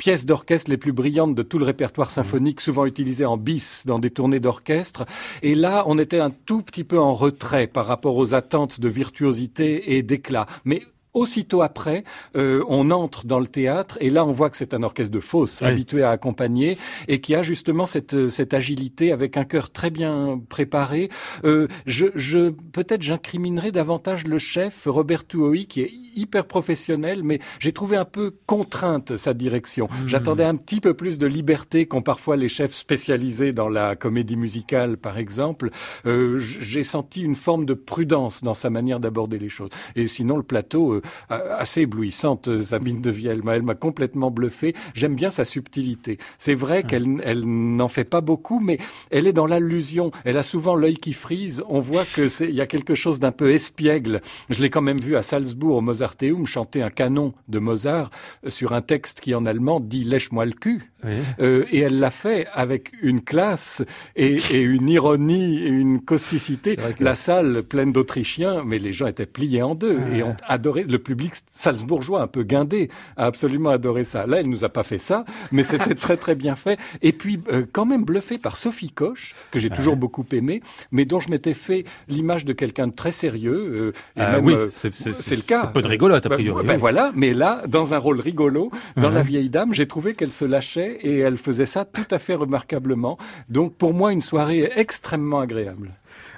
pièces 0.04 0.26
d'orchestre 0.26 0.70
les 0.70 0.76
plus 0.76 0.92
brillantes 0.92 1.34
de 1.34 1.44
tout 1.44 1.58
le 1.58 1.64
répertoire 1.64 2.12
symphonique, 2.12 2.60
souvent 2.60 2.86
utilisées 2.86 3.24
en 3.24 3.38
bis 3.38 3.84
dans 3.86 4.00
des 4.00 4.10
tournées 4.10 4.42
d'orchestre. 4.42 5.06
Et 5.42 5.56
là, 5.56 5.86
on 5.88 5.98
était 5.98 6.20
un 6.20 6.30
tout 6.30 6.62
petit 6.62 6.84
peu 6.84 7.00
en 7.00 7.14
retrait 7.14 7.68
par 7.68 7.86
rapport 7.86 8.18
aux 8.18 8.34
attentes 8.34 8.82
de 8.82 8.90
virtuosité 8.90 9.96
et 9.96 10.04
d'éclat. 10.04 10.46
Mais 10.66 10.82
Aussitôt 11.14 11.62
après, 11.62 12.04
euh, 12.36 12.64
on 12.68 12.90
entre 12.92 13.26
dans 13.26 13.40
le 13.40 13.46
théâtre 13.48 13.98
et 14.02 14.10
là, 14.10 14.26
on 14.26 14.32
voit 14.32 14.50
que 14.50 14.58
c'est 14.58 14.74
un 14.74 14.82
orchestre 14.82 15.12
de 15.12 15.20
fosse, 15.20 15.62
Oui. 15.62 15.68
habitué 15.68 16.04
à 16.04 16.10
accompagner 16.10 16.78
et 17.08 17.22
qui 17.22 17.36
a 17.36 17.44
justement 17.44 17.86
cette, 17.86 18.16
euh, 18.16 18.30
cette 18.30 18.54
agilité 18.54 19.12
avec 19.12 19.38
un 19.38 19.44
chœur 19.46 19.72
très 19.72 19.92
bien 19.92 20.42
préparé. 20.50 21.10
Euh, 21.44 21.68
je, 21.86 22.08
je 22.16 22.50
peut-être 22.50 23.04
j'incriminerai 23.04 23.72
davantage 23.72 24.26
le 24.26 24.40
chef 24.40 24.84
Robert 24.88 25.28
Tuohy 25.28 25.68
qui 25.68 25.82
est 25.82 25.92
hyper 26.16 26.46
professionnel, 26.46 27.22
mais 27.24 27.40
j'ai 27.60 27.74
trouvé 27.74 27.98
un 27.98 28.06
peu 28.06 28.36
contrainte 28.46 29.16
sa 29.16 29.34
direction. 29.34 29.90
J'attendais 30.08 30.44
un 30.44 30.56
petit 30.56 30.80
peu 30.82 30.94
plus 30.94 31.18
de 31.20 31.28
liberté 31.28 31.86
qu'ont 31.86 32.02
parfois 32.02 32.36
les 32.38 32.48
chefs 32.48 32.74
spécialisés 32.76 33.54
dans 33.54 33.70
la 33.70 33.96
comédie 33.96 34.36
musicale, 34.38 34.98
par 34.98 35.18
exemple. 35.18 35.70
Euh, 36.06 36.38
j'ai 36.40 36.84
senti 36.84 37.22
une 37.22 37.36
forme 37.36 37.66
de 37.66 37.74
prudence 37.76 38.44
dans 38.44 38.54
sa 38.54 38.70
manière 38.70 39.00
d'aborder 39.00 39.38
les 39.40 39.50
choses. 39.50 39.70
Et 39.96 40.08
sinon, 40.08 40.38
le 40.38 40.44
plateau, 40.44 40.94
euh, 40.94 41.02
assez 41.30 41.82
éblouissante, 41.82 42.48
euh, 42.48 42.62
Sabine 42.62 43.02
de 43.02 43.10
Viel, 43.10 43.42
elle 43.48 43.64
m'a 43.64 43.76
complètement 43.76 44.32
bluffé. 44.32 44.74
J'aime 44.94 45.16
bien 45.16 45.30
sa 45.30 45.46
subtilité. 45.46 46.18
C'est 46.38 46.54
vrai 46.54 46.84
qu'elle 46.84 47.22
elle 47.24 47.44
n'en 47.46 47.88
fait 47.88 48.04
pas 48.04 48.22
beaucoup, 48.22 48.60
mais 48.60 48.78
elle 49.12 49.28
est 49.28 49.34
dans 49.34 49.46
l'allusion. 49.46 50.12
Elle 50.26 50.38
a 50.38 50.44
souvent 50.44 50.76
l'œil 50.76 50.98
qui 50.98 51.14
frise. 51.14 51.64
On 51.68 51.80
voit 51.80 52.06
que 52.06 52.28
c'est, 52.30 52.48
il 52.48 52.56
y 52.56 52.62
a 52.62 52.68
quelque 52.68 52.96
chose 52.96 53.20
d'un 53.20 53.32
peu 53.32 53.52
espiègle. 53.52 54.22
Je 54.50 54.62
l'ai 54.62 54.70
quand 54.70 54.82
même 54.82 55.00
vu 55.00 55.16
à 55.16 55.24
Salzbourg, 55.24 55.78
au 55.78 55.82
Mozarteum, 55.82 56.46
chanter 56.46 56.82
un 56.82 56.90
canon 56.90 57.34
de 57.48 57.60
Mozart 57.60 58.10
euh, 58.46 58.50
sur 58.50 58.74
un 58.74 58.82
texte 58.82 59.22
qui 59.22 59.34
en 59.36 59.46
allemand 59.46 59.80
dit 59.80 60.04
lèche-moi 60.04 60.46
le 60.46 60.52
cul. 60.54 60.92
Oui. 61.04 61.12
Euh, 61.42 61.66
et 61.72 61.80
elle 61.80 62.00
l'a 62.00 62.12
fait 62.12 62.48
avec 62.54 62.92
une 63.02 63.22
classe 63.22 63.84
et, 64.16 64.38
et 64.52 64.62
une 64.62 64.90
ironie 64.90 65.58
et 65.64 65.68
une 65.68 66.00
causticité. 66.02 66.76
que- 66.78 67.04
La 67.04 67.16
salle 67.16 67.64
pleine 67.64 67.92
d'Autrichiens, 67.92 68.64
mais 68.66 68.80
les 68.80 68.94
gens 68.94 69.08
étaient 69.08 69.26
pliés 69.26 69.62
en 69.62 69.76
deux 69.76 70.00
et 70.14 70.24
ont 70.24 70.36
adoré. 70.48 70.84
Le 70.94 71.00
public 71.00 71.34
salzbourgeois, 71.50 72.22
un 72.22 72.28
peu 72.28 72.44
guindé, 72.44 72.90
a 73.18 73.26
absolument 73.26 73.72
adoré 73.72 74.04
ça. 74.04 74.28
Là, 74.28 74.40
elle 74.42 74.48
nous 74.48 74.64
a 74.64 74.70
pas 74.70 74.84
fait 74.84 75.00
ça, 75.00 75.26
mais 75.52 75.64
c'était 75.64 75.96
très 75.96 76.18
très 76.18 76.36
bien 76.36 76.56
fait. 76.56 76.78
Et 77.02 77.14
puis, 77.14 77.40
euh, 77.52 77.66
quand 77.72 77.86
même 77.88 78.04
bluffé 78.06 78.38
par 78.38 78.58
Sophie 78.58 78.92
Koch, 78.92 79.34
que 79.50 79.58
j'ai 79.58 79.72
toujours 79.72 79.96
beaucoup 79.98 80.24
aimé, 80.34 80.62
mais 80.92 81.06
dont 81.06 81.20
je 81.20 81.32
m'étais 81.32 81.56
fait 81.56 81.84
l'image 82.08 82.46
de 82.46 82.54
quelqu'un 82.54 82.86
de 82.88 82.94
très 82.94 83.12
sérieux. 83.12 83.54
euh, 83.56 83.92
et 84.16 84.22
Ah 84.22 84.34
même, 84.34 84.46
oui, 84.46 84.54
euh, 84.54 84.68
c'est- 84.70 85.36
le 85.36 85.42
cas. 85.42 85.66
pas 85.66 85.82
de 85.82 85.88
rigolote, 85.88 86.24
a 86.28 86.30
Bah, 86.30 86.36
priori, 86.36 86.64
ben 86.64 86.74
oui. 86.74 86.80
voilà, 86.80 87.12
mais 87.16 87.34
là, 87.34 87.64
dans 87.68 87.96
un 87.96 87.98
rôle 87.98 88.20
rigolo, 88.20 88.70
dans. 88.96 89.10
La 89.10 89.24
vieille 89.24 89.50
dame, 89.50 89.74
j'ai 89.74 89.88
trouvé 89.88 90.14
qu'elle 90.14 90.32
se 90.32 90.46
lâchait 90.46 91.00
et 91.02 91.18
elle 91.20 91.38
faisait 91.38 91.66
ça 91.66 91.86
tout 91.86 92.06
à 92.12 92.20
fait 92.20 92.36
remarquablement. 92.36 93.18
Donc, 93.50 93.74
pour 93.76 93.94
moi, 93.96 94.12
une 94.14 94.22
soirée 94.22 94.72
extrêmement 94.76 95.40
agréable. 95.40 95.92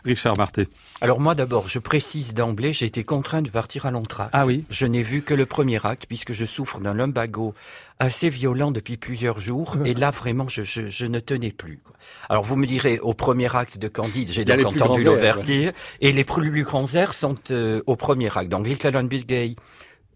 Richard 0.06 0.38
Marté. 0.38 0.68
Alors 1.02 1.20
moi 1.20 1.36
d'abord, 1.36 1.68
je 1.68 1.80
précise 1.80 2.34
d'emblée, 2.34 2.74
j'ai 2.74 2.86
été 2.86 3.04
contraint 3.04 3.42
de 3.42 3.50
partir 3.50 3.86
à 3.86 3.92
l'entracte. 3.92 4.30
Ah 4.34 4.46
oui. 4.46 4.64
Je 4.70 4.86
n'ai 4.86 5.02
vu 5.02 5.24
que 5.24 5.34
le 5.34 5.46
premier 5.46 5.84
acte 5.86 6.06
puisque 6.08 6.32
je 6.32 6.46
souffre 6.46 6.80
d'un 6.80 6.94
lumbago 6.94 7.54
assez 8.00 8.30
violent 8.30 8.72
depuis 8.72 8.98
plusieurs 8.98 9.40
jours 9.40 9.78
et 9.86 9.94
là 9.94 10.12
vraiment 10.12 10.48
je, 10.48 10.62
je, 10.62 10.88
je 10.88 11.06
ne 11.06 11.20
tenais 11.20 11.52
plus. 11.52 11.80
quoi. 11.84 11.96
Alors 12.30 12.44
vous 12.44 12.56
me 12.56 12.68
direz 12.68 13.00
au 13.00 13.14
premier 13.14 13.54
acte 13.56 13.78
de 13.78 13.88
Candide, 13.88 14.32
j'ai 14.32 14.46
donc 14.46 14.64
entendu 14.66 15.04
l'ouverture 15.04 15.72
et 16.02 16.12
les 16.12 16.24
plus, 16.24 16.64
grands 16.64 16.94
airs 16.94 17.14
sont 17.14 17.38
euh, 17.52 17.82
au 17.88 17.96
premier 17.96 18.36
acte. 18.38 18.50
Donc 18.50 18.68
Little 18.68 19.08
Gay 19.08 19.56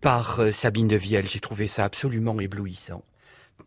par 0.02 0.40
euh, 0.40 0.52
Sabine 0.52 0.88
de 0.88 0.96
Vielle, 0.96 1.28
j'ai 1.28 1.40
trouvé 1.40 1.68
ça 1.68 1.84
absolument 1.84 2.40
éblouissant. 2.40 3.04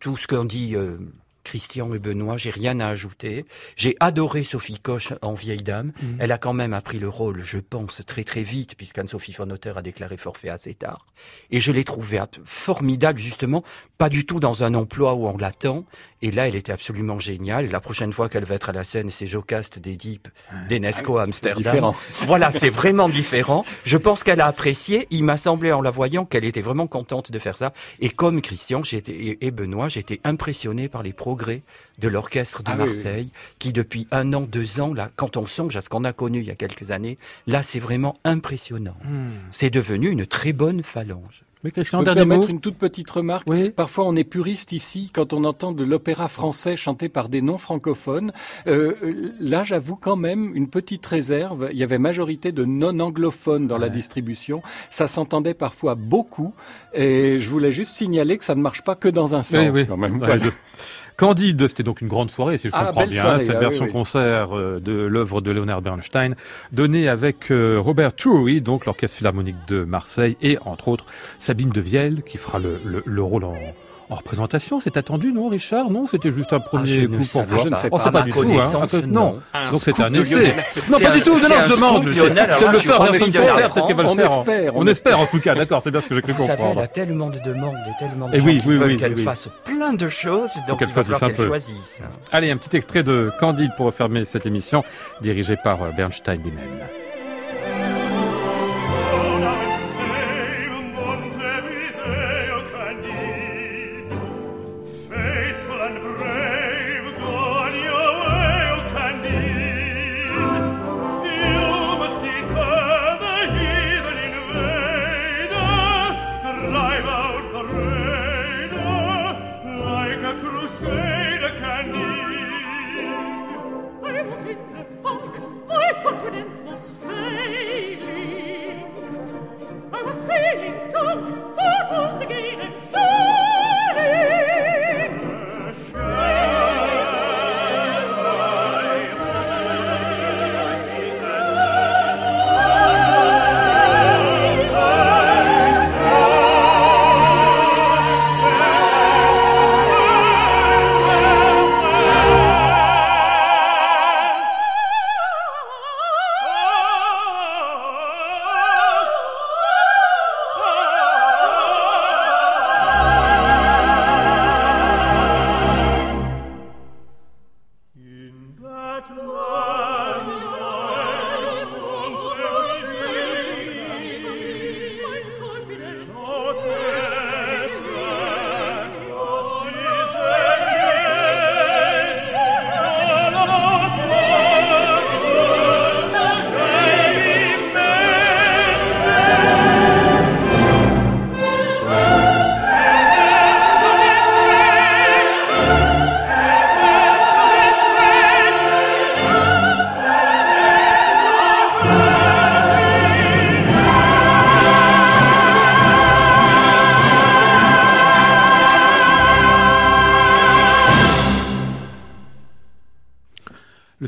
Tout 0.00 0.16
ce 0.16 0.26
qu'on 0.26 0.44
dit 0.44 0.74
euh, 0.74 0.98
Christian 1.44 1.92
et 1.94 1.98
Benoît, 1.98 2.36
j'ai 2.36 2.50
rien 2.50 2.78
à 2.80 2.88
ajouter. 2.88 3.44
J'ai 3.76 3.96
adoré 4.00 4.44
Sophie 4.44 4.78
Koch 4.78 5.12
en 5.22 5.34
vieille 5.34 5.62
dame. 5.62 5.92
Mhm. 6.02 6.16
Elle 6.20 6.32
a 6.32 6.38
quand 6.38 6.52
même 6.52 6.72
appris 6.72 6.98
le 6.98 7.08
rôle, 7.08 7.42
je 7.42 7.58
pense, 7.58 8.02
très 8.06 8.24
très 8.24 8.42
vite, 8.42 8.76
puisqu'Anne-Sophie 8.76 9.32
von 9.32 9.50
Otter 9.50 9.72
a 9.76 9.82
déclaré 9.82 10.16
forfait 10.16 10.48
assez 10.48 10.74
tard. 10.74 11.06
Et 11.50 11.60
je 11.60 11.72
l'ai 11.72 11.84
trouvée 11.84 12.18
ab- 12.18 12.28
formidable, 12.44 13.18
justement, 13.18 13.64
pas 13.98 14.08
du 14.08 14.24
tout 14.26 14.40
dans 14.40 14.62
un 14.64 14.74
emploi 14.74 15.14
où 15.14 15.26
on 15.26 15.36
l'attend. 15.36 15.84
Et 16.24 16.30
là, 16.30 16.46
elle 16.46 16.54
était 16.54 16.72
absolument 16.72 17.18
géniale. 17.18 17.68
La 17.70 17.80
prochaine 17.80 18.12
fois 18.12 18.28
qu'elle 18.28 18.44
va 18.44 18.54
être 18.54 18.68
à 18.68 18.72
la 18.72 18.84
scène, 18.84 19.10
c'est 19.10 19.26
Jocast 19.26 19.80
des 19.80 19.96
Deep 19.96 20.28
d'Enesco 20.68 21.18
à 21.18 21.22
Amsterdam. 21.24 21.62
différent. 21.62 21.96
Voilà, 22.26 22.52
c'est 22.52 22.70
vraiment 22.70 23.08
différent. 23.08 23.64
Je 23.84 23.96
pense 23.96 24.22
qu'elle 24.22 24.40
a 24.40 24.46
apprécié. 24.46 25.08
Il 25.10 25.24
m'a 25.24 25.36
semblé 25.36 25.72
en 25.72 25.82
la 25.82 25.90
voyant 25.90 26.24
qu'elle 26.24 26.44
était 26.44 26.60
vraiment 26.62 26.86
contente 26.86 27.32
de 27.32 27.38
faire 27.40 27.56
ça. 27.58 27.72
Et 28.00 28.08
comme 28.10 28.40
Christian 28.40 28.82
et 28.92 29.50
Benoît, 29.50 29.88
j'étais 29.88 30.20
impressionné 30.24 30.88
par 30.88 31.02
les 31.02 31.12
progrès 31.32 31.62
de 31.98 32.08
l'orchestre 32.08 32.62
de 32.62 32.68
Ah 32.68 32.72
oui, 32.74 32.80
oui. 32.80 32.84
Marseille, 32.86 33.32
qui 33.58 33.72
depuis 33.72 34.06
un 34.10 34.32
an, 34.34 34.42
deux 34.42 34.80
ans, 34.80 34.92
là, 34.92 35.08
quand 35.16 35.36
on 35.38 35.46
songe 35.46 35.76
à 35.76 35.80
ce 35.80 35.88
qu'on 35.88 36.04
a 36.04 36.12
connu 36.12 36.40
il 36.40 36.46
y 36.46 36.50
a 36.50 36.54
quelques 36.56 36.90
années, 36.90 37.16
là, 37.46 37.62
c'est 37.62 37.78
vraiment 37.80 38.16
impressionnant. 38.24 38.96
Hmm. 39.04 39.30
C'est 39.50 39.70
devenu 39.70 40.10
une 40.10 40.26
très 40.26 40.52
bonne 40.52 40.82
phalange. 40.82 41.42
Mais 41.64 41.70
Je 41.70 41.74
Christian, 41.74 42.00
peux 42.00 42.06
dernier 42.06 42.20
permettre 42.22 42.42
mot 42.42 42.48
une 42.48 42.60
toute 42.60 42.76
petite 42.76 43.08
remarque. 43.08 43.46
Oui. 43.48 43.70
Parfois, 43.70 44.04
on 44.08 44.16
est 44.16 44.24
puriste 44.24 44.72
ici 44.72 45.10
quand 45.14 45.32
on 45.32 45.44
entend 45.44 45.70
de 45.72 45.84
l'opéra 45.84 46.26
français 46.26 46.74
chanté 46.76 47.08
par 47.08 47.28
des 47.28 47.40
non-francophones. 47.40 48.32
Euh, 48.66 48.94
là, 49.38 49.62
j'avoue 49.62 49.94
quand 49.94 50.16
même 50.16 50.50
une 50.56 50.68
petite 50.68 51.06
réserve. 51.06 51.68
Il 51.72 51.78
y 51.78 51.84
avait 51.84 51.98
majorité 51.98 52.50
de 52.50 52.64
non-anglophones 52.64 53.68
dans 53.68 53.78
la 53.78 53.88
distribution. 53.90 54.60
Ça 54.90 55.06
s'entendait 55.06 55.54
parfois 55.54 55.94
beaucoup. 55.94 56.52
Et 56.94 57.38
je 57.38 57.48
voulais 57.48 57.70
juste 57.72 57.92
signaler 57.92 58.38
que 58.38 58.44
ça 58.44 58.56
ne 58.56 58.60
marche 58.60 58.82
pas 58.82 58.96
que 58.96 59.08
dans 59.08 59.36
un 59.36 59.44
sens. 59.44 59.68
Oui, 59.72 59.82
oui. 59.82 59.86
quand 59.86 59.96
même. 59.96 60.20
Ouais, 60.20 60.40
je- 60.40 60.50
Candide, 61.16 61.68
c'était 61.68 61.82
donc 61.82 62.00
une 62.00 62.08
grande 62.08 62.30
soirée, 62.30 62.56
si 62.56 62.68
je 62.68 62.72
Ah, 62.74 62.86
comprends 62.86 63.06
bien, 63.06 63.20
soirée, 63.20 63.44
cette 63.44 63.56
ah, 63.56 63.60
version 63.60 63.84
oui, 63.84 63.88
oui. 63.88 63.92
concert 63.92 64.56
euh, 64.56 64.80
de 64.80 64.92
l'œuvre 64.92 65.40
de 65.40 65.50
Leonard 65.50 65.82
Bernstein, 65.82 66.34
donnée 66.72 67.08
avec 67.08 67.50
euh, 67.50 67.78
Robert 67.80 68.14
Trury, 68.14 68.60
donc 68.60 68.86
l'Orchestre 68.86 69.18
Philharmonique 69.18 69.56
de 69.68 69.84
Marseille, 69.84 70.36
et 70.42 70.58
entre 70.64 70.88
autres 70.88 71.06
Sabine 71.38 71.70
de 71.70 71.80
Vielle, 71.80 72.22
qui 72.22 72.38
fera 72.38 72.58
le, 72.58 72.80
le, 72.84 73.02
le 73.04 73.22
rôle 73.22 73.44
en, 73.44 73.54
en 74.12 74.16
représentation. 74.16 74.78
C'est 74.80 74.96
attendu, 74.96 75.32
non, 75.32 75.48
Richard? 75.48 75.90
Non, 75.90 76.06
c'était 76.06 76.30
juste 76.30 76.52
un 76.52 76.60
premier 76.60 76.82
Ah, 76.84 77.00
je 77.02 77.06
coup 77.06 77.24
pour 77.32 77.42
voir. 77.44 77.60
je 77.64 77.68
ne 77.68 77.76
sais 77.76 77.88
Oh, 77.90 77.96
pas. 77.98 78.04
À 78.04 78.12
pas 78.12 78.22
du 78.22 78.30
tout, 78.32 78.40
hein. 78.42 78.70
Ah, 78.92 78.96
non. 79.06 79.38
Donc 79.72 79.80
c'est 79.82 80.00
un 80.00 80.12
essai. 80.14 80.54
Non, 80.90 80.98
pas 80.98 81.10
un- 81.10 81.14
du 81.14 81.20
tout. 81.22 81.30
Non, 81.30 81.48
je 81.66 81.74
demande. 81.74 82.08
C'est 82.54 82.68
le 82.72 82.78
faire 82.78 83.02
version 83.02 83.26
concert, 83.32 83.70
peut-être 83.72 83.86
qu'elle 83.86 83.96
va 83.96 84.02
le 84.04 84.08
On 84.10 84.14
faire. 84.16 84.24
espère, 84.38 84.76
On 84.76 84.86
espère 84.86 85.20
en 85.20 85.26
tout 85.26 85.40
cas, 85.40 85.54
d'accord, 85.54 85.80
c'est 85.82 85.90
bien 85.90 86.00
ce 86.00 86.08
que 86.08 86.14
j'ai 86.14 86.22
cru 86.22 86.32
savez, 86.32 86.44
elle 86.52 86.56
comprendre. 86.56 86.80
a 86.82 86.86
tellement 86.86 87.30
de 87.30 87.38
demandes 87.40 87.74
et 87.88 87.98
tellement 87.98 88.28
de 88.28 88.36
Eh 88.36 88.40
gens 88.40 88.46
qui 88.46 88.58
veulent 88.68 88.96
qu'elle 88.96 89.16
fasse 89.18 89.48
plein 89.64 89.92
de 89.92 90.08
choses, 90.08 90.50
donc 90.68 90.80
il 90.80 90.86
va 90.86 90.92
choisisse 90.92 91.04
falloir 91.18 91.22
un 91.22 91.26
qu'elle 91.34 91.46
choisisse. 91.46 92.02
Allez, 92.32 92.50
un 92.50 92.56
petit 92.56 92.76
extrait 92.76 93.02
de 93.02 93.30
Candide 93.40 93.70
pour 93.76 93.86
refermer 93.86 94.24
cette 94.24 94.46
émission, 94.46 94.84
dirigée 95.20 95.56
par 95.62 95.82
euh, 95.82 95.90
Bernstein 95.96 96.40
lui-même. 96.42 96.64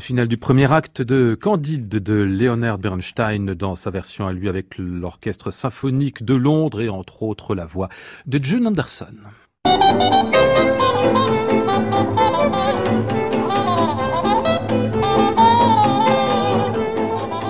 Le 0.05 0.07
final 0.07 0.27
du 0.27 0.37
premier 0.37 0.71
acte 0.71 1.01
de 1.01 1.33
Candide 1.33 1.87
de 1.87 2.13
Leonard 2.13 2.77
Bernstein 2.77 3.55
dans 3.55 3.73
sa 3.73 3.89
version 3.89 4.27
à 4.27 4.33
lui 4.33 4.47
avec 4.47 4.77
l'orchestre 4.77 5.49
symphonique 5.49 6.23
de 6.23 6.35
Londres 6.35 6.79
et 6.81 6.89
entre 6.89 7.23
autres 7.23 7.55
la 7.55 7.65
voix 7.65 7.89
de 8.27 8.39
John 8.39 8.67
Anderson. 8.67 9.15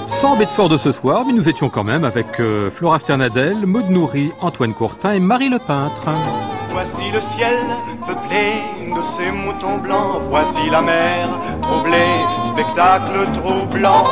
Sans 0.08 0.38
Bedford 0.38 0.70
de 0.70 0.78
ce 0.78 0.91
soir, 0.91 1.26
mais 1.26 1.34
nous 1.34 1.49
étions 1.49 1.68
quand 1.68 1.84
même 1.84 2.06
avec 2.06 2.39
euh, 2.39 2.72
Flora 2.72 2.99
Sternadel, 2.99 3.66
Maud 3.66 3.89
Nourri, 3.89 4.32
Antoine 4.39 4.74
Courtin 4.74 5.12
et 5.12 5.20
Marie 5.20 5.49
Le 5.49 5.60
Peintre. 5.60 6.08
Voici 6.72 7.12
le 7.12 7.22
ciel 7.36 7.58
peuplé 8.06 8.62
de 8.80 9.01
ces 9.18 9.32
moutons 9.32 9.78
blancs. 9.78 10.22
Voici 10.30 10.70
la 10.70 10.82
mer 10.82 11.30
troublée, 11.62 12.20
spectacle 12.56 13.30
troublant. 13.34 14.06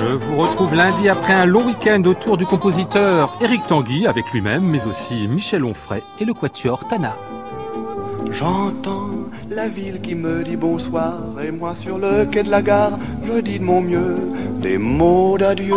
Je 0.00 0.06
vous 0.06 0.36
retrouve 0.36 0.74
lundi 0.74 1.08
après 1.08 1.32
un 1.32 1.46
long 1.46 1.64
week-end 1.66 2.02
autour 2.04 2.36
du 2.36 2.44
compositeur 2.44 3.36
Éric 3.40 3.64
Tanguy 3.66 4.08
avec 4.08 4.32
lui-même, 4.32 4.64
mais 4.64 4.84
aussi 4.86 5.28
Michel 5.28 5.64
Onfray 5.64 6.02
et 6.18 6.24
le 6.24 6.34
quatuor 6.34 6.88
Tana. 6.88 7.16
J'entends 8.32 9.10
la 9.48 9.68
ville 9.68 10.00
qui 10.00 10.16
me 10.16 10.42
dit 10.42 10.56
bonsoir. 10.56 11.20
Et 11.40 11.52
moi 11.52 11.76
sur 11.80 11.96
le 11.96 12.24
quai 12.24 12.42
de 12.42 12.50
la 12.50 12.60
gare, 12.60 12.98
je 13.24 13.34
dis 13.40 13.60
de 13.60 13.64
mon 13.64 13.80
mieux 13.80 14.18
des 14.60 14.78
mots 14.78 15.38
d'adieu. 15.38 15.76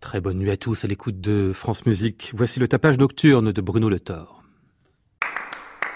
Très 0.00 0.20
bonne 0.20 0.38
nuit 0.38 0.50
à 0.50 0.56
tous 0.56 0.84
à 0.84 0.88
l'écoute 0.88 1.20
de 1.20 1.52
France 1.54 1.86
Musique. 1.86 2.32
Voici 2.34 2.58
le 2.58 2.66
tapage 2.66 2.98
nocturne 2.98 3.52
de 3.52 3.60
Bruno 3.60 3.88
Le 3.88 4.00
Thor. 4.00 4.39